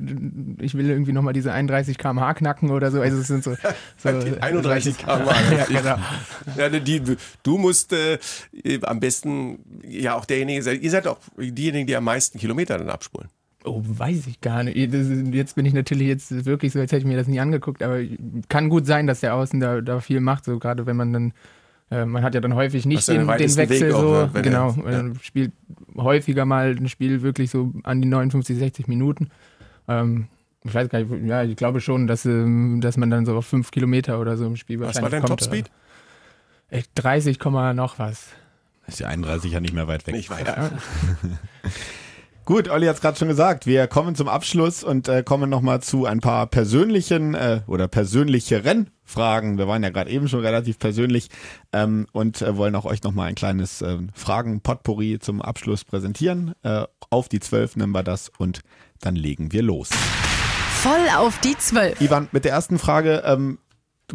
ich 0.59 0.75
will 0.75 0.89
irgendwie 0.89 1.11
nochmal 1.11 1.33
diese 1.33 1.51
31 1.51 1.97
km/h 1.97 2.33
knacken 2.35 2.71
oder 2.71 2.91
so. 2.91 3.01
Also 3.01 3.17
es 3.17 3.27
sind 3.27 3.43
so, 3.43 3.55
so 3.97 4.09
31 4.41 4.97
km/h. 4.97 5.35
ja, 5.51 5.65
genau. 5.65 5.97
Ja, 6.57 6.69
die, 6.69 7.01
du 7.43 7.57
musst 7.57 7.93
äh, 7.93 8.19
am 8.83 8.99
besten 8.99 9.59
ja 9.87 10.15
auch 10.15 10.25
derjenige 10.25 10.61
sein, 10.61 10.81
ihr 10.81 10.91
seid 10.91 11.07
auch 11.07 11.19
diejenigen, 11.37 11.87
die 11.87 11.95
am 11.95 12.03
meisten 12.03 12.30
meisten 12.31 12.39
Kilometer 12.39 12.77
dann 12.77 12.89
abspulen? 12.89 13.29
Oh, 13.63 13.81
weiß 13.83 14.25
ich 14.25 14.41
gar 14.41 14.63
nicht. 14.63 14.75
Jetzt 14.75 15.55
bin 15.55 15.65
ich 15.65 15.73
natürlich 15.73 16.07
jetzt 16.07 16.45
wirklich 16.45 16.73
so, 16.73 16.79
als 16.79 16.91
hätte 16.91 17.01
ich 17.01 17.07
mir 17.07 17.17
das 17.17 17.27
nie 17.27 17.39
angeguckt, 17.39 17.83
aber 17.83 17.99
kann 18.49 18.69
gut 18.69 18.87
sein, 18.87 19.05
dass 19.05 19.19
der 19.19 19.35
Außen 19.35 19.59
da, 19.59 19.81
da 19.81 19.99
viel 19.99 20.19
macht, 20.19 20.45
so 20.45 20.57
gerade 20.57 20.87
wenn 20.87 20.95
man 20.95 21.13
dann, 21.13 21.33
äh, 21.91 22.05
man 22.05 22.23
hat 22.23 22.33
ja 22.33 22.41
dann 22.41 22.55
häufig 22.55 22.87
nicht 22.87 23.07
den, 23.07 23.27
den, 23.27 23.27
Wechsel 23.27 23.69
Weg 23.69 23.91
so, 23.91 23.97
auch, 23.97 24.33
genau, 24.33 24.75
er, 24.83 25.07
ja. 25.07 25.13
spielt 25.21 25.51
häufiger 25.95 26.45
mal 26.45 26.75
ein 26.75 26.89
Spiel 26.89 27.21
wirklich 27.21 27.51
so 27.51 27.71
an 27.83 28.01
die 28.01 28.07
59, 28.07 28.57
60 28.57 28.87
Minuten. 28.87 29.29
Ähm, 29.87 30.27
ich 30.63 30.73
weiß 30.73 30.89
gar 30.89 30.99
nicht, 30.99 31.27
ja, 31.27 31.43
ich 31.43 31.55
glaube 31.55 31.81
schon, 31.81 32.07
dass, 32.07 32.25
ähm, 32.25 32.81
dass 32.81 32.97
man 32.97 33.11
dann 33.11 33.27
so 33.27 33.35
auf 33.35 33.45
5 33.45 33.69
Kilometer 33.69 34.19
oder 34.19 34.37
so 34.37 34.45
im 34.47 34.55
Spiel 34.55 34.79
was 34.79 34.87
wahrscheinlich 34.87 35.21
Was 35.21 35.29
war 35.29 35.37
dein 35.37 35.37
Topspeed? 35.37 35.71
30, 36.95 37.37
noch 37.75 37.99
was. 37.99 38.29
Ist 38.87 39.01
ja 39.01 39.07
31 39.07 39.51
ja 39.51 39.59
nicht 39.59 39.73
mehr 39.75 39.87
weit 39.87 40.07
weg. 40.07 40.15
Nicht 40.15 40.31
weiter. 40.31 40.71
Gut, 42.51 42.67
Olli 42.67 42.85
hat 42.87 42.95
es 42.95 43.01
gerade 43.01 43.17
schon 43.17 43.29
gesagt. 43.29 43.65
Wir 43.65 43.87
kommen 43.87 44.13
zum 44.13 44.27
Abschluss 44.27 44.83
und 44.83 45.07
äh, 45.07 45.23
kommen 45.23 45.49
nochmal 45.49 45.81
zu 45.81 46.05
ein 46.05 46.19
paar 46.19 46.47
persönlichen 46.47 47.33
äh, 47.33 47.61
oder 47.65 47.87
persönlicheren 47.87 48.89
Fragen. 49.05 49.57
Wir 49.57 49.69
waren 49.69 49.83
ja 49.83 49.89
gerade 49.89 50.11
eben 50.11 50.27
schon 50.27 50.41
relativ 50.41 50.77
persönlich 50.77 51.29
ähm, 51.71 52.07
und 52.11 52.41
äh, 52.41 52.57
wollen 52.57 52.75
auch 52.75 52.83
euch 52.83 53.03
nochmal 53.03 53.29
ein 53.29 53.35
kleines 53.35 53.81
äh, 53.81 53.99
Fragen-Potpourri 54.13 55.19
zum 55.19 55.41
Abschluss 55.41 55.85
präsentieren. 55.85 56.53
Äh, 56.63 56.83
auf 57.09 57.29
die 57.29 57.39
Zwölf 57.39 57.77
nehmen 57.77 57.93
wir 57.93 58.03
das 58.03 58.29
und 58.37 58.59
dann 58.99 59.15
legen 59.15 59.53
wir 59.53 59.63
los. 59.63 59.87
Voll 60.81 61.07
auf 61.15 61.39
die 61.39 61.57
Zwölf. 61.57 62.01
Ivan, 62.01 62.27
mit 62.33 62.43
der 62.43 62.51
ersten 62.51 62.79
Frage. 62.79 63.23
Ähm, 63.25 63.59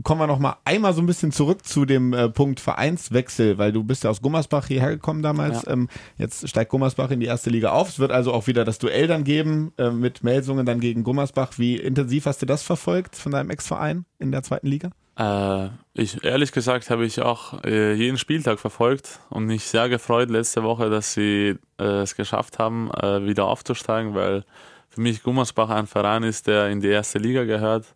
kommen 0.03 0.21
wir 0.21 0.27
noch 0.27 0.39
mal 0.39 0.57
einmal 0.65 0.95
so 0.95 1.03
ein 1.03 1.07
bisschen 1.07 1.33
zurück 1.33 1.67
zu 1.67 1.85
dem 1.85 2.13
äh, 2.13 2.29
Punkt 2.29 2.61
Vereinswechsel, 2.61 3.59
weil 3.59 3.73
du 3.73 3.85
bist 3.85 4.05
ja 4.05 4.11
aus 4.11 4.21
Gummersbach 4.21 4.67
hierher 4.67 4.91
gekommen 4.91 5.23
damals. 5.23 5.63
Ja. 5.65 5.73
Ähm, 5.73 5.89
jetzt 6.19 6.49
steigt 6.49 6.71
Gummersbach 6.71 7.11
in 7.11 7.21
die 7.21 7.27
erste 7.27 7.51
Liga 7.51 7.71
auf. 7.71 7.89
Es 7.89 7.99
wird 7.99 8.13
also 8.13 8.33
auch 8.33 8.47
wieder 8.47 8.65
das 8.65 8.79
Duell 8.79 9.07
dann 9.07 9.25
geben 9.25 9.73
äh, 9.79 9.91
mit 9.91 10.23
Melsungen 10.23 10.67
dann 10.67 10.81
gegen 10.81 11.05
Gummersbach. 11.05 11.53
Wie 11.57 11.77
intensiv 11.77 12.27
hast 12.27 12.43
du 12.43 12.47
das 12.47 12.63
verfolgt 12.63 13.17
von 13.17 13.33
deinem 13.33 13.51
Ex-Verein 13.51 14.05
in 14.19 14.33
der 14.33 14.43
zweiten 14.43 14.67
Liga? 14.67 14.91
Äh, 15.19 15.71
ich 15.95 16.23
ehrlich 16.25 16.53
gesagt 16.53 16.91
habe 16.91 17.07
ich 17.07 17.23
auch 17.23 17.65
äh, 17.65 17.95
jeden 17.95 18.19
Spieltag 18.19 18.59
verfolgt 18.59 19.21
und 19.31 19.47
mich 19.47 19.65
sehr 19.65 19.89
gefreut 19.89 20.31
letzte 20.31 20.63
Woche, 20.63 20.91
dass 20.91 21.15
sie 21.15 21.57
äh, 21.79 21.85
es 21.85 22.17
geschafft 22.17 22.59
haben, 22.59 22.91
äh, 22.91 23.25
wieder 23.25 23.47
aufzusteigen, 23.47 24.15
weil 24.15 24.45
für 24.89 25.01
mich 25.01 25.23
Gummersbach 25.23 25.71
ein 25.71 25.87
Verein 25.87 26.23
ist, 26.23 26.47
der 26.47 26.69
in 26.69 26.81
die 26.81 26.89
erste 26.89 27.19
Liga 27.19 27.45
gehört 27.45 27.95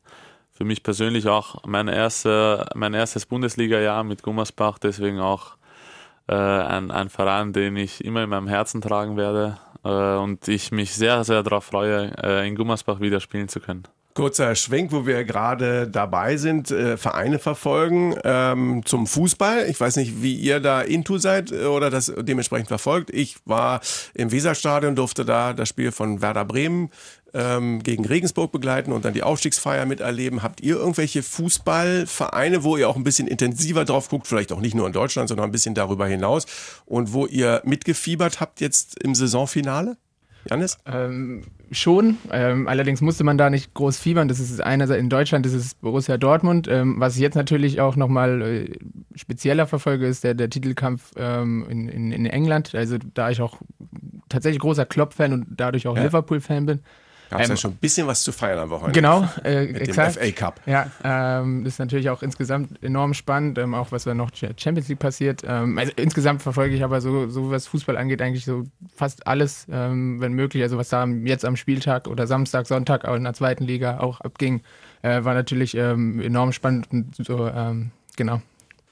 für 0.61 0.66
mich 0.66 0.83
persönlich 0.83 1.27
auch 1.27 1.64
mein, 1.64 1.88
erste, 1.88 2.66
mein 2.75 2.92
erstes 2.92 3.25
Bundesliga-Jahr 3.25 4.05
mit 4.05 4.23
Gummersbach, 4.23 4.79
deswegen 4.79 5.18
auch 5.18 5.57
äh, 6.29 6.35
ein, 6.35 6.90
ein 6.90 7.09
Verein, 7.09 7.55
den 7.55 7.77
ich 7.77 8.05
immer 8.05 8.23
in 8.25 8.29
meinem 8.29 8.46
Herzen 8.46 8.83
tragen 8.83 9.16
werde 9.16 9.57
äh, 9.85 10.16
und 10.16 10.49
ich 10.49 10.70
mich 10.70 10.94
sehr, 10.94 11.25
sehr 11.25 11.42
darauf 11.42 11.64
freue, 11.64 12.12
äh, 12.23 12.46
in 12.46 12.57
Gummersbach 12.57 13.01
wieder 13.01 13.20
spielen 13.20 13.49
zu 13.49 13.61
können. 13.61 13.85
Kurzer 14.12 14.57
Schwenk, 14.57 14.90
wo 14.90 15.07
wir 15.07 15.23
gerade 15.23 15.88
dabei 15.88 16.37
sind, 16.37 16.73
äh, 16.73 16.96
Vereine 16.96 17.38
verfolgen 17.38 18.16
ähm, 18.25 18.83
zum 18.85 19.07
Fußball. 19.07 19.66
Ich 19.68 19.81
weiß 19.81 19.96
nicht, 19.96 20.20
wie 20.20 20.35
ihr 20.35 20.59
da 20.59 20.81
into 20.81 21.16
seid 21.18 21.53
äh, 21.53 21.66
oder 21.66 21.90
das 21.90 22.12
dementsprechend 22.18 22.66
verfolgt. 22.66 23.11
Ich 23.11 23.37
war 23.44 23.81
im 24.12 24.33
Weserstadion, 24.33 24.96
durfte 24.96 25.25
da 25.25 25.53
das 25.53 25.68
Spiel 25.68 25.92
von 25.92 26.20
Werder 26.20 26.44
Bremen 26.44 26.90
ähm, 27.35 27.83
gegen 27.83 28.05
Regensburg 28.05 28.53
begleiten 28.53 28.93
und 28.93 29.05
dann 29.05 29.14
die 29.14 29.23
Aufstiegsfeier 29.23 29.87
miterleben. 29.87 30.43
Habt 30.43 30.61
ihr 30.61 30.77
irgendwelche 30.77 31.23
Fußballvereine, 31.23 32.62
wo 32.64 32.77
ihr 32.77 32.88
auch 32.88 32.97
ein 32.97 33.05
bisschen 33.05 33.29
intensiver 33.29 33.85
drauf 33.85 34.09
guckt, 34.09 34.27
vielleicht 34.27 34.53
auch 34.53 34.61
nicht 34.61 34.75
nur 34.75 34.87
in 34.87 34.93
Deutschland, 34.93 35.29
sondern 35.29 35.49
ein 35.49 35.53
bisschen 35.53 35.75
darüber 35.75 36.07
hinaus 36.07 36.47
und 36.87 37.12
wo 37.12 37.27
ihr 37.27 37.62
mitgefiebert 37.64 38.40
habt 38.40 38.61
jetzt 38.61 39.03
im 39.03 39.14
Saisonfinale? 39.14 39.97
Janis? 40.49 40.79
Ähm, 40.87 41.43
schon. 41.71 42.16
Ähm, 42.33 42.66
allerdings 42.66 43.01
musste 43.01 43.25
man 43.25 43.38
da 43.38 43.51
nicht 43.51 43.75
groß 43.75 43.99
fiebern. 43.99 44.29
Das 44.29 44.40
ist 44.40 44.61
einerseits 44.61 45.01
in 45.01 45.11
Deutschland, 45.11 45.45
das 45.47 45.53
ist 45.53 45.81
Borussia 45.81 46.16
Dortmund. 46.16 46.66
Ähm, 46.69 46.97
was 46.99 47.16
ich 47.16 47.21
jetzt 47.21 47.35
natürlich 47.35 47.81
auch 47.81 47.97
nochmal 47.97 48.43
äh, 48.43 48.73
spezieller 49.14 49.66
verfolge, 49.66 50.07
ist 50.07 50.25
der, 50.25 50.35
der 50.35 50.51
Titelkampf 50.51 51.12
ähm, 51.16 51.66
in, 51.69 51.88
in, 51.88 52.12
in, 52.12 52.27
England. 52.27 52.75
Also 52.75 52.97
da 53.14 53.31
ich 53.31 53.40
auch 53.40 53.59
tatsächlich 54.29 54.61
großer 54.61 54.87
Klopp-Fan 54.87 55.33
und 55.33 55.47
dadurch 55.51 55.87
auch 55.87 55.97
ja. 55.97 56.05
Liverpool-Fan 56.05 56.66
bin. 56.66 56.81
Gab 57.31 57.40
es 57.40 57.49
ähm, 57.49 57.53
ja 57.53 57.57
schon 57.57 57.71
ein 57.73 57.77
bisschen 57.77 58.07
was 58.09 58.23
zu 58.25 58.33
feiern 58.33 58.59
am 58.59 58.71
Wochenende. 58.71 58.93
Genau, 58.93 59.29
äh, 59.45 59.66
mit 59.66 59.83
exakt. 59.83 60.16
dem 60.16 60.23
FA 60.23 60.31
Cup. 60.33 60.61
Ja, 60.66 60.90
ähm, 61.05 61.62
das 61.62 61.75
ist 61.75 61.79
natürlich 61.79 62.11
auch 62.11 62.23
insgesamt 62.23 62.83
enorm 62.83 63.14
spannend, 63.14 63.57
ähm, 63.59 63.73
auch 63.75 63.93
was 63.93 64.03
da 64.03 64.14
noch 64.14 64.31
Champions 64.35 64.88
League 64.88 64.99
passiert. 64.99 65.43
Ähm, 65.47 65.79
also 65.79 65.93
insgesamt 65.95 66.43
verfolge 66.43 66.75
ich 66.75 66.83
aber 66.83 67.01
so, 67.01 67.29
so 67.29 67.51
was 67.51 67.69
Fußball 67.69 67.97
angeht, 67.97 68.21
eigentlich 68.21 68.45
so 68.45 68.64
fast 68.97 69.29
alles, 69.29 69.66
ähm, 69.71 70.21
wenn 70.21 70.33
möglich. 70.33 70.62
Also 70.64 70.77
was 70.77 70.88
da 70.88 71.07
jetzt 71.07 71.45
am 71.45 71.55
Spieltag 71.55 72.09
oder 72.09 72.27
Samstag, 72.27 72.66
Sonntag 72.66 73.05
auch 73.05 73.14
in 73.14 73.23
der 73.23 73.35
zweiten 73.35 73.62
Liga 73.62 74.01
auch 74.01 74.21
abging, 74.21 74.62
äh, 75.03 75.23
war 75.23 75.35
natürlich 75.35 75.77
ähm, 75.77 76.21
enorm 76.21 76.53
spannend 76.53 76.88
und 76.90 77.14
so, 77.16 77.51
genau. 78.16 78.43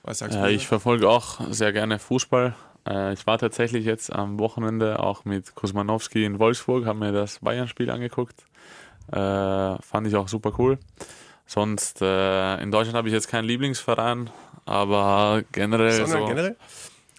Was 0.04 0.20
sagst 0.20 0.38
du? 0.38 0.42
Äh, 0.42 0.52
ich 0.52 0.66
verfolge 0.66 1.08
auch 1.08 1.40
sehr 1.50 1.72
gerne 1.72 1.98
Fußball. 1.98 2.54
Äh, 2.88 3.12
ich 3.12 3.26
war 3.26 3.38
tatsächlich 3.38 3.84
jetzt 3.84 4.12
am 4.12 4.38
Wochenende 4.38 5.00
auch 5.00 5.24
mit 5.24 5.54
Kosmanowski 5.54 6.24
in 6.24 6.38
Wolfsburg, 6.38 6.86
habe 6.86 6.98
mir 6.98 7.12
das 7.12 7.40
Bayern-Spiel 7.40 7.90
angeguckt. 7.90 8.44
Äh, 9.10 9.16
fand 9.82 10.06
ich 10.06 10.16
auch 10.16 10.28
super 10.28 10.52
cool. 10.58 10.78
Sonst 11.46 12.02
äh, 12.02 12.62
in 12.62 12.70
Deutschland 12.70 12.96
habe 12.96 13.08
ich 13.08 13.14
jetzt 13.14 13.28
keinen 13.28 13.44
Lieblingsverein, 13.44 14.30
aber 14.66 15.42
generell 15.52 15.92
Sondern 15.92 16.20
so 16.20 16.26
generell? 16.26 16.56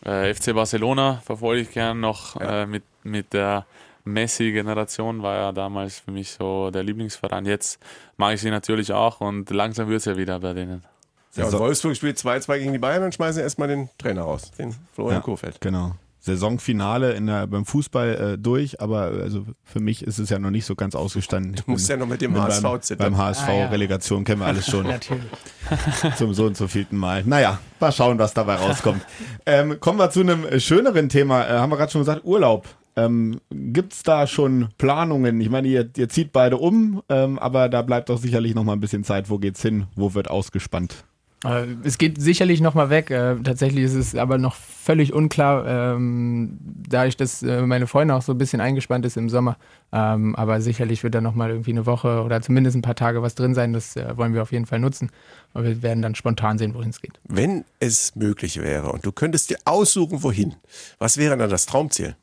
Äh, 0.06 0.34
FC 0.34 0.54
Barcelona 0.54 1.22
verfolge 1.26 1.62
ich 1.62 1.72
gern 1.72 2.00
noch 2.00 2.40
ja. 2.40 2.64
äh, 2.64 2.66
mit, 2.68 2.84
mit 3.04 3.34
der 3.34 3.66
Messi-Generation 4.06 5.22
war 5.22 5.36
ja 5.36 5.52
damals 5.52 6.00
für 6.00 6.12
mich 6.12 6.32
so 6.32 6.72
der 6.72 6.84
Lieblingsverein. 6.84 7.46
Jetzt 7.46 7.80
mag 8.18 8.34
ich 8.36 8.42
sie 8.42 8.52
natürlich 8.52 8.94
auch 8.94 9.20
und 9.22 9.50
langsam 9.50 9.90
wird 9.90 10.00
es 10.00 10.06
ja 10.06 10.16
wieder 10.16 10.40
bei 10.40 10.54
denen. 10.54 10.84
Ja, 11.36 11.46
und 11.46 11.54
Wolfsburg 11.54 11.96
spielt 11.96 12.18
2-2 12.18 12.60
gegen 12.60 12.74
die 12.74 12.80
Bayern 12.80 13.04
und 13.04 13.14
schmeißen 13.14 13.42
erstmal 13.42 13.68
den 13.68 13.90
Trainer 13.98 14.24
raus, 14.24 14.52
den 14.58 14.76
Florian 14.94 15.20
ja, 15.20 15.22
Kohfeldt. 15.22 15.62
Genau. 15.62 15.94
Saisonfinale 16.22 17.14
in 17.14 17.28
der, 17.28 17.48
beim 17.48 17.66
Fußball 17.66 18.34
äh, 18.34 18.38
durch, 18.38 18.82
aber 18.82 19.04
also 19.24 19.46
für 19.64 19.80
mich 19.80 20.04
ist 20.04 20.20
es 20.20 20.30
ja 20.30 20.38
noch 20.38 20.50
nicht 20.50 20.66
so 20.66 20.76
ganz 20.76 20.94
ausgestanden. 20.94 21.56
Du 21.56 21.64
musst 21.72 21.88
ja 21.88 21.96
noch 21.96 22.08
mit 22.08 22.22
dem 22.22 22.36
HSV 22.38 22.62
beim, 22.62 22.82
zittern. 22.82 23.14
beim 23.14 23.18
HSV 23.18 23.48
Ah, 23.48 23.54
ja. 23.54 23.68
Relegation 23.70 24.26
kennen 24.26 24.42
wir 24.42 24.48
alles 24.48 24.66
schon 24.66 24.84
Natürlich. 24.88 25.24
zum 26.18 26.34
so 26.34 26.46
und 26.46 26.58
so 26.58 26.68
vielten 26.68 26.98
Mal. 26.98 27.24
Naja, 27.26 27.60
mal 27.80 27.92
schauen, 27.94 28.20
was 28.20 28.34
dabei 28.34 28.56
rauskommt. 28.56 29.02
ähm, 29.46 29.80
kommen 29.80 29.98
wir 29.98 30.10
zu 30.10 30.20
einem 30.20 30.46
äh, 30.46 30.60
schöneren 30.60 31.08
Thema. 31.08 31.48
Äh, 31.48 31.52
haben 31.60 31.72
wir 31.72 31.78
gerade 31.78 31.92
schon 31.92 32.02
gesagt, 32.02 32.26
Urlaub. 32.26 32.68
Ähm, 32.98 33.40
Gibt 33.50 33.94
es 33.94 34.04
da 34.04 34.28
schon 34.28 34.70
Planungen? 34.78 35.40
Ich 35.40 35.50
meine, 35.50 35.70
ihr, 35.70 35.90
ihr 35.96 36.10
zieht 36.10 36.34
beide 36.34 36.58
um, 36.58 37.02
ähm, 37.08 37.40
aber 37.40 37.70
da 37.70 37.82
bleibt 37.82 38.10
doch 38.10 38.18
sicherlich 38.18 38.56
noch 38.56 38.66
mal 38.66 38.74
ein 38.74 38.82
bisschen 38.82 39.06
Zeit. 39.06 39.30
Wo 39.30 39.38
geht's 39.38 39.62
hin? 39.62 39.88
Wo 39.96 40.14
wird 40.16 40.30
ausgespannt? 40.30 41.06
Äh, 41.46 41.66
Es 41.84 41.98
geht 41.98 42.22
sicherlich 42.22 42.62
nochmal 42.62 42.90
weg. 42.90 43.12
Äh, 43.12 43.36
Tatsächlich 43.44 43.84
ist 43.84 43.94
es 43.94 44.16
aber 44.16 44.38
noch 44.38 44.56
völlig 44.56 45.14
unklar, 45.14 45.96
ähm, 45.96 46.58
dadurch, 46.62 47.16
dass 47.18 47.44
äh, 47.44 47.62
meine 47.62 47.88
Freundin 47.88 48.16
auch 48.16 48.22
so 48.22 48.34
ein 48.34 48.38
bisschen 48.38 48.62
eingespannt 48.62 49.06
ist 49.06 49.18
im 49.18 49.30
Sommer. 49.30 49.58
Ähm, 49.92 50.36
aber 50.36 50.62
sicherlich 50.62 51.04
wird 51.04 51.16
da 51.16 51.22
nochmal 51.22 51.50
irgendwie 51.52 51.72
eine 51.72 51.86
Woche 51.86 52.24
oder 52.24 52.42
zumindest 52.42 52.76
ein 52.78 52.82
paar 52.82 52.96
Tage 52.96 53.22
was 53.22 53.36
drin 53.36 53.54
sein. 53.54 53.74
Das 53.74 53.96
wollen 53.96 54.34
wir 54.34 54.42
auf 54.42 54.52
jeden 54.52 54.66
Fall 54.66 54.80
nutzen. 54.80 55.10
Aber 55.54 55.64
wir 55.66 55.82
werden 55.82 56.02
dann 56.02 56.16
spontan 56.16 56.58
sehen, 56.58 56.74
wohin 56.74 56.90
es 56.90 57.02
geht. 57.02 57.20
Wenn 57.28 57.66
es 57.80 58.16
möglich 58.16 58.62
wäre 58.62 58.92
und 58.92 59.06
du 59.06 59.12
könntest 59.12 59.50
dir 59.50 59.58
aussuchen, 59.66 60.24
wohin, 60.24 60.56
was 60.98 61.18
wäre 61.18 61.38
dann 61.38 61.50
das 61.50 61.66
Traumziel? 61.66 62.16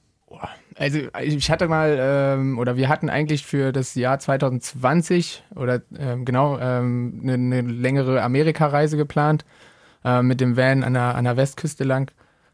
Also 0.78 0.98
ich 1.22 1.50
hatte 1.50 1.68
mal, 1.68 1.96
ähm, 1.98 2.58
oder 2.58 2.76
wir 2.76 2.88
hatten 2.90 3.08
eigentlich 3.08 3.46
für 3.46 3.72
das 3.72 3.94
Jahr 3.94 4.18
2020 4.18 5.42
oder 5.54 5.80
ähm, 5.98 6.24
genau 6.24 6.58
ähm, 6.58 7.20
eine, 7.22 7.32
eine 7.34 7.60
längere 7.62 8.22
Amerikareise 8.22 8.96
geplant 8.96 9.44
äh, 10.04 10.22
mit 10.22 10.40
dem 10.40 10.56
Van 10.56 10.84
an 10.84 10.92
der, 10.94 11.14
an 11.14 11.24
der 11.24 11.36
Westküste 11.38 11.84
lang, 11.84 12.10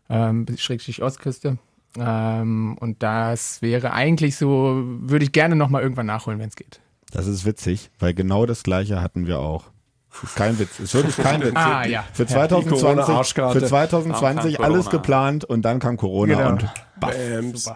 ähm, 0.08 0.46
schrägstrich 0.56 1.02
Ostküste. 1.02 1.58
Ähm, 1.98 2.76
und 2.78 3.02
das 3.02 3.60
wäre 3.60 3.92
eigentlich 3.92 4.36
so, 4.36 4.80
würde 4.84 5.24
ich 5.24 5.32
gerne 5.32 5.56
nochmal 5.56 5.82
irgendwann 5.82 6.06
nachholen, 6.06 6.38
wenn 6.38 6.48
es 6.48 6.56
geht. 6.56 6.80
Das 7.12 7.26
ist 7.26 7.44
witzig, 7.44 7.90
weil 7.98 8.14
genau 8.14 8.46
das 8.46 8.62
gleiche 8.62 9.02
hatten 9.02 9.26
wir 9.26 9.40
auch. 9.40 9.64
Das 10.12 10.22
ist 10.30 10.36
kein 10.36 10.58
Witz, 10.58 10.78
ist 10.78 10.94
wirklich 10.94 11.16
kein 11.16 11.42
Witz. 11.42 11.52
Ah, 11.56 11.86
ja. 11.86 12.04
Für 12.12 12.24
Die 12.24 12.32
2020, 12.32 12.80
Corona-Arschkarte. 12.82 13.60
für 13.60 13.66
2020 13.66 14.52
Dann 14.56 14.62
kam 14.62 14.72
alles 14.72 14.90
geplant 14.90 15.44
und 15.44 15.62
dann 15.62 15.78
kam 15.80 15.96
Corona 15.96 16.34
Genau. 16.34 16.50
und 16.50 16.62
baff. 17.00 17.14
Bams. 17.16 17.70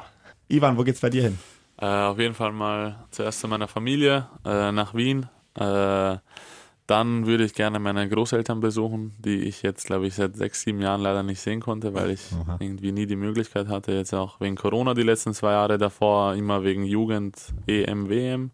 Ivan, 0.48 0.78
wo 0.78 0.84
geht's 0.84 1.00
bei 1.00 1.10
dir 1.10 1.24
hin? 1.24 1.38
Äh, 1.78 1.86
auf 1.86 2.18
jeden 2.18 2.34
Fall 2.34 2.52
mal 2.52 3.04
zuerst 3.10 3.40
zu 3.40 3.48
meiner 3.48 3.68
Familie 3.68 4.28
äh, 4.44 4.70
nach 4.70 4.94
Wien. 4.94 5.26
Äh, 5.54 6.18
dann 6.86 7.26
würde 7.26 7.44
ich 7.44 7.54
gerne 7.54 7.80
meine 7.80 8.08
Großeltern 8.08 8.60
besuchen, 8.60 9.12
die 9.18 9.40
ich 9.40 9.62
jetzt, 9.62 9.86
glaube 9.86 10.06
ich, 10.06 10.14
seit 10.14 10.36
sechs, 10.36 10.62
sieben 10.62 10.80
Jahren 10.80 11.00
leider 11.00 11.24
nicht 11.24 11.40
sehen 11.40 11.60
konnte, 11.60 11.94
weil 11.94 12.10
ich 12.10 12.20
Aha. 12.32 12.58
irgendwie 12.60 12.92
nie 12.92 13.06
die 13.06 13.16
Möglichkeit 13.16 13.66
hatte. 13.66 13.90
Jetzt 13.92 14.14
auch 14.14 14.40
wegen 14.40 14.54
Corona 14.54 14.94
die 14.94 15.02
letzten 15.02 15.34
zwei 15.34 15.50
Jahre 15.52 15.78
davor, 15.78 16.34
immer 16.34 16.62
wegen 16.62 16.84
Jugend, 16.84 17.36
EM, 17.66 18.08
WM. 18.08 18.52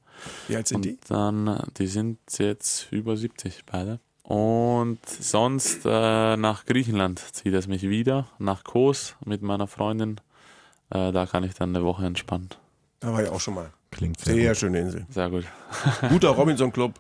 Wie 0.48 0.57
alt 0.57 0.68
sind 0.68 0.87
die? 0.87 0.92
Und 0.92 1.11
dann, 1.11 1.46
äh, 1.46 1.62
die 1.76 1.88
sind 1.88 2.18
jetzt 2.38 2.90
über 2.90 3.18
70 3.18 3.66
beide. 3.70 4.00
Und 4.22 5.07
sonst 5.07 5.85
äh, 5.85 6.37
nach 6.38 6.64
Griechenland 6.64 7.18
zieht 7.18 7.52
es 7.52 7.66
mich 7.66 7.83
wieder, 7.83 8.28
nach 8.38 8.64
Kos 8.64 9.14
mit 9.26 9.42
meiner 9.42 9.66
Freundin. 9.66 10.16
Äh, 10.92 11.12
da 11.12 11.26
kann 11.26 11.44
ich 11.44 11.55
dann 11.55 11.74
eine 11.74 11.85
Woche 11.85 12.05
entspannen. 12.05 12.48
Da 13.00 13.12
war 13.12 13.22
ich 13.22 13.31
auch 13.31 13.40
schon 13.40 13.55
mal. 13.55 13.70
Klingt 13.90 14.20
sehr, 14.20 14.35
Sehr 14.35 14.48
gut. 14.48 14.57
schöne 14.59 14.81
Insel. 14.81 15.07
Sehr 15.11 15.31
gut. 15.31 15.44
Guter 16.09 16.31
Robinson-Club. 16.31 16.94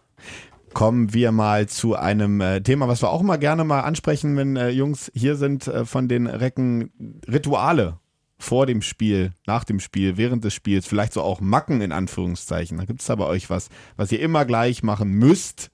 Kommen 0.72 1.12
wir 1.12 1.32
mal 1.32 1.68
zu 1.68 1.96
einem 1.96 2.40
äh, 2.40 2.62
Thema, 2.62 2.88
was 2.88 3.02
wir 3.02 3.10
auch 3.10 3.22
mal 3.22 3.36
gerne 3.36 3.64
mal 3.64 3.80
ansprechen, 3.80 4.36
wenn 4.36 4.56
äh, 4.56 4.70
Jungs 4.70 5.12
hier 5.14 5.36
sind, 5.36 5.66
äh, 5.66 5.84
von 5.84 6.08
den 6.08 6.26
Recken 6.26 7.20
Rituale 7.30 7.98
vor 8.38 8.66
dem 8.66 8.82
Spiel, 8.82 9.32
nach 9.46 9.64
dem 9.64 9.78
Spiel, 9.78 10.16
während 10.16 10.42
des 10.44 10.54
Spiels, 10.54 10.86
vielleicht 10.86 11.12
so 11.12 11.22
auch 11.22 11.40
Macken 11.40 11.80
in 11.80 11.92
Anführungszeichen. 11.92 12.78
Da 12.78 12.84
gibt 12.86 13.00
es 13.00 13.06
da 13.06 13.14
bei 13.14 13.26
euch 13.26 13.50
was, 13.50 13.68
was 13.96 14.10
ihr 14.10 14.20
immer 14.20 14.44
gleich 14.44 14.82
machen 14.82 15.10
müsst, 15.10 15.70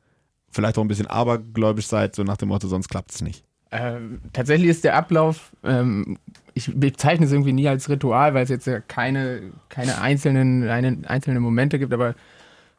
vielleicht 0.50 0.76
auch 0.76 0.82
ein 0.82 0.88
bisschen 0.88 1.06
abergläubisch 1.06 1.86
seid, 1.86 2.14
so 2.14 2.24
nach 2.24 2.36
dem 2.36 2.48
Motto, 2.48 2.68
sonst 2.68 2.88
klappt 2.88 3.12
es 3.12 3.22
nicht. 3.22 3.44
Ähm, 3.70 4.20
tatsächlich 4.32 4.70
ist 4.70 4.84
der 4.84 4.96
Ablauf, 4.96 5.52
ähm, 5.62 6.16
ich 6.54 6.72
bezeichne 6.74 7.26
es 7.26 7.32
irgendwie 7.32 7.52
nie 7.52 7.68
als 7.68 7.88
Ritual, 7.88 8.34
weil 8.34 8.44
es 8.44 8.48
jetzt 8.48 8.66
ja 8.66 8.80
keine, 8.80 9.42
keine 9.68 10.00
einzelnen, 10.00 10.68
eine, 10.68 10.98
einzelnen 11.06 11.42
Momente 11.42 11.78
gibt, 11.78 11.92
aber 11.92 12.14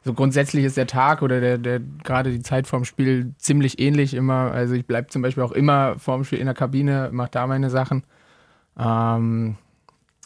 so 0.02 0.14
grundsätzlich 0.14 0.64
ist 0.64 0.76
der 0.76 0.86
Tag 0.86 1.22
oder 1.22 1.40
der, 1.40 1.58
der 1.58 1.80
gerade 2.02 2.32
die 2.32 2.42
Zeit 2.42 2.66
vorm 2.66 2.84
Spiel 2.84 3.34
ziemlich 3.36 3.78
ähnlich 3.78 4.14
immer. 4.14 4.50
Also 4.50 4.74
ich 4.74 4.86
bleibe 4.86 5.08
zum 5.08 5.22
Beispiel 5.22 5.42
auch 5.42 5.52
immer 5.52 5.98
vorm 5.98 6.24
Spiel 6.24 6.38
in 6.38 6.46
der 6.46 6.54
Kabine, 6.54 7.10
mache 7.12 7.30
da 7.32 7.46
meine 7.46 7.70
Sachen. 7.70 8.02
Ähm, 8.78 9.56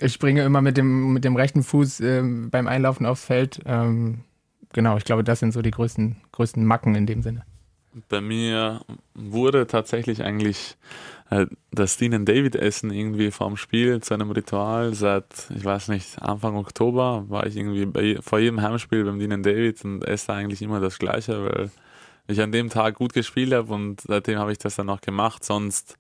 ich 0.00 0.12
springe 0.12 0.42
immer 0.42 0.62
mit 0.62 0.76
dem, 0.76 1.12
mit 1.12 1.24
dem 1.24 1.36
rechten 1.36 1.62
Fuß 1.62 2.00
ähm, 2.00 2.50
beim 2.50 2.68
Einlaufen 2.68 3.04
aufs 3.04 3.24
Feld. 3.24 3.60
Ähm, 3.66 4.20
genau, 4.72 4.96
ich 4.96 5.04
glaube, 5.04 5.24
das 5.24 5.40
sind 5.40 5.52
so 5.52 5.60
die 5.60 5.72
größten, 5.72 6.16
größten 6.32 6.64
Macken 6.64 6.94
in 6.94 7.06
dem 7.06 7.22
Sinne. 7.22 7.44
Bei 8.08 8.20
mir 8.20 8.80
wurde 9.14 9.66
tatsächlich 9.66 10.22
eigentlich 10.22 10.76
äh, 11.30 11.46
das 11.70 11.96
Dean 11.96 12.24
David 12.24 12.56
Essen 12.56 12.90
irgendwie 12.90 13.30
vorm 13.30 13.56
Spiel 13.56 14.00
zu 14.00 14.14
einem 14.14 14.30
Ritual. 14.30 14.94
Seit, 14.94 15.26
ich 15.54 15.64
weiß 15.64 15.88
nicht, 15.88 16.20
Anfang 16.20 16.56
Oktober 16.56 17.24
war 17.28 17.46
ich 17.46 17.56
irgendwie 17.56 17.86
bei, 17.86 18.18
vor 18.20 18.38
jedem 18.38 18.62
Heimspiel 18.62 19.04
beim 19.04 19.18
Dean 19.18 19.42
David 19.42 19.84
und 19.84 20.04
esse 20.04 20.32
eigentlich 20.32 20.62
immer 20.62 20.80
das 20.80 20.98
Gleiche, 20.98 21.44
weil 21.44 21.70
ich 22.26 22.40
an 22.40 22.52
dem 22.52 22.70
Tag 22.70 22.96
gut 22.96 23.12
gespielt 23.12 23.52
habe 23.52 23.72
und 23.72 24.00
seitdem 24.00 24.38
habe 24.38 24.52
ich 24.52 24.58
das 24.58 24.76
dann 24.76 24.90
auch 24.90 25.00
gemacht. 25.00 25.44
Sonst 25.44 25.98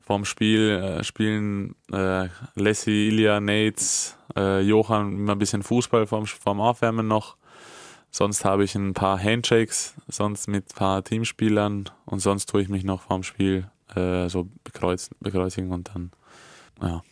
vorm 0.00 0.24
Spiel 0.24 0.70
äh, 0.70 1.04
spielen 1.04 1.74
äh, 1.92 2.28
Lassie, 2.54 3.08
Ilya, 3.08 3.40
Nates, 3.40 4.16
äh, 4.36 4.60
Johann 4.60 5.12
immer 5.12 5.32
ein 5.32 5.38
bisschen 5.38 5.62
Fußball 5.62 6.06
vorm, 6.06 6.26
vorm 6.26 6.60
Aufwärmen 6.60 7.06
noch. 7.06 7.36
Sonst 8.14 8.44
habe 8.44 8.62
ich 8.62 8.74
ein 8.74 8.92
paar 8.92 9.18
Handshakes, 9.18 9.94
sonst 10.06 10.46
mit 10.46 10.70
ein 10.70 10.76
paar 10.76 11.02
Teamspielern 11.02 11.88
und 12.04 12.20
sonst 12.20 12.46
tue 12.50 12.60
ich 12.60 12.68
mich 12.68 12.84
noch 12.84 13.00
vorm 13.00 13.22
Spiel 13.22 13.66
äh, 13.96 14.28
so 14.28 14.48
bekreuzen, 14.64 15.16
bekreuzigen 15.20 15.70
und 15.72 15.90
dann, 15.94 16.12
ja. 16.82 17.02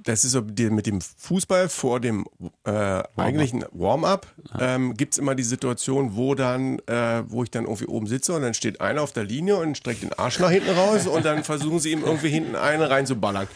Das 0.00 0.24
ist 0.24 0.32
so 0.32 0.42
mit 0.42 0.86
dem 0.86 1.00
Fußball 1.00 1.68
vor 1.68 1.98
dem 2.00 2.24
äh, 2.64 3.02
eigentlichen 3.16 3.64
Warm-up. 3.72 4.26
Ähm, 4.58 4.94
Gibt 4.94 5.14
es 5.14 5.18
immer 5.18 5.34
die 5.34 5.42
Situation, 5.42 6.14
wo 6.14 6.36
dann, 6.36 6.78
äh, 6.86 7.24
wo 7.26 7.42
ich 7.42 7.50
dann 7.50 7.64
irgendwie 7.64 7.86
oben 7.86 8.06
sitze 8.06 8.32
und 8.34 8.42
dann 8.42 8.54
steht 8.54 8.80
einer 8.80 9.02
auf 9.02 9.12
der 9.12 9.24
Linie 9.24 9.56
und 9.56 9.76
streckt 9.76 10.02
den 10.02 10.12
Arsch 10.12 10.38
nach 10.38 10.50
hinten 10.50 10.70
raus 10.70 11.06
und 11.08 11.24
dann 11.24 11.42
versuchen 11.42 11.80
sie 11.80 11.90
ihm 11.90 12.04
irgendwie 12.04 12.30
hinten 12.30 12.54
einen 12.54 12.82
reinzuballern. 12.82 13.48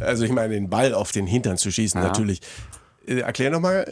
Also 0.00 0.24
ich 0.24 0.32
meine, 0.32 0.54
den 0.54 0.70
Ball 0.70 0.94
auf 0.94 1.12
den 1.12 1.26
Hintern 1.26 1.58
zu 1.58 1.70
schießen, 1.70 2.00
Ja. 2.00 2.08
natürlich. 2.08 2.40
Äh, 3.06 3.20
erklär 3.20 3.50
nochmal, 3.50 3.84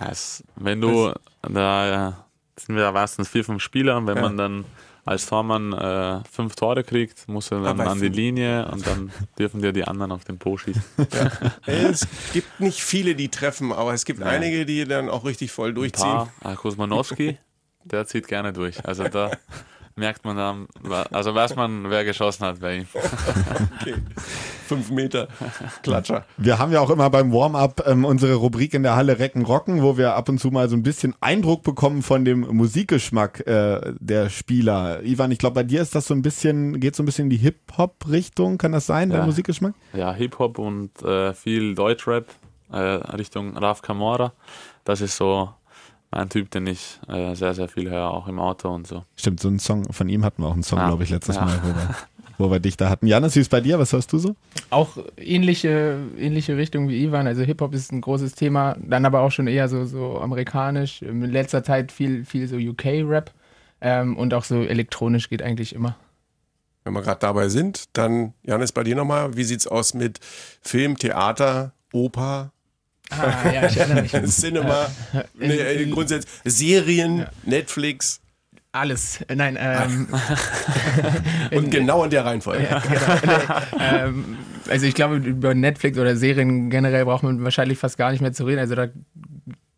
äh, 0.00 0.04
Es, 0.10 0.42
wenn 0.56 0.80
du, 0.80 1.12
da 1.42 1.88
ja, 1.88 2.24
sind 2.58 2.76
wir 2.76 2.82
ja 2.84 2.92
meistens 2.92 3.28
vier, 3.28 3.44
fünf 3.44 3.62
Spieler 3.62 3.96
und 3.96 4.06
wenn 4.06 4.16
Ja. 4.16 4.22
man 4.22 4.36
dann 4.36 4.64
als 5.04 5.26
Tormann 5.26 5.72
äh, 5.72 6.20
fünf 6.30 6.54
Tore 6.56 6.84
kriegt, 6.84 7.26
musst 7.26 7.50
du 7.50 7.56
dann 7.56 7.80
Aber 7.80 7.90
an 7.90 8.00
die 8.00 8.08
Linie 8.08 8.68
und 8.70 8.86
dann 8.86 9.10
dürfen 9.38 9.60
dir 9.62 9.72
die 9.72 9.84
anderen 9.84 10.12
auf 10.12 10.24
den 10.24 10.38
Po 10.38 10.56
schießen. 10.58 10.82
es 11.66 12.06
gibt 12.32 12.60
nicht 12.60 12.82
viele, 12.82 13.14
die 13.14 13.28
treffen, 13.28 13.72
aber 13.72 13.94
es 13.94 14.04
gibt 14.04 14.22
einige, 14.22 14.66
die 14.66 14.84
dann 14.84 15.08
auch 15.08 15.24
richtig 15.24 15.50
voll 15.52 15.70
Ein 15.70 15.74
durchziehen. 15.76 16.04
paar, 16.04 16.32
ah, 16.44 16.54
Kuzmanowski, 16.54 17.38
der 17.84 18.06
zieht 18.06 18.28
gerne 18.28 18.52
durch. 18.52 18.84
Also 18.86 19.04
da 19.08 19.30
merkt 19.96 20.24
man 20.24 20.36
dann, 20.36 20.66
also 21.10 21.34
weiß 21.34 21.56
man, 21.56 21.90
wer 21.90 22.04
geschossen 22.04 22.46
hat 22.46 22.60
bei 22.60 22.76
ihm. 22.78 22.86
Okay. 23.80 23.94
Fünf 24.66 24.90
Meter 24.90 25.28
Klatscher. 25.82 26.24
Wir 26.36 26.58
haben 26.58 26.72
ja 26.72 26.80
auch 26.80 26.90
immer 26.90 27.10
beim 27.10 27.32
Warm-up 27.32 27.82
ähm, 27.86 28.04
unsere 28.04 28.34
Rubrik 28.34 28.72
in 28.74 28.82
der 28.82 28.94
Halle 28.96 29.18
Recken 29.18 29.44
Rocken, 29.44 29.82
wo 29.82 29.96
wir 29.98 30.14
ab 30.14 30.28
und 30.28 30.38
zu 30.38 30.50
mal 30.50 30.68
so 30.68 30.76
ein 30.76 30.82
bisschen 30.82 31.14
Eindruck 31.20 31.62
bekommen 31.64 32.02
von 32.02 32.24
dem 32.24 32.40
Musikgeschmack 32.40 33.46
äh, 33.46 33.92
der 33.98 34.28
Spieler. 34.30 35.02
Ivan, 35.02 35.32
ich 35.32 35.38
glaube, 35.38 35.54
bei 35.54 35.64
dir 35.64 35.82
ist 35.82 35.94
das 35.94 36.06
so 36.06 36.14
ein 36.14 36.22
bisschen, 36.22 36.78
geht 36.80 36.94
so 36.94 37.02
ein 37.02 37.06
bisschen 37.06 37.24
in 37.24 37.30
die 37.30 37.36
Hip-Hop-Richtung, 37.38 38.58
kann 38.58 38.72
das 38.72 38.86
sein, 38.86 39.10
der 39.10 39.20
Ja. 39.20 39.26
Musikgeschmack? 39.26 39.74
ja, 39.92 40.12
Hip-Hop 40.12 40.58
und 40.58 41.02
äh, 41.02 41.34
viel 41.34 41.74
Deutschrap 41.74 42.26
äh, 42.72 42.76
Richtung 42.78 43.56
Raf 43.56 43.82
Kamora. 43.82 44.32
Das 44.84 45.00
ist 45.00 45.16
so 45.16 45.50
mein 46.10 46.28
Typ, 46.28 46.50
den 46.50 46.66
ich 46.66 46.98
äh, 47.08 47.34
sehr, 47.34 47.54
sehr 47.54 47.68
viel 47.68 47.88
höre, 47.90 48.10
auch 48.10 48.26
im 48.28 48.38
Auto 48.38 48.68
und 48.74 48.86
so. 48.86 49.04
Stimmt, 49.16 49.40
so 49.40 49.48
einen 49.48 49.58
Song, 49.58 49.92
von 49.92 50.08
ihm 50.08 50.24
hatten 50.24 50.42
wir 50.42 50.48
auch 50.48 50.52
einen 50.54 50.62
Song, 50.62 50.78
Ja. 50.78 50.88
glaube 50.88 51.04
ich, 51.04 51.10
letztes 51.10 51.36
Ja. 51.36 51.44
Mal, 51.44 51.60
wo 51.62 51.68
wir, 51.68 51.94
wo 52.38 52.50
wir 52.50 52.58
dich 52.60 52.76
da 52.76 52.88
hatten. 52.90 53.06
Janis, 53.06 53.36
wie 53.36 53.40
ist 53.40 53.50
bei 53.50 53.60
dir? 53.60 53.78
Was 53.78 53.92
hörst 53.92 54.12
du 54.12 54.18
so? 54.18 54.34
Auch 54.70 54.96
ähnliche, 55.16 55.98
ähnliche 56.18 56.56
Richtung 56.56 56.88
wie 56.88 57.02
Ivan. 57.04 57.26
Also 57.26 57.42
Hip-Hop 57.42 57.74
ist 57.74 57.92
ein 57.92 58.00
großes 58.00 58.34
Thema, 58.34 58.76
dann 58.82 59.04
aber 59.04 59.20
auch 59.20 59.30
schon 59.30 59.46
eher 59.46 59.68
so, 59.68 59.84
so 59.84 60.18
amerikanisch. 60.20 61.02
In 61.02 61.20
letzter 61.22 61.62
Zeit 61.62 61.92
viel, 61.92 62.24
viel 62.24 62.48
so 62.48 62.56
UK-Rap 62.56 63.32
ähm, 63.80 64.16
und 64.16 64.34
auch 64.34 64.44
so 64.44 64.62
elektronisch 64.62 65.28
geht 65.30 65.42
eigentlich 65.42 65.74
immer. 65.74 65.96
Wenn 66.84 66.94
wir 66.94 67.02
gerade 67.02 67.20
dabei 67.20 67.48
sind, 67.50 67.84
dann, 67.96 68.32
Janis, 68.42 68.72
bei 68.72 68.82
dir 68.84 68.96
nochmal, 68.96 69.36
wie 69.36 69.44
sieht's 69.44 69.66
aus 69.66 69.92
mit 69.94 70.18
Film, 70.62 70.96
Theater, 70.96 71.72
Oper, 71.92 72.52
Ah, 73.10 73.50
ja, 73.52 73.66
ich 73.66 73.76
erinnere 73.76 74.02
mich. 74.02 74.12
Cinema, 74.30 74.90
ne, 75.34 75.54
äh, 75.54 75.86
grundsätzlich 75.86 76.30
Serien, 76.44 77.26
Netflix 77.44 78.20
Alles. 78.72 79.24
Nein, 79.34 79.58
ähm, 79.60 80.06
und 81.50 81.70
genau 81.70 82.04
in 82.04 82.10
der 82.10 82.24
Reihenfolge. 82.24 82.68
ähm, 83.80 84.36
also 84.68 84.86
ich 84.86 84.94
glaube, 84.94 85.16
über 85.16 85.54
Netflix 85.54 85.98
oder 85.98 86.14
Serien 86.14 86.70
generell 86.70 87.04
braucht 87.04 87.24
man 87.24 87.42
wahrscheinlich 87.42 87.78
fast 87.78 87.98
gar 87.98 88.12
nicht 88.12 88.20
mehr 88.20 88.32
zu 88.32 88.44
reden. 88.44 88.60
Also 88.60 88.76
da 88.76 88.86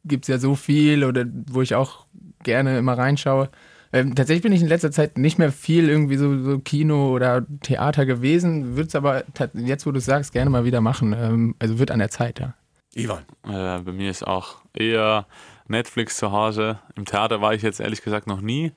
gibt 0.05 0.25
es 0.25 0.29
ja 0.29 0.39
so 0.39 0.57
viel 0.57 1.05
oder 1.05 1.25
wo 1.51 1.63
ich 1.63 1.75
auch 1.75 2.07
gerne 2.43 2.77
immer 2.77 2.99
reinschaue. 2.99 3.49
Ähm, 3.95 4.15
tatsächlich 4.15 4.43
bin 4.43 4.53
ich 4.53 4.61
in 4.61 4.69
letzter 4.69 4.91
Zeit 4.91 5.17
nicht 5.17 5.39
mehr 5.39 5.53
viel 5.53 5.89
irgendwie 5.89 6.17
so, 6.17 6.43
so 6.43 6.59
Kino 6.59 7.13
oder 7.13 7.47
Theater 7.63 8.05
gewesen, 8.05 8.77
würde 8.77 8.89
es 8.89 8.95
aber 8.95 9.25
jetzt, 9.55 9.87
wo 9.87 9.93
du 9.93 9.99
es 9.99 10.05
sagst, 10.05 10.33
gerne 10.33 10.51
mal 10.51 10.65
wieder 10.67 10.83
machen. 10.83 11.15
Ähm, 11.19 11.55
also 11.59 11.79
wird 11.79 11.91
an 11.91 11.99
der 11.99 12.11
Zeit, 12.11 12.41
ja. 12.41 12.55
Ivan. 12.95 13.25
Äh, 13.45 13.81
bei 13.81 13.93
mir 13.93 14.11
ist 14.11 14.27
auch 14.27 14.57
eher 14.75 15.27
Netflix 15.67 16.17
zu 16.17 16.33
Hause. 16.33 16.79
Im 16.95 17.05
Theater 17.05 17.41
war 17.41 17.55
ich 17.55 17.63
jetzt 17.63 17.81
ehrlich 17.81 18.03
gesagt 18.03 18.27
noch 18.27 18.41
nie. 18.41 18.73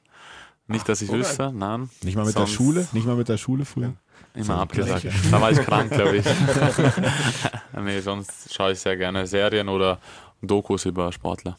Nicht, 0.68 0.90
dass 0.90 1.02
ich 1.02 1.10
okay. 1.10 1.20
wüsste, 1.20 1.52
nein. 1.54 1.90
Nicht 2.04 2.16
mal 2.16 2.26
mit 2.26 2.34
der 2.34 2.48
Sonst 2.48 2.54
Schule? 2.54 2.88
Nicht 2.92 3.06
mal 3.06 3.16
mit 3.16 3.30
der 3.30 3.38
Schule 3.38 3.66
früher? 3.66 3.94
Immer 4.34 4.58
abgesagt. 4.58 5.06
Da 5.30 5.40
war 5.40 5.52
ich 5.52 5.60
krank, 5.60 5.92
glaube 5.92 6.18
ich. 6.18 6.26
nee, 7.84 8.00
sonst 8.00 8.54
schaue 8.54 8.72
ich 8.72 8.80
sehr 8.80 8.98
gerne 8.98 9.28
Serien 9.28 9.70
oder 9.70 10.00
Dokus 10.42 10.86
über 10.86 11.12
Sportler. 11.12 11.58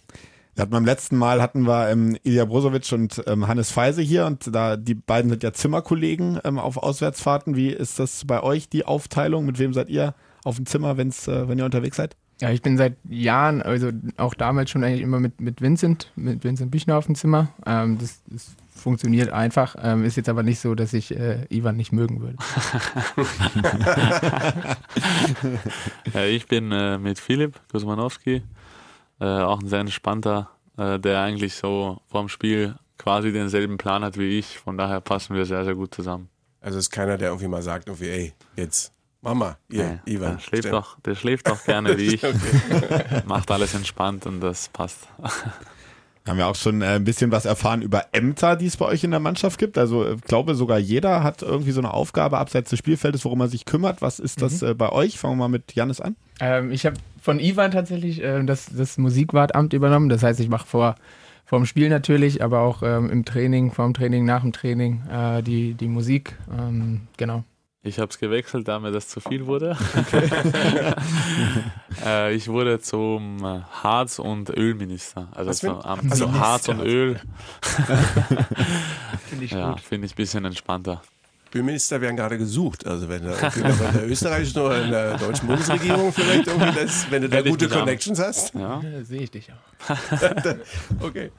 Wir 0.55 0.63
hatten 0.63 0.73
beim 0.73 0.85
letzten 0.85 1.17
Mal 1.17 1.43
hatten 1.43 1.67
wir 1.67 1.91
ähm, 1.91 2.17
Ilja 2.23 2.47
Brozovic 2.47 2.91
und 2.93 3.23
ähm, 3.27 3.47
Hannes 3.47 3.71
Feise 3.71 4.03
hier 4.03 4.25
und 4.27 4.55
da 4.55 4.77
die 4.77 4.95
beiden 4.95 5.31
sind 5.31 5.43
ja 5.43 5.53
Zimmerkollegen 5.53 6.41
ähm, 6.45 6.59
auf 6.59 6.79
Auswärtsfahrten. 6.79 7.57
Wie 7.57 7.69
ist 7.69 7.99
das 7.99 8.25
bei 8.25 8.43
euch 8.43 8.69
die 8.69 8.87
Aufteilung? 8.87 9.45
Mit 9.45 9.59
wem 9.59 9.75
seid 9.75 9.91
ihr 9.91 10.15
auf 10.45 10.57
dem 10.57 10.67
Zimmer, 10.67 10.97
wenn's, 10.97 11.29
äh, 11.29 11.47
wenn 11.49 11.59
ihr 11.59 11.67
unterwegs 11.67 11.99
seid? 11.99 12.17
Ja, 12.41 12.51
ich 12.51 12.61
bin 12.61 12.77
seit 12.77 12.97
Jahren, 13.09 13.63
also 13.63 13.91
auch 14.19 14.35
damals 14.35 14.71
schon 14.71 14.85
eigentlich 14.85 15.01
immer 15.01 15.21
mit, 15.21 15.41
mit 15.41 15.63
Vincent, 15.63 16.13
mit 16.17 16.45
Vincent 16.45 16.71
Büchner 16.71 16.99
auf 16.99 17.07
dem 17.07 17.15
Zimmer. 17.15 17.49
Ähm, 17.65 17.97
das, 17.99 18.21
das 18.27 18.55
funktioniert 18.75 19.31
einfach. 19.31 19.75
Ähm, 19.83 20.05
ist 20.05 20.17
jetzt 20.17 20.29
aber 20.29 20.43
nicht 20.43 20.61
so, 20.61 20.75
dass 20.75 20.93
ich 20.93 21.17
äh, 21.17 21.47
Ivan 21.49 21.77
nicht 21.77 21.93
mögen 21.93 22.21
würde. 22.21 22.37
ja, 26.13 26.25
ich 26.25 26.47
bin 26.47 26.71
äh, 26.73 26.99
mit 26.99 27.19
Philipp 27.19 27.59
Kosmanowski, 27.73 28.43
äh, 29.21 29.25
auch 29.25 29.61
ein 29.61 29.69
sehr 29.69 29.81
entspannter, 29.81 30.51
äh, 30.77 30.99
der 30.99 31.23
eigentlich 31.23 31.55
so 31.55 32.03
vorm 32.07 32.29
Spiel 32.29 32.75
quasi 32.99 33.33
denselben 33.33 33.79
Plan 33.79 34.05
hat 34.05 34.19
wie 34.19 34.39
ich. 34.39 34.59
Von 34.59 34.77
daher 34.77 35.01
passen 35.01 35.35
wir 35.35 35.47
sehr, 35.47 35.65
sehr 35.65 35.75
gut 35.75 35.95
zusammen. 35.95 36.29
Also 36.61 36.79
ist 36.79 36.91
keiner, 36.91 37.17
der 37.17 37.29
irgendwie 37.29 37.49
mal 37.49 37.63
sagt, 37.63 37.89
irgendwie, 37.89 38.11
ey, 38.11 38.35
jetzt 38.57 38.93
Mama, 39.27 39.57
ihr, 39.69 40.01
Nee, 40.07 40.15
Ivan. 40.15 40.37
der, 40.37 40.39
schläft 40.41 40.73
doch, 40.73 41.01
der 41.01 41.15
schläft 41.17 41.49
doch 41.49 41.65
gerne 41.65 41.99
wie 41.99 42.15
ich. 42.15 42.23
Macht 43.27 43.51
alles 43.51 43.75
entspannt 43.75 44.25
und 44.25 44.41
das 44.41 44.69
passt. 44.69 45.09
Wir 46.25 46.33
haben 46.33 46.39
ja 46.39 46.47
auch 46.47 46.57
schon 46.57 46.83
äh, 46.83 46.97
ein 46.97 47.05
bisschen 47.05 47.31
was 47.31 47.45
erfahren 47.45 47.83
über 47.83 48.07
Ämter, 48.13 48.57
die 48.57 48.67
es 48.67 48.77
bei 48.77 48.87
euch 48.87 49.05
in 49.05 49.13
der 49.13 49.21
Mannschaft 49.21 49.59
gibt. 49.59 49.79
Also 49.79 50.05
äh, 50.05 50.15
ich 50.15 50.23
glaube, 50.23 50.55
sogar 50.57 50.79
jeder 50.79 51.23
hat 51.23 51.43
irgendwie 51.43 51.71
so 51.73 51.81
eine 51.81 51.93
Aufgabe 51.93 52.39
abseits 52.39 52.71
des 52.71 52.79
Spielfeldes, 52.79 53.25
worum 53.25 53.41
er 53.41 53.49
sich 53.49 53.65
kümmert. 53.65 54.03
Was 54.03 54.19
ist 54.19 54.43
das 54.43 54.63
äh, 54.63 54.75
bei 54.75 54.91
euch? 54.91 55.19
Fangen 55.19 55.35
wir 55.35 55.45
mal 55.45 55.49
mit 55.49 55.75
Janis 55.75 56.01
an. 56.01 56.17
Ähm, 56.41 56.73
ich 56.73 56.87
habe 56.87 56.97
von 57.21 57.39
Ivan 57.41 57.71
tatsächlich 57.73 58.23
äh, 58.23 58.45
das, 58.45 58.67
das 58.77 58.97
Musikwartamt 58.99 59.73
übernommen. 59.73 60.09
Das 60.09 60.23
heißt, 60.23 60.41
ich 60.41 60.49
mache 60.49 60.67
vor 60.67 60.97
vorm 61.45 61.65
Spiel 61.65 61.89
natürlich, 61.89 62.43
aber 62.43 62.61
auch 62.61 62.83
ähm, 62.83 63.09
im 63.11 63.25
Training, 63.25 63.71
vorm 63.71 63.95
Training, 63.95 64.25
nach 64.25 64.43
dem 64.43 64.53
Training 64.53 65.03
äh, 65.09 65.43
die, 65.43 65.75
die 65.75 65.89
Musik. 65.89 66.37
Ähm, 66.57 67.03
genau. 67.17 67.45
Ich 67.87 68.01
habe 68.01 68.11
es 68.11 68.19
gewechselt, 68.19 68.67
da 68.67 68.81
mir 68.81 68.91
das 68.91 69.09
zu 69.09 69.21
viel 69.21 69.47
wurde. 69.47 69.77
äh, 72.05 72.35
ich 72.35 72.49
wurde 72.49 72.81
zum 72.81 73.45
äh, 73.45 73.61
Harz- 73.83 74.19
und 74.19 74.51
Ölminister. 74.51 75.29
Also, 75.33 75.53
zum 75.53 75.81
Amt 75.81 76.11
Also 76.11 76.27
zu 76.27 76.39
Harz 76.39 76.69
und 76.69 76.81
Öl. 76.81 77.21
Finde 79.29 79.45
ich 79.45 79.51
Ja, 79.53 79.77
finde 79.77 80.07
ich 80.07 80.15
ein 80.15 80.17
bisschen 80.17 80.45
entspannter. 80.45 81.01
Ölminister 81.55 82.01
werden 82.01 82.17
gerade 82.17 82.39
gesucht. 82.39 82.85
Also 82.87 83.09
wenn 83.09 83.23
du 83.23 83.31
in 83.31 83.63
der 83.63 84.05
österreichischen 84.09 84.61
oder 84.61 84.85
in 84.85 84.91
der 84.91 85.17
deutschen 85.17 85.47
Bundesregierung 85.47 86.13
vielleicht 86.13 86.49
irgendwie 86.49 86.73
das, 86.75 87.11
wenn 87.11 87.23
du 87.23 87.29
da 87.29 87.41
gute 87.41 87.67
mich 87.67 87.73
an. 87.73 87.81
Connections 87.81 88.19
hast. 88.19 88.53
Ja. 88.55 88.81
Ja, 88.83 89.05
Sehe 89.05 89.23
ich 89.23 89.31
dich 89.31 89.49
auch. 89.53 89.97
Okay. 91.01 91.31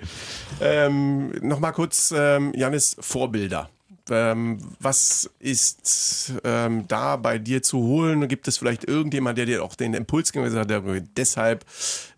Ähm, 0.61 1.31
Nochmal 1.41 1.73
kurz, 1.73 2.13
ähm, 2.15 2.53
Janis, 2.55 2.95
Vorbilder. 2.99 3.69
Ähm, 4.09 4.59
was 4.79 5.29
ist 5.39 6.33
ähm, 6.43 6.87
da 6.87 7.15
bei 7.15 7.37
dir 7.37 7.63
zu 7.63 7.79
holen? 7.79 8.27
Gibt 8.27 8.47
es 8.47 8.57
vielleicht 8.57 8.83
irgendjemand, 8.83 9.37
der 9.37 9.45
dir 9.45 9.63
auch 9.63 9.75
den 9.75 9.93
Impuls 9.93 10.31
gegeben 10.31 10.55
hat, 10.55 10.69
der 10.69 10.81
deshalb 11.17 11.65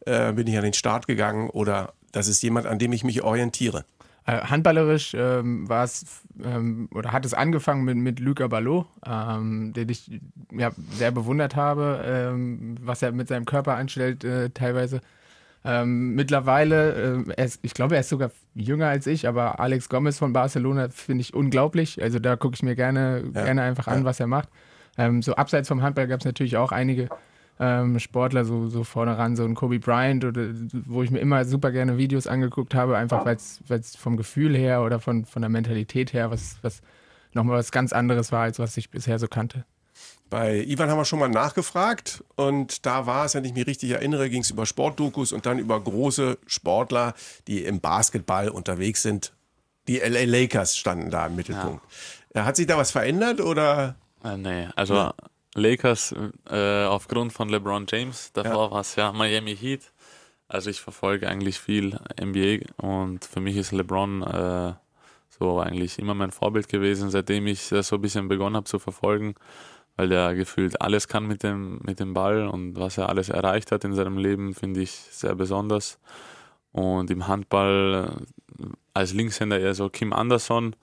äh, 0.06 0.32
bin 0.34 0.48
ich 0.48 0.58
an 0.58 0.64
den 0.64 0.74
Start 0.74 1.08
gegangen 1.08 1.50
oder 1.50 1.94
das 2.12 2.28
ist 2.28 2.42
jemand, 2.42 2.66
an 2.68 2.80
dem 2.80 2.94
ich 2.94 3.04
mich 3.04 3.22
orientiere? 3.22 3.86
Äh, 4.26 4.42
handballerisch 4.42 5.14
ähm, 5.16 5.68
war 5.68 5.84
es 5.84 6.06
ähm, 6.44 6.88
oder 6.94 7.12
hat 7.12 7.26
es 7.26 7.34
angefangen 7.34 7.84
mit, 7.84 7.98
mit 7.98 8.20
Luca 8.20 8.48
Ballot, 8.48 8.86
ähm, 9.06 9.74
den 9.74 9.90
ich 9.90 10.20
ja, 10.52 10.72
sehr 10.92 11.12
bewundert 11.12 11.56
habe, 11.56 12.04
ähm, 12.06 12.76
was 12.82 13.02
er 13.02 13.12
mit 13.12 13.28
seinem 13.28 13.46
Körper 13.46 13.76
anstellt 13.76 14.24
äh, 14.24 14.50
teilweise. 14.52 15.02
Ähm, 15.66 16.16
mittlerweile, 16.16 17.24
äh, 17.28 17.34
er 17.36 17.46
ist, 17.46 17.60
ich 17.64 17.74
glaube, 17.74 17.96
er 17.96 18.02
ist 18.02 18.10
sogar 18.10 18.32
jünger 18.56 18.88
als 18.88 19.08
ich, 19.08 19.28
aber 19.28 19.60
Alex 19.60 19.90
Gomez 19.90 20.18
von 20.18 20.32
Barcelona 20.32 20.90
finde 20.90 21.22
ich 21.22 21.34
unglaublich. 21.34 22.02
Also 22.02 22.20
da 22.20 22.36
gucke 22.36 22.56
ich 22.56 22.64
mir 22.64 22.76
gerne, 22.76 23.24
Ja, 23.34 23.44
gerne 23.44 23.64
einfach 23.64 23.88
an, 23.88 24.00
ja. 24.00 24.06
was 24.06 24.20
er 24.20 24.28
macht. 24.28 24.50
Ähm, 24.98 25.22
so 25.22 25.36
abseits 25.36 25.68
vom 25.68 25.82
Handball 25.82 26.08
gab 26.08 26.22
es 26.22 26.26
natürlich 26.26 26.58
auch 26.58 26.72
einige 26.72 27.10
ähm, 27.60 28.00
Sportler, 28.00 28.46
so, 28.46 28.68
so 28.68 28.86
vorne 28.86 29.18
ran, 29.18 29.36
so 29.36 29.44
ein 29.44 29.54
Kobe 29.54 29.80
Bryant, 29.80 30.24
oder, 30.24 30.48
wo 30.86 31.04
ich 31.04 31.12
mir 31.12 31.20
immer 31.20 31.44
super 31.44 31.72
gerne 31.72 31.98
Videos 31.98 32.26
angeguckt 32.26 32.74
habe, 32.74 32.98
einfach 32.98 33.26
weil 33.26 33.36
es 33.36 33.96
vom 33.98 34.16
Gefühl 34.16 34.56
her 34.56 34.82
oder 34.82 35.00
von, 35.00 35.26
von 35.26 35.42
der 35.42 35.50
Mentalität 35.50 36.14
her 36.14 36.32
was, 36.32 36.58
was 36.62 36.82
nochmal 37.34 37.58
was 37.58 37.72
ganz 37.72 37.92
anderes 37.92 38.32
war, 38.32 38.44
als 38.44 38.60
was 38.60 38.78
ich 38.78 38.90
bisher 38.90 39.20
so 39.20 39.28
kannte. 39.28 39.66
Bei 40.30 40.58
Ivan 40.58 40.90
haben 40.90 40.98
wir 40.98 41.06
schon 41.06 41.20
mal 41.20 41.30
nachgefragt 41.30 42.24
und 42.36 42.86
da 42.86 43.06
war 43.06 43.26
es, 43.26 43.34
wenn 43.34 43.46
ich 43.46 43.54
mich 43.54 43.66
richtig 43.66 43.92
erinnere, 43.92 44.30
ging 44.30 44.42
es 44.42 44.52
über 44.52 44.66
Sportdokus 44.66 45.32
und 45.32 45.46
dann 45.46 45.58
über 45.58 45.80
große 45.80 46.38
Sportler, 46.46 47.14
die 47.48 47.64
im 47.64 47.80
Basketball 47.80 48.50
unterwegs 48.50 49.02
sind. 49.02 49.34
Die 49.88 49.98
LA 49.98 50.26
Lakers 50.26 50.78
standen 50.78 51.10
da 51.10 51.26
im 51.26 51.36
Mittelpunkt. 51.36 51.84
Äh, 52.34 52.42
Hat 52.42 52.56
sich 52.56 52.68
da 52.68 52.78
was 52.78 52.92
verändert 52.92 53.42
oder? 53.42 53.96
Äh, 54.24 54.38
nee, 54.38 54.68
also 54.76 55.12
Lakers 55.56 56.14
äh, 56.50 56.86
aufgrund 56.86 57.34
von 57.34 57.50
LeBron 57.50 57.88
James. 57.90 58.32
Davor 58.34 58.72
war 58.72 58.82
es 58.82 58.96
ja 58.96 59.12
Miami 59.12 59.56
Heat. 59.56 59.92
Also 60.48 60.70
ich 60.70 60.82
verfolge 60.82 61.28
eigentlich 61.28 61.60
viel 61.60 62.00
NBA 62.22 62.66
und 62.78 63.26
für 63.26 63.40
mich 63.40 63.56
ist 63.56 63.72
LeBron 63.72 64.24
äh, 64.24 64.74
so 65.40 65.60
eigentlich 65.60 65.98
immer 66.00 66.14
mein 66.14 66.32
Vorbild 66.32 66.70
gewesen, 66.70 67.10
seitdem 67.10 67.48
ich 67.48 67.70
das 67.70 67.88
so 67.88 67.96
ein 67.96 68.02
bisschen 68.02 68.28
begonnen 68.28 68.56
habe 68.56 68.66
zu 68.66 68.78
verfolgen, 68.80 69.36
weil 70.00 70.08
der 70.08 70.34
gefühlt 70.34 70.82
alles 70.82 71.10
kann 71.10 71.28
mit 71.28 71.44
dem, 71.44 71.82
mit 71.84 72.00
dem 72.00 72.14
Ball 72.14 72.48
und 72.48 72.80
was 72.80 72.98
er 72.98 73.10
alles 73.10 73.28
erreicht 73.28 73.74
hat 73.74 73.84
in 73.84 73.94
seinem 73.94 74.18
Leben, 74.18 74.56
finde 74.56 74.80
ich 74.80 74.92
sehr 74.92 75.36
besonders. 75.36 76.00
Und 76.72 77.12
im 77.12 77.28
Handball 77.28 78.16
äh, 78.62 78.66
als 78.94 79.12
Linkshänder 79.12 79.60
eher 79.60 79.74
so 79.74 79.90
Kim 79.90 80.14
Anderson 80.14 80.74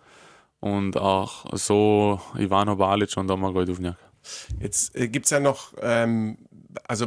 und 0.60 0.98
auch 0.98 1.46
so 1.56 2.20
Ivano 2.36 2.76
Balic 2.76 3.16
und 3.16 3.28
Domagoj 3.28 3.64
Duvnjak. 3.64 3.96
Jetzt 4.60 4.94
äh, 4.94 5.08
gibt 5.08 5.24
es 5.24 5.30
ja 5.30 5.40
noch, 5.40 5.72
ähm, 5.80 6.36
also 6.86 7.06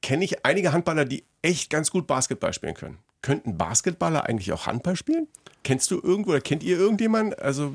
kenne 0.00 0.24
ich 0.24 0.46
einige 0.46 0.72
Handballer, 0.72 1.04
die 1.04 1.22
echt 1.42 1.68
ganz 1.68 1.90
gut 1.90 2.06
Basketball 2.06 2.54
spielen 2.54 2.72
können. 2.72 2.96
Könnten 3.20 3.58
Basketballer 3.58 4.24
eigentlich 4.24 4.54
auch 4.54 4.66
Handball 4.66 4.96
spielen? 4.96 5.28
Kennst 5.64 5.90
du 5.90 6.00
irgendwo 6.02 6.30
oder 6.30 6.40
kennt 6.40 6.62
ihr 6.62 6.78
irgendjemanden? 6.78 7.38
Also 7.38 7.74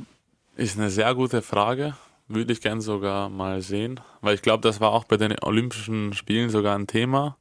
Ist 0.55 0.80
eine 0.80 0.89
sehr 0.89 1.13
gute 1.13 1.43
Frage. 1.43 1.95
Würde 2.28 2.51
ich 2.51 2.61
gern 2.61 2.82
sogar 2.82 3.30
mal 3.30 3.61
sehen. 3.61 3.99
Weil 4.21 4.36
ich 4.36 4.41
glaube, 4.41 4.61
das 4.61 4.82
war 4.82 4.91
auch 4.91 5.05
bei 5.05 5.17
den 5.17 5.36
Olympischen 5.41 6.13
Spielen 6.13 6.49
sogar 6.49 6.78
ein 6.78 6.88
Thema 6.88 7.38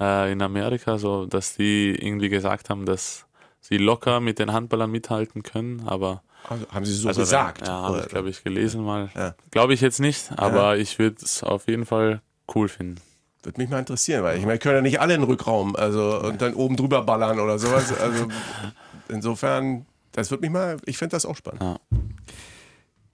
äh, 0.00 0.30
in 0.32 0.42
Amerika, 0.42 0.98
so 0.98 1.26
dass 1.26 1.56
die 1.56 1.94
irgendwie 1.94 2.28
gesagt 2.28 2.70
haben, 2.70 2.84
dass 2.84 3.26
sie 3.60 3.78
locker 3.78 4.20
mit 4.20 4.38
den 4.38 4.52
Handballern 4.52 4.90
mithalten 4.90 5.42
können. 5.42 5.82
Aber 5.86 6.22
also 6.48 6.66
haben 6.70 6.84
sie 6.84 6.94
so 6.94 7.08
also, 7.08 7.22
gesagt? 7.22 7.66
Ja, 7.66 7.82
habe 7.82 8.00
ich, 8.00 8.08
glaube 8.08 8.30
ich, 8.30 8.44
gelesen 8.44 8.84
mal. 8.84 9.10
Ja. 9.14 9.34
Glaube 9.50 9.74
ich 9.74 9.80
jetzt 9.80 10.00
nicht, 10.00 10.30
aber 10.36 10.76
ich 10.76 10.98
würde 10.98 11.16
es 11.22 11.42
auf 11.42 11.66
jeden 11.66 11.86
Fall 11.86 12.20
cool 12.54 12.68
finden. 12.68 13.00
Würde 13.42 13.60
mich 13.60 13.70
mal 13.70 13.78
interessieren, 13.78 14.24
weil 14.24 14.38
ich 14.38 14.44
meine, 14.44 14.58
können 14.58 14.76
ja 14.76 14.82
nicht 14.82 15.00
alle 15.00 15.14
in 15.14 15.20
den 15.20 15.28
Rückraum, 15.28 15.76
also 15.76 16.20
und 16.20 16.42
dann 16.42 16.54
oben 16.54 16.76
drüber 16.76 17.02
ballern 17.02 17.38
oder 17.38 17.58
sowas. 17.58 17.96
Also 17.98 18.28
insofern, 19.08 19.86
das 20.12 20.30
würde 20.30 20.42
mich 20.42 20.50
mal, 20.50 20.76
ich 20.86 20.98
fände 20.98 21.12
das 21.12 21.24
auch 21.24 21.36
spannend. 21.36 21.62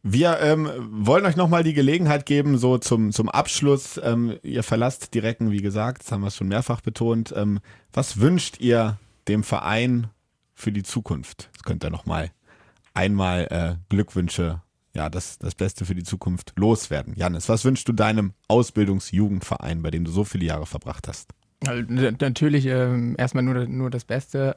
Wir 0.06 0.38
ähm, 0.40 0.68
wollen 0.90 1.24
euch 1.24 1.34
nochmal 1.34 1.64
die 1.64 1.72
Gelegenheit 1.72 2.26
geben, 2.26 2.58
so 2.58 2.76
zum, 2.76 3.10
zum 3.10 3.30
Abschluss. 3.30 3.98
Ähm, 4.04 4.38
ihr 4.42 4.62
verlasst 4.62 5.14
die 5.14 5.18
Recken, 5.18 5.50
wie 5.50 5.62
gesagt, 5.62 6.02
das 6.02 6.12
haben 6.12 6.20
wir 6.20 6.30
schon 6.30 6.48
mehrfach 6.48 6.82
betont. 6.82 7.32
Ähm, 7.34 7.60
was 7.90 8.20
wünscht 8.20 8.60
ihr 8.60 8.98
dem 9.28 9.42
Verein 9.42 10.08
für 10.54 10.72
die 10.72 10.82
Zukunft? 10.82 11.48
Das 11.54 11.62
könnt 11.62 11.82
ihr 11.82 11.88
nochmal 11.88 12.30
einmal 12.92 13.46
äh, 13.50 13.76
Glückwünsche, 13.88 14.60
ja, 14.94 15.08
das, 15.08 15.38
das 15.38 15.54
Beste 15.54 15.86
für 15.86 15.94
die 15.94 16.04
Zukunft 16.04 16.52
loswerden. 16.56 17.14
Janis, 17.16 17.48
was 17.48 17.64
wünschst 17.64 17.88
du 17.88 17.94
deinem 17.94 18.34
Ausbildungsjugendverein, 18.46 19.80
bei 19.80 19.90
dem 19.90 20.04
du 20.04 20.10
so 20.10 20.24
viele 20.24 20.44
Jahre 20.44 20.66
verbracht 20.66 21.08
hast? 21.08 21.30
Also, 21.66 21.82
natürlich 22.20 22.66
ähm, 22.66 23.14
erstmal 23.16 23.42
nur, 23.42 23.66
nur 23.66 23.88
das 23.88 24.04
Beste. 24.04 24.54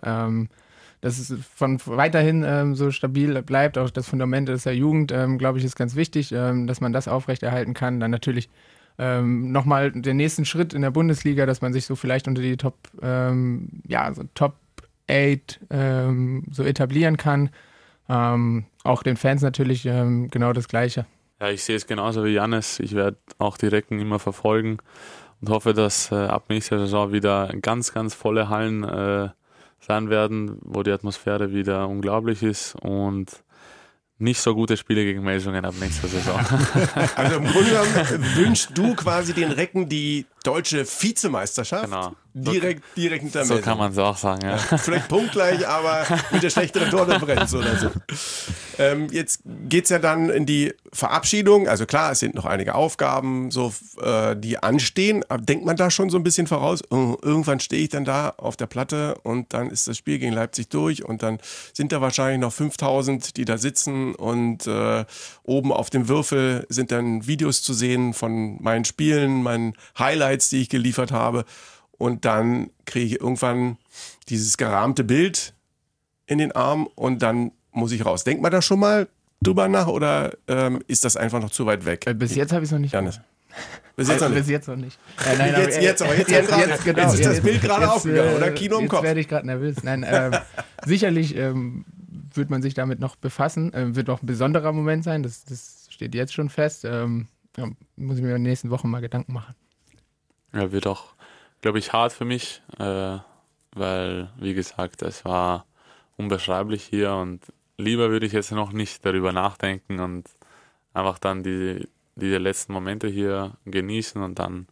Dass 1.02 1.20
es 1.20 1.34
von 1.56 1.80
weiterhin 1.86 2.44
ähm, 2.46 2.76
so 2.76 2.92
stabil 2.92 3.42
bleibt, 3.44 3.78
auch 3.78 3.90
das 3.90 4.08
Fundament 4.08 4.50
ist 4.50 4.66
der 4.66 4.76
Jugend, 4.76 5.12
ähm, 5.12 5.38
glaube 5.38 5.60
ich, 5.60 5.66
ist 5.66 5.76
ganz 5.76 5.96
wichtig, 5.96 6.32
ähm, 6.32 6.66
dass 6.66 6.82
man 6.82 6.94
das 6.94 7.08
aufrechterhalten 7.08 7.74
kann. 7.74 8.00
Dann 8.00 8.12
natürlich 8.12 8.50
ähm, 8.98 9.52
nochmal 9.52 9.92
den 9.92 10.18
nächsten 10.18 10.46
Schritt 10.46 10.74
in 10.74 10.82
der 10.82 10.92
Bundesliga, 10.92 11.46
dass 11.46 11.62
man 11.62 11.72
sich 11.72 11.86
so 11.86 11.96
vielleicht 11.96 12.28
unter 12.28 12.42
die 12.42 12.58
Top, 12.58 12.76
ähm, 13.02 13.84
ja, 13.88 14.12
so 14.14 14.24
Top 14.34 14.56
8 15.10 15.60
ähm, 15.70 16.44
so 16.52 16.64
etablieren 16.64 17.18
kann. 17.18 17.52
Ähm, 18.10 18.66
auch 18.84 19.04
den 19.04 19.18
Fans 19.18 19.42
natürlich 19.42 19.84
genau 19.84 20.54
das 20.54 20.70
Gleiche. 20.70 21.06
Ja, 21.40 21.50
ich 21.50 21.64
sehe 21.64 21.76
es 21.76 21.86
genauso 21.86 22.26
wie 22.26 22.30
Janis. 22.30 22.80
Ich 22.80 22.96
werde 22.96 23.18
auch 23.38 23.58
die 23.58 23.68
Recken 23.68 24.00
immer 24.00 24.18
verfolgen 24.18 24.80
und 25.42 25.50
hoffe, 25.50 25.74
dass 25.74 26.12
äh, 26.12 26.16
ab 26.16 26.46
nächster 26.50 26.80
Saison 26.80 27.12
wieder 27.12 27.54
ganz, 27.62 27.94
ganz 27.94 28.14
volle 28.14 28.50
Hallen 28.50 28.84
äh, 28.84 29.30
sein 29.80 30.10
werden, 30.10 30.58
wo 30.62 30.84
die 30.84 30.92
Atmosphäre 30.92 31.52
wieder 31.54 31.88
unglaublich 31.88 32.44
ist 32.44 32.76
und 32.82 33.44
nicht 34.20 34.42
so 34.42 34.56
gute 34.56 34.78
Spiele 34.78 35.04
gegen 35.04 35.24
Melsungen 35.24 35.64
ab 35.64 35.76
nächster 35.80 36.08
Saison. 36.08 36.40
Also 37.16 37.38
im 37.38 37.46
Grunde 37.46 37.70
genommen 37.70 38.26
wünschst 38.36 38.72
du 38.76 38.96
quasi 38.96 39.34
den 39.34 39.52
Recken 39.52 39.88
die 39.90 40.26
deutsche 40.48 40.86
Vizemeisterschaft. 40.86 41.86
Genau. 41.86 42.16
Direkt, 42.34 42.84
direkt 42.96 43.24
hinter 43.24 43.46
so 43.46 43.60
kann 43.60 43.80
man 43.80 43.92
es 43.92 43.98
auch 43.98 44.16
sagen, 44.16 44.46
ja. 44.46 44.58
Vielleicht 44.58 45.08
punktgleich, 45.08 45.68
aber 45.68 46.06
mit 46.32 46.44
der 46.44 46.52
schlechteren 46.52 46.92
Tordifferenz 46.92 47.54
oder 47.54 47.76
so. 47.76 47.90
Ähm, 48.80 49.08
jetzt 49.12 49.42
geht's 49.68 49.90
ja 49.90 49.98
dann 49.98 50.30
in 50.30 50.46
die 50.46 50.72
Verabschiedung. 50.94 51.68
Also 51.68 51.88
klar, 51.88 52.12
es 52.12 52.20
sind 52.20 52.36
noch 52.36 52.46
einige 52.46 52.76
Aufgaben, 52.76 53.50
so, 53.50 53.74
äh, 54.00 54.36
die 54.36 54.62
anstehen. 54.62 55.26
Aber 55.30 55.42
denkt 55.42 55.66
man 55.66 55.76
da 55.78 55.90
schon 55.90 56.12
so 56.12 56.18
ein 56.18 56.24
bisschen 56.24 56.46
voraus? 56.46 56.84
Oh, 56.92 57.16
irgendwann 57.24 57.60
stehe 57.60 57.82
ich 57.82 57.90
dann 57.90 58.06
da 58.06 58.36
auf 58.38 58.56
der 58.56 58.68
Platte 58.68 59.16
und 59.24 59.52
dann 59.52 59.72
ist 59.72 59.88
das 59.88 59.98
Spiel 59.98 60.20
gegen 60.20 60.32
Leipzig 60.34 60.70
durch 60.70 61.04
und 61.04 61.24
dann 61.24 61.40
sind 61.74 61.92
da 61.92 62.02
wahrscheinlich 62.02 62.40
noch 62.40 62.54
5000, 62.54 63.36
die 63.38 63.46
da 63.46 63.58
sitzen 63.58 64.14
und 64.14 64.68
äh, 64.68 65.06
oben 65.42 65.72
auf 65.72 65.90
dem 65.90 66.08
Würfel 66.08 66.68
sind 66.70 66.92
dann 66.92 67.26
Videos 67.26 67.64
zu 67.64 67.74
sehen 67.74 68.14
von 68.14 68.62
meinen 68.62 68.86
Spielen, 68.86 69.42
meinen 69.42 69.74
Highlights, 69.98 70.37
die 70.50 70.62
ich 70.62 70.70
geliefert 70.70 71.12
habe. 71.12 71.46
Und 71.98 72.26
dann 72.26 72.70
kriege 72.86 73.06
ich 73.06 73.20
irgendwann 73.22 73.78
dieses 74.30 74.58
gerahmte 74.58 75.04
Bild 75.04 75.54
in 76.28 76.38
den 76.38 76.52
Arm 76.52 76.88
und 76.96 77.22
dann 77.24 77.52
muss 77.72 77.92
ich 77.92 78.06
raus. 78.06 78.24
Denkt 78.24 78.42
man 78.44 78.52
da 78.52 78.62
schon 78.62 78.80
mal 78.80 79.08
drüber 79.42 79.68
nach 79.68 79.88
oder 79.88 80.32
ähm, 80.48 80.82
ist 80.88 81.06
das 81.06 81.16
einfach 81.18 81.40
noch 81.42 81.50
zu 81.52 81.66
weit 81.66 81.86
weg? 81.86 82.06
Äh, 82.08 82.14
bis 82.14 82.36
jetzt 82.36 82.52
habe 82.52 82.64
ich 82.64 82.68
es 82.68 82.72
noch 82.72 82.80
nicht. 82.80 82.94
Janis. 82.94 83.20
Bis 83.96 84.10
jetzt 84.10 84.22
noch 84.22 84.28
Bis 84.30 84.38
nicht. 84.42 84.50
jetzt 84.50 84.68
noch 84.68 84.76
nicht. 84.76 85.00
Äh, 85.26 85.38
nein, 85.38 85.54
Jetzt- 85.56 85.76
aber, 85.78 85.82
jetzt 85.84 86.02
aber, 86.04 86.16
jetzt 86.16 86.28
gerade- 86.50 86.78
genau, 86.84 87.02
jetzt 87.02 87.14
ist 87.20 87.26
das 87.26 87.42
Bild 87.42 87.62
gerade 87.62 87.82
jetzt, 87.86 87.92
aufgegangen, 87.92 88.34
äh, 88.34 88.38
oder? 88.38 88.52
Kino 88.52 88.76
im 88.76 88.82
jetzt 88.84 88.92
Kopf. 88.92 89.04
werde 89.04 89.20
ich 89.20 89.28
gerade 89.28 89.48
nervös. 89.48 89.78
Nein, 89.82 90.06
ähm, 90.08 90.34
sicherlich 90.86 91.36
ähm, 91.36 91.84
wird 92.36 92.52
man 92.52 92.62
sich 92.62 92.76
damit 92.76 93.00
noch 93.00 93.16
befassen. 93.16 93.72
Ähm, 93.74 93.96
wird 93.96 94.08
noch 94.08 94.22
ein 94.22 94.28
besonderer 94.28 94.72
Moment 94.74 95.04
sein. 95.04 95.24
Das, 95.24 95.44
das 95.46 95.88
steht 95.90 96.14
jetzt 96.14 96.34
schon 96.34 96.50
fest. 96.50 96.86
Ähm, 96.86 97.28
ja, 97.58 97.68
muss 97.96 98.18
ich 98.18 98.22
mir 98.24 98.30
in 98.30 98.36
den 98.36 98.44
nächsten 98.44 98.70
Wochen 98.70 98.88
mal 98.92 99.02
Gedanken 99.02 99.34
machen. 99.34 99.56
Ja, 100.54 100.72
wird 100.72 100.88
auch, 100.88 101.14
glaube 101.62 101.80
ich, 101.80 101.94
hart 101.94 102.14
für 102.14 102.26
mich, 102.26 102.62
äh, 102.80 103.18
weil, 103.74 104.30
wie 104.38 104.54
gesagt, 104.54 105.02
es 105.02 105.26
war 105.26 105.66
unbeschreiblich 106.18 106.84
hier 106.84 107.14
und 107.14 107.42
lieber 107.78 108.10
würde 108.10 108.26
ich 108.26 108.34
jetzt 108.34 108.52
noch 108.52 108.72
nicht 108.72 109.06
darüber 109.06 109.32
nachdenken 109.32 110.00
und 110.00 110.30
einfach 110.94 111.20
dann 111.20 111.44
die, 111.44 111.88
diese 112.16 112.38
letzten 112.38 112.74
Momente 112.74 113.08
hier 113.08 113.56
genießen 113.66 114.22
und 114.22 114.40
dann 114.40 114.68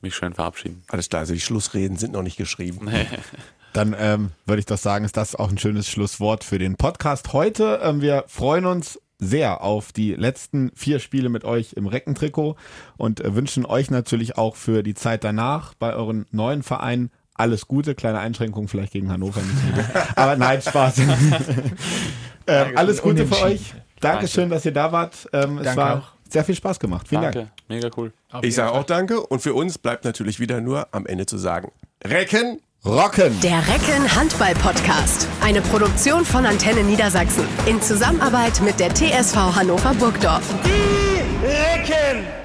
mich 0.00 0.14
schön 0.14 0.34
verabschieden. 0.34 0.82
Alles 0.88 1.08
klar, 1.08 1.20
also 1.20 1.34
die 1.34 1.40
Schlussreden 1.40 1.96
sind 1.96 2.12
noch 2.12 2.22
nicht 2.22 2.36
geschrieben. 2.36 2.88
Dann 3.74 3.96
ähm, 3.98 4.30
würde 4.46 4.60
ich 4.60 4.66
doch 4.66 4.78
sagen, 4.78 5.04
ist 5.04 5.16
das 5.16 5.34
auch 5.34 5.50
ein 5.50 5.58
schönes 5.58 5.88
Schlusswort 5.88 6.44
für 6.44 6.60
den 6.60 6.76
Podcast 6.76 7.32
heute. 7.32 7.80
Ähm, 7.82 8.00
wir 8.00 8.24
freuen 8.28 8.66
uns 8.66 9.00
sehr 9.24 9.62
auf 9.62 9.92
die 9.92 10.14
letzten 10.14 10.70
vier 10.74 10.98
Spiele 10.98 11.28
mit 11.28 11.44
euch 11.44 11.72
im 11.74 11.86
Reckentrikot 11.86 12.56
und 12.96 13.20
äh, 13.20 13.34
wünschen 13.34 13.66
euch 13.66 13.90
natürlich 13.90 14.36
auch 14.36 14.56
für 14.56 14.82
die 14.82 14.94
Zeit 14.94 15.24
danach 15.24 15.74
bei 15.74 15.94
euren 15.94 16.26
neuen 16.30 16.62
Vereinen 16.62 17.10
alles 17.34 17.66
Gute. 17.66 17.94
Kleine 17.94 18.20
Einschränkung 18.20 18.68
vielleicht 18.68 18.92
gegen 18.92 19.10
Hannover. 19.10 19.40
Nicht 19.40 19.96
Aber 20.16 20.36
nein, 20.36 20.62
Spaß. 20.62 20.98
ähm, 22.46 22.76
alles 22.76 23.02
Gute 23.02 23.26
für 23.26 23.42
euch. 23.42 23.74
Dankeschön, 24.00 24.50
dass 24.50 24.64
ihr 24.64 24.72
da 24.72 24.92
wart. 24.92 25.28
Ähm, 25.32 25.58
es 25.58 25.64
Danke 25.64 25.80
war 25.80 25.98
auch. 25.98 26.12
sehr 26.28 26.44
viel 26.44 26.54
Spaß 26.54 26.78
gemacht. 26.78 27.08
Vielen 27.08 27.22
Dank. 27.22 27.34
Danke, 27.34 27.50
mega 27.68 27.90
cool. 27.96 28.12
Auf 28.30 28.44
Ich 28.44 28.54
sage 28.54 28.72
auch 28.72 28.84
Danke 28.84 29.20
und 29.20 29.40
für 29.40 29.54
uns 29.54 29.78
bleibt 29.78 30.04
natürlich 30.04 30.40
wieder 30.40 30.60
nur 30.60 30.88
am 30.92 31.06
Ende 31.06 31.26
zu 31.26 31.38
sagen, 31.38 31.72
Recken 32.04 32.60
Rocken! 32.86 33.40
Der 33.40 33.66
Recken 33.66 34.14
Handball 34.14 34.52
Podcast. 34.56 35.26
Eine 35.40 35.62
Produktion 35.62 36.22
von 36.22 36.44
Antenne 36.44 36.82
Niedersachsen. 36.82 37.46
In 37.64 37.80
Zusammenarbeit 37.80 38.60
mit 38.60 38.78
der 38.78 38.94
TSV 38.94 39.36
Hannover 39.56 39.94
Burgdorf. 39.94 40.44
Die 40.66 41.46
Recken! 41.46 42.43